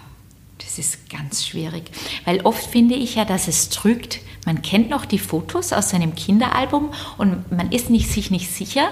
das 0.59 0.79
ist 0.79 1.09
ganz 1.09 1.47
schwierig, 1.47 1.85
weil 2.27 2.43
oft 2.43 2.67
finde 2.67 2.97
ich 2.97 3.15
ja, 3.15 3.25
dass 3.25 3.49
es 3.49 3.71
trügt. 3.71 4.21
Man 4.45 4.61
kennt 4.61 4.91
noch 4.91 5.07
die 5.07 5.19
Fotos 5.19 5.73
aus 5.73 5.89
seinem 5.89 6.15
Kinderalbum 6.15 6.93
und 7.17 7.51
man 7.51 7.73
ist 7.73 7.89
nicht, 7.89 8.11
sich 8.11 8.31
nicht 8.31 8.51
sicher, 8.51 8.91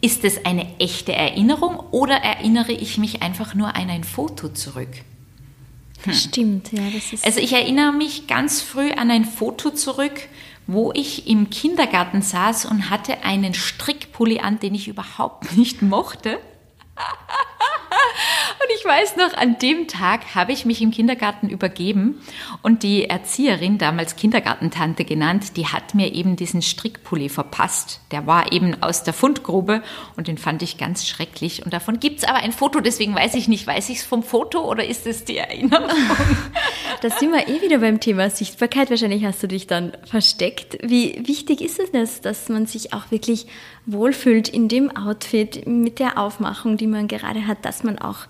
ist 0.00 0.22
es 0.22 0.46
eine 0.46 0.78
echte 0.78 1.12
Erinnerung 1.12 1.80
oder 1.90 2.14
erinnere 2.14 2.70
ich 2.70 2.98
mich 2.98 3.20
einfach 3.20 3.56
nur 3.56 3.74
an 3.74 3.90
ein 3.90 4.04
Foto 4.04 4.48
zurück? 4.48 4.90
Hm. 6.04 6.12
Stimmt, 6.12 6.70
ja. 6.70 6.82
Das 6.94 7.12
ist 7.12 7.26
also 7.26 7.40
ich 7.40 7.52
erinnere 7.52 7.92
mich 7.92 8.28
ganz 8.28 8.62
früh 8.62 8.92
an 8.92 9.10
ein 9.10 9.24
Foto 9.24 9.70
zurück, 9.70 10.28
wo 10.66 10.92
ich 10.94 11.26
im 11.28 11.50
Kindergarten 11.50 12.22
saß 12.22 12.66
und 12.66 12.90
hatte 12.90 13.22
einen 13.22 13.54
Strickpulli 13.54 14.40
an, 14.40 14.58
den 14.60 14.74
ich 14.74 14.88
überhaupt 14.88 15.56
nicht 15.56 15.82
mochte. 15.82 16.38
Und 18.64 18.70
ich 18.78 18.84
weiß 18.86 19.16
noch, 19.16 19.34
an 19.34 19.58
dem 19.58 19.88
Tag 19.88 20.34
habe 20.34 20.52
ich 20.52 20.64
mich 20.64 20.80
im 20.80 20.90
Kindergarten 20.90 21.50
übergeben 21.50 22.22
und 22.62 22.82
die 22.82 23.04
Erzieherin, 23.04 23.76
damals 23.76 24.16
Kindergartentante 24.16 25.04
genannt, 25.04 25.58
die 25.58 25.66
hat 25.66 25.94
mir 25.94 26.14
eben 26.14 26.36
diesen 26.36 26.62
Strickpulli 26.62 27.28
verpasst. 27.28 28.00
Der 28.10 28.26
war 28.26 28.52
eben 28.52 28.82
aus 28.82 29.02
der 29.02 29.12
Fundgrube 29.12 29.82
und 30.16 30.28
den 30.28 30.38
fand 30.38 30.62
ich 30.62 30.78
ganz 30.78 31.06
schrecklich. 31.06 31.62
Und 31.62 31.74
davon 31.74 32.00
gibt 32.00 32.20
es 32.20 32.24
aber 32.24 32.38
ein 32.38 32.52
Foto, 32.52 32.80
deswegen 32.80 33.14
weiß 33.14 33.34
ich 33.34 33.48
nicht, 33.48 33.66
weiß 33.66 33.90
ich 33.90 33.98
es 33.98 34.04
vom 34.04 34.22
Foto 34.22 34.60
oder 34.64 34.86
ist 34.86 35.06
es 35.06 35.24
die 35.24 35.36
Erinnerung? 35.36 35.90
Da 37.00 37.10
sind 37.10 37.32
wir 37.32 37.48
eh 37.48 37.60
wieder 37.60 37.80
beim 37.80 38.00
Thema 38.00 38.30
Sichtbarkeit. 38.30 38.88
Wahrscheinlich 38.88 39.26
hast 39.26 39.42
du 39.42 39.46
dich 39.46 39.66
dann 39.66 39.92
versteckt. 40.06 40.78
Wie 40.82 41.20
wichtig 41.26 41.60
ist 41.60 41.78
es, 41.92 42.22
dass 42.22 42.48
man 42.48 42.64
sich 42.64 42.94
auch 42.94 43.10
wirklich 43.10 43.46
wohlfühlt 43.84 44.48
in 44.48 44.68
dem 44.68 44.96
Outfit, 44.96 45.66
mit 45.66 45.98
der 45.98 46.16
Aufmachung, 46.16 46.78
die 46.78 46.86
man 46.86 47.06
gerade 47.06 47.46
hat, 47.46 47.66
dass 47.66 47.84
man 47.84 47.98
auch 47.98 48.20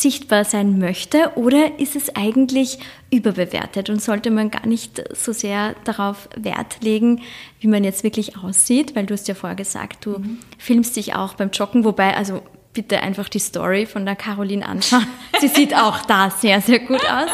sichtbar 0.00 0.44
sein 0.44 0.78
möchte? 0.78 1.32
Oder 1.36 1.78
ist 1.78 1.96
es 1.96 2.14
eigentlich 2.14 2.78
überbewertet 3.10 3.90
und 3.90 4.00
sollte 4.00 4.30
man 4.30 4.50
gar 4.50 4.66
nicht 4.66 5.02
so 5.16 5.32
sehr 5.32 5.74
darauf 5.84 6.28
Wert 6.36 6.82
legen, 6.82 7.22
wie 7.60 7.68
man 7.68 7.84
jetzt 7.84 8.04
wirklich 8.04 8.36
aussieht? 8.36 8.94
Weil 8.94 9.06
du 9.06 9.14
hast 9.14 9.28
ja 9.28 9.34
vorher 9.34 9.56
gesagt, 9.56 10.06
du 10.06 10.18
mhm. 10.18 10.38
filmst 10.58 10.96
dich 10.96 11.14
auch 11.14 11.34
beim 11.34 11.50
Joggen, 11.50 11.84
wobei, 11.84 12.16
also 12.16 12.42
bitte 12.72 13.00
einfach 13.00 13.28
die 13.28 13.38
Story 13.38 13.86
von 13.86 14.04
der 14.04 14.14
Caroline 14.14 14.66
anschauen. 14.66 15.06
Sie 15.40 15.48
sieht 15.48 15.74
auch 15.74 16.00
da 16.02 16.30
sehr, 16.30 16.60
sehr 16.60 16.78
gut 16.78 17.04
aus. 17.10 17.30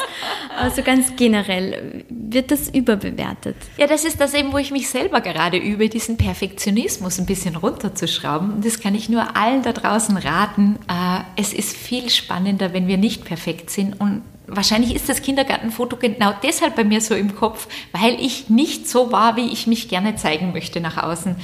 Also 0.57 0.83
ganz 0.83 1.17
generell, 1.17 2.05
wird 2.09 2.51
das 2.51 2.69
überbewertet? 2.69 3.57
Ja, 3.77 3.87
das 3.87 4.05
ist 4.05 4.21
das 4.21 4.35
eben, 4.35 4.53
wo 4.53 4.59
ich 4.59 4.71
mich 4.71 4.89
selber 4.89 5.21
gerade 5.21 5.57
übe, 5.57 5.89
diesen 5.89 6.17
Perfektionismus 6.17 7.19
ein 7.19 7.27
bisschen 7.27 7.57
runterzuschrauben. 7.57 8.55
Und 8.55 8.65
das 8.65 8.81
kann 8.81 8.95
ich 8.95 9.09
nur 9.09 9.37
allen 9.37 9.63
da 9.63 9.73
draußen 9.73 10.17
raten. 10.17 10.79
Äh, 10.89 11.21
es 11.41 11.53
ist 11.53 11.77
viel 11.77 12.09
spannender, 12.11 12.73
wenn 12.73 12.87
wir 12.87 12.97
nicht 12.97 13.25
perfekt 13.25 13.71
sind 13.71 14.01
und 14.01 14.23
wahrscheinlich 14.47 14.95
ist 14.95 15.09
das 15.09 15.23
Kindergartenfoto 15.23 15.97
genau 15.97 16.35
deshalb 16.43 16.77
bei 16.77 16.85
mir 16.85 17.01
so 17.01 17.15
im 17.15 17.35
Kopf, 17.35 17.67
weil 17.93 18.21
ich 18.21 18.51
nicht 18.51 18.89
so 18.89 19.11
war, 19.11 19.37
wie 19.37 19.53
ich 19.53 19.67
mich 19.67 19.89
gerne 19.89 20.17
zeigen 20.17 20.53
möchte 20.53 20.81
nach 20.81 21.03
außen. 21.03 21.37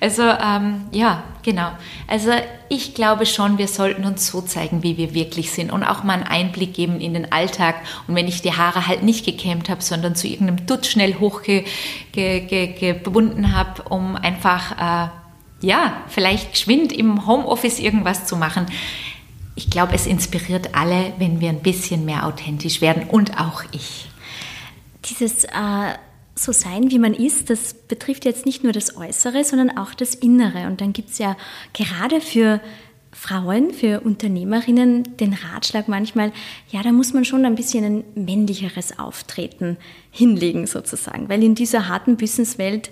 Also 0.00 0.22
ähm, 0.22 0.86
ja, 0.90 1.22
genau. 1.44 1.70
Also 2.08 2.30
ich 2.68 2.94
glaube 2.94 3.26
schon, 3.26 3.58
wir 3.58 3.68
sollten 3.68 4.04
uns 4.04 4.26
so 4.26 4.40
zeigen, 4.40 4.82
wie 4.82 4.96
wir 4.96 5.14
wirklich 5.14 5.52
sind 5.52 5.70
und 5.70 5.84
auch 5.84 6.02
mal 6.02 6.14
einen 6.14 6.24
Einblick 6.24 6.74
geben 6.74 7.00
in 7.00 7.14
den 7.14 7.30
Alltag. 7.32 7.76
Und 8.08 8.16
wenn 8.16 8.26
ich 8.26 8.42
die 8.42 8.52
Haare 8.52 8.88
halt 8.88 9.02
nicht 9.02 9.24
gekämmt 9.24 9.68
habe, 9.68 9.82
sondern 9.82 10.16
zu 10.16 10.26
irgendeinem 10.26 10.66
Dutt 10.66 10.86
schnell 10.86 11.14
hochgebunden 11.14 11.64
ge, 12.12 12.40
ge, 12.72 13.52
habe, 13.52 13.82
um 13.88 14.16
einfach 14.16 14.72
äh, 15.06 15.08
ja 15.60 15.92
vielleicht 16.08 16.52
geschwind 16.52 16.92
im 16.92 17.26
Homeoffice 17.26 17.78
irgendwas 17.78 18.26
zu 18.26 18.36
machen 18.36 18.66
ich 19.58 19.70
glaube, 19.70 19.92
es 19.92 20.06
inspiriert 20.06 20.76
alle, 20.76 21.12
wenn 21.18 21.40
wir 21.40 21.48
ein 21.48 21.62
bisschen 21.62 22.04
mehr 22.04 22.26
authentisch 22.26 22.80
werden 22.80 23.08
und 23.10 23.40
auch 23.40 23.64
ich. 23.72 24.08
Dieses 25.04 25.42
äh, 25.44 25.48
so 26.36 26.52
sein, 26.52 26.92
wie 26.92 27.00
man 27.00 27.12
ist, 27.12 27.50
das 27.50 27.74
betrifft 27.74 28.24
jetzt 28.24 28.46
nicht 28.46 28.62
nur 28.62 28.72
das 28.72 28.96
Äußere, 28.96 29.42
sondern 29.42 29.76
auch 29.76 29.94
das 29.94 30.14
Innere. 30.14 30.68
Und 30.68 30.80
dann 30.80 30.92
gibt 30.92 31.10
es 31.10 31.18
ja 31.18 31.36
gerade 31.72 32.20
für 32.20 32.60
Frauen, 33.10 33.72
für 33.72 33.98
Unternehmerinnen 34.02 35.16
den 35.16 35.32
Ratschlag 35.32 35.88
manchmal, 35.88 36.30
ja, 36.70 36.84
da 36.84 36.92
muss 36.92 37.12
man 37.12 37.24
schon 37.24 37.44
ein 37.44 37.56
bisschen 37.56 37.84
ein 37.84 38.04
männlicheres 38.14 39.00
Auftreten 39.00 39.76
hinlegen 40.12 40.68
sozusagen, 40.68 41.28
weil 41.28 41.42
in 41.42 41.56
dieser 41.56 41.88
harten 41.88 42.16
Businesswelt 42.16 42.90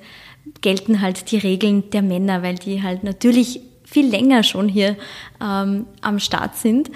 gelten 0.63 1.01
halt 1.01 1.31
die 1.31 1.39
Regeln 1.39 1.91
der 1.91 2.03
Männer, 2.03 2.43
weil 2.43 2.57
die 2.57 2.83
halt 2.83 3.05
natürlich 3.05 3.61
viel 3.87 4.07
länger 4.07 4.43
schon 4.43 4.69
hier 4.69 4.97
ähm, 5.41 5.87
am 6.03 6.19
Start 6.19 6.57
sind. 6.57 6.91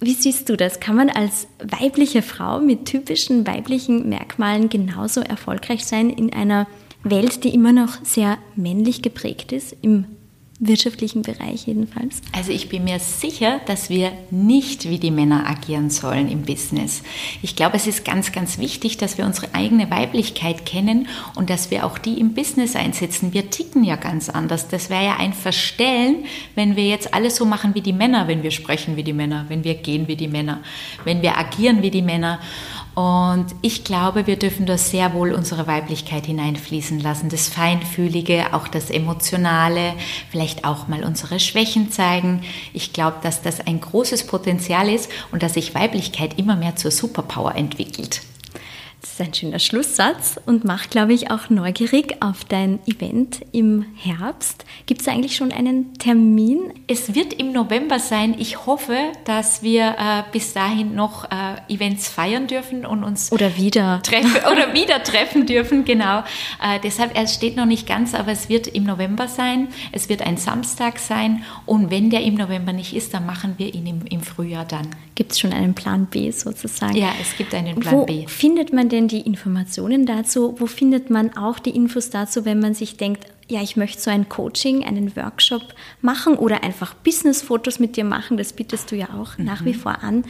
Wie 0.00 0.12
siehst 0.12 0.48
du 0.48 0.56
das? 0.56 0.80
Kann 0.80 0.96
man 0.96 1.08
als 1.08 1.46
weibliche 1.58 2.22
Frau 2.22 2.60
mit 2.60 2.86
typischen 2.86 3.46
weiblichen 3.46 4.08
Merkmalen 4.08 4.68
genauso 4.68 5.20
erfolgreich 5.20 5.86
sein 5.86 6.10
in 6.10 6.32
einer 6.32 6.66
Welt, 7.02 7.44
die 7.44 7.54
immer 7.54 7.72
noch 7.72 8.04
sehr 8.04 8.38
männlich 8.56 9.00
geprägt 9.00 9.52
ist, 9.52 9.76
im 9.82 10.06
wirtschaftlichen 10.58 11.22
Bereich 11.22 11.66
jedenfalls? 11.66 12.22
Also 12.32 12.50
ich 12.52 12.68
bin 12.68 12.84
mir 12.84 12.98
sicher, 12.98 13.60
dass 13.66 13.90
wir 13.90 14.12
nicht 14.30 14.88
wie 14.88 14.98
die 14.98 15.10
Männer 15.10 15.48
agieren 15.48 15.90
sollen 15.90 16.30
im 16.30 16.42
Business. 16.42 17.02
Ich 17.42 17.56
glaube, 17.56 17.76
es 17.76 17.86
ist 17.86 18.04
ganz, 18.04 18.32
ganz 18.32 18.58
wichtig, 18.58 18.96
dass 18.96 19.18
wir 19.18 19.26
unsere 19.26 19.54
eigene 19.54 19.90
Weiblichkeit 19.90 20.64
kennen 20.64 21.08
und 21.34 21.50
dass 21.50 21.70
wir 21.70 21.84
auch 21.84 21.98
die 21.98 22.18
im 22.18 22.34
Business 22.34 22.74
einsetzen. 22.74 23.34
Wir 23.34 23.50
ticken 23.50 23.84
ja 23.84 23.96
ganz 23.96 24.30
anders. 24.30 24.68
Das 24.68 24.88
wäre 24.88 25.04
ja 25.04 25.16
ein 25.16 25.32
Verstellen, 25.32 26.24
wenn 26.54 26.76
wir 26.76 26.86
jetzt 26.88 27.12
alles 27.12 27.36
so 27.36 27.44
machen 27.44 27.74
wie 27.74 27.82
die 27.82 27.92
Männer, 27.92 28.28
wenn 28.28 28.42
wir 28.42 28.50
sprechen 28.50 28.96
wie 28.96 29.04
die 29.04 29.12
Männer, 29.12 29.44
wenn 29.48 29.64
wir 29.64 29.74
gehen 29.74 30.08
wie 30.08 30.16
die 30.16 30.28
Männer, 30.28 30.62
wenn 31.04 31.22
wir 31.22 31.36
agieren 31.36 31.82
wie 31.82 31.90
die 31.90 32.02
Männer. 32.02 32.40
Und 32.96 33.48
ich 33.60 33.84
glaube, 33.84 34.26
wir 34.26 34.38
dürfen 34.38 34.64
da 34.64 34.78
sehr 34.78 35.12
wohl 35.12 35.32
unsere 35.32 35.66
Weiblichkeit 35.66 36.24
hineinfließen 36.24 36.98
lassen. 36.98 37.28
Das 37.28 37.46
Feinfühlige, 37.46 38.54
auch 38.54 38.68
das 38.68 38.88
Emotionale, 38.88 39.92
vielleicht 40.30 40.64
auch 40.64 40.88
mal 40.88 41.04
unsere 41.04 41.38
Schwächen 41.38 41.92
zeigen. 41.92 42.40
Ich 42.72 42.94
glaube, 42.94 43.18
dass 43.22 43.42
das 43.42 43.60
ein 43.60 43.82
großes 43.82 44.26
Potenzial 44.26 44.88
ist 44.88 45.10
und 45.30 45.42
dass 45.42 45.54
sich 45.54 45.74
Weiblichkeit 45.74 46.38
immer 46.38 46.56
mehr 46.56 46.76
zur 46.76 46.90
Superpower 46.90 47.54
entwickelt. 47.54 48.22
Das 49.02 49.12
ist 49.12 49.20
ein 49.20 49.34
schöner 49.34 49.58
Schlusssatz 49.58 50.40
und 50.46 50.64
macht, 50.64 50.90
glaube 50.90 51.12
ich, 51.12 51.30
auch 51.30 51.48
neugierig 51.48 52.16
auf 52.20 52.44
dein 52.44 52.80
Event 52.86 53.40
im 53.52 53.84
Herbst. 53.94 54.64
Gibt 54.86 55.02
es 55.02 55.08
eigentlich 55.08 55.36
schon 55.36 55.52
einen 55.52 55.94
Termin? 55.94 56.72
Es 56.86 57.14
wird 57.14 57.32
im 57.34 57.52
November 57.52 58.00
sein. 58.00 58.34
Ich 58.38 58.66
hoffe, 58.66 58.96
dass 59.24 59.62
wir 59.62 59.96
äh, 59.98 60.22
bis 60.32 60.54
dahin 60.54 60.94
noch 60.94 61.24
äh, 61.24 61.45
Events 61.68 62.08
feiern 62.08 62.48
dürfen 62.48 62.84
und 62.84 63.04
uns 63.04 63.32
oder 63.32 63.56
wieder 63.56 64.00
treffen 64.02 64.40
oder 64.52 64.74
wieder 64.74 65.02
treffen 65.02 65.46
dürfen. 65.46 65.84
Genau. 65.84 66.20
Äh, 66.62 66.80
deshalb 66.82 67.16
es 67.16 67.34
steht 67.34 67.56
noch 67.56 67.66
nicht 67.66 67.86
ganz, 67.86 68.14
aber 68.14 68.32
es 68.32 68.48
wird 68.48 68.66
im 68.66 68.84
November 68.84 69.28
sein. 69.28 69.68
Es 69.92 70.08
wird 70.08 70.22
ein 70.22 70.36
Samstag 70.36 70.98
sein 70.98 71.44
und 71.64 71.90
wenn 71.90 72.10
der 72.10 72.22
im 72.22 72.34
November 72.34 72.72
nicht 72.72 72.94
ist, 72.94 73.14
dann 73.14 73.24
machen 73.24 73.54
wir 73.56 73.72
ihn 73.72 73.86
im, 73.86 74.00
im 74.06 74.20
Frühjahr 74.20 74.64
dann. 74.64 74.88
Gibt 75.14 75.32
es 75.32 75.38
schon 75.38 75.52
einen 75.52 75.74
Plan 75.74 76.06
B 76.06 76.30
sozusagen? 76.30 76.96
Ja, 76.96 77.12
es 77.20 77.36
gibt 77.36 77.54
einen 77.54 77.80
Plan 77.80 77.94
Wo 77.94 78.04
B. 78.04 78.26
Findet 78.26 78.72
man 78.72 78.88
den 78.88 78.96
denn 78.96 79.08
die 79.08 79.26
Informationen 79.26 80.06
dazu? 80.06 80.54
Wo 80.58 80.66
findet 80.66 81.10
man 81.10 81.36
auch 81.36 81.58
die 81.58 81.70
Infos 81.70 82.10
dazu, 82.10 82.44
wenn 82.44 82.60
man 82.60 82.74
sich 82.74 82.96
denkt, 82.96 83.26
ja, 83.48 83.62
ich 83.62 83.76
möchte 83.76 84.00
so 84.00 84.10
ein 84.10 84.28
Coaching, 84.28 84.84
einen 84.84 85.14
Workshop 85.14 85.62
machen 86.00 86.34
oder 86.34 86.64
einfach 86.64 86.94
Business-Fotos 86.94 87.78
mit 87.78 87.96
dir 87.96 88.04
machen? 88.04 88.36
Das 88.36 88.52
bietest 88.54 88.90
du 88.90 88.96
ja 88.96 89.10
auch 89.10 89.36
mhm. 89.36 89.44
nach 89.44 89.64
wie 89.64 89.74
vor 89.74 90.02
an. 90.02 90.24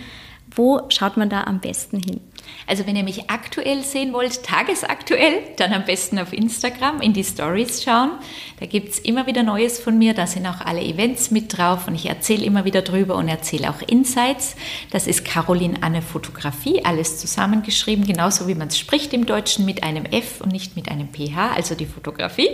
Wo 0.56 0.80
schaut 0.88 1.16
man 1.16 1.28
da 1.28 1.44
am 1.44 1.60
besten 1.60 1.98
hin? 1.98 2.20
Also 2.66 2.86
wenn 2.86 2.96
ihr 2.96 3.04
mich 3.04 3.30
aktuell 3.30 3.82
sehen 3.82 4.12
wollt, 4.12 4.42
tagesaktuell, 4.42 5.38
dann 5.56 5.72
am 5.72 5.84
besten 5.84 6.18
auf 6.18 6.32
Instagram 6.32 7.00
in 7.00 7.12
die 7.12 7.22
Stories 7.22 7.84
schauen. 7.84 8.10
Da 8.58 8.66
gibt 8.66 8.88
es 8.88 8.98
immer 8.98 9.26
wieder 9.26 9.44
Neues 9.44 9.78
von 9.78 9.96
mir, 9.96 10.14
da 10.14 10.26
sind 10.26 10.46
auch 10.46 10.60
alle 10.60 10.82
Events 10.82 11.30
mit 11.30 11.56
drauf 11.56 11.86
und 11.86 11.94
ich 11.94 12.06
erzähle 12.06 12.44
immer 12.44 12.64
wieder 12.64 12.82
drüber 12.82 13.14
und 13.16 13.28
erzähle 13.28 13.70
auch 13.70 13.82
Insights. 13.86 14.56
Das 14.90 15.06
ist 15.06 15.24
Caroline 15.24 15.82
Anne 15.82 16.02
Fotografie, 16.02 16.84
alles 16.84 17.18
zusammengeschrieben, 17.18 18.04
genauso 18.04 18.48
wie 18.48 18.54
man 18.56 18.68
es 18.68 18.78
spricht 18.78 19.12
im 19.12 19.26
Deutschen 19.26 19.64
mit 19.64 19.84
einem 19.84 20.04
F 20.06 20.40
und 20.40 20.52
nicht 20.52 20.74
mit 20.74 20.90
einem 20.90 21.08
PH, 21.12 21.52
also 21.54 21.76
die 21.76 21.86
Fotografie. 21.86 22.48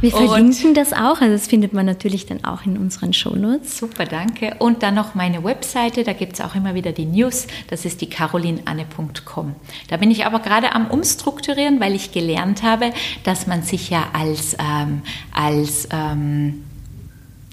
Wir 0.00 0.12
verlinken 0.12 0.68
und 0.68 0.74
das 0.74 0.94
auch, 0.94 1.20
also 1.20 1.32
das 1.32 1.46
findet 1.46 1.74
man 1.74 1.84
natürlich 1.84 2.24
dann 2.24 2.42
auch 2.44 2.64
in 2.64 2.78
unseren 2.78 3.12
Shownotes. 3.12 3.76
Super, 3.76 4.06
danke. 4.06 4.56
Und 4.58 4.82
dann 4.82 4.94
noch 4.94 5.14
meine 5.14 5.44
Webseite, 5.44 6.04
da 6.04 6.14
gibt 6.14 6.34
es 6.34 6.40
auch 6.40 6.54
immer 6.54 6.74
wieder 6.74 6.92
die 6.92 7.04
News, 7.04 7.46
das 7.68 7.84
ist 7.84 8.00
die 8.00 8.08
carolinanne.com 8.08 9.12
kommen. 9.24 9.54
Da 9.88 9.96
bin 9.96 10.10
ich 10.10 10.26
aber 10.26 10.40
gerade 10.40 10.72
am 10.72 10.88
Umstrukturieren, 10.88 11.80
weil 11.80 11.94
ich 11.94 12.12
gelernt 12.12 12.62
habe, 12.62 12.92
dass 13.24 13.46
man 13.46 13.62
sich 13.62 13.90
ja 13.90 14.08
als, 14.12 14.56
ähm, 14.58 15.02
als 15.32 15.88
ähm, 15.92 16.64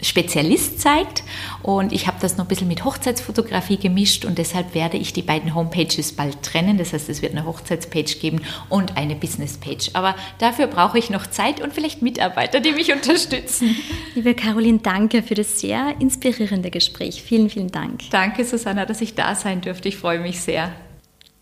Spezialist 0.01 0.79
zeigt. 0.79 1.23
Und 1.61 1.91
ich 1.91 2.07
habe 2.07 2.17
das 2.21 2.37
noch 2.37 2.45
ein 2.45 2.47
bisschen 2.47 2.67
mit 2.67 2.85
Hochzeitsfotografie 2.85 3.77
gemischt 3.77 4.25
und 4.25 4.37
deshalb 4.37 4.73
werde 4.73 4.97
ich 4.97 5.13
die 5.13 5.21
beiden 5.21 5.55
Homepages 5.55 6.13
bald 6.13 6.41
trennen. 6.41 6.77
Das 6.77 6.93
heißt, 6.93 7.09
es 7.09 7.21
wird 7.21 7.33
eine 7.33 7.45
Hochzeitspage 7.45 8.15
geben 8.15 8.41
und 8.69 8.97
eine 8.97 9.15
Businesspage. 9.15 9.89
Aber 9.93 10.15
dafür 10.37 10.67
brauche 10.67 10.97
ich 10.97 11.09
noch 11.09 11.27
Zeit 11.27 11.61
und 11.61 11.73
vielleicht 11.73 12.01
Mitarbeiter, 12.01 12.59
die 12.59 12.71
mich 12.71 12.93
unterstützen. 12.93 13.75
Liebe 14.15 14.33
Caroline, 14.35 14.79
danke 14.79 15.23
für 15.23 15.35
das 15.35 15.59
sehr 15.59 15.95
inspirierende 15.99 16.71
Gespräch. 16.71 17.21
Vielen, 17.21 17.49
vielen 17.49 17.71
Dank. 17.71 18.09
Danke, 18.11 18.45
Susanna, 18.45 18.85
dass 18.85 19.01
ich 19.01 19.15
da 19.15 19.35
sein 19.35 19.61
durfte. 19.61 19.89
Ich 19.89 19.97
freue 19.97 20.19
mich 20.19 20.39
sehr. 20.39 20.71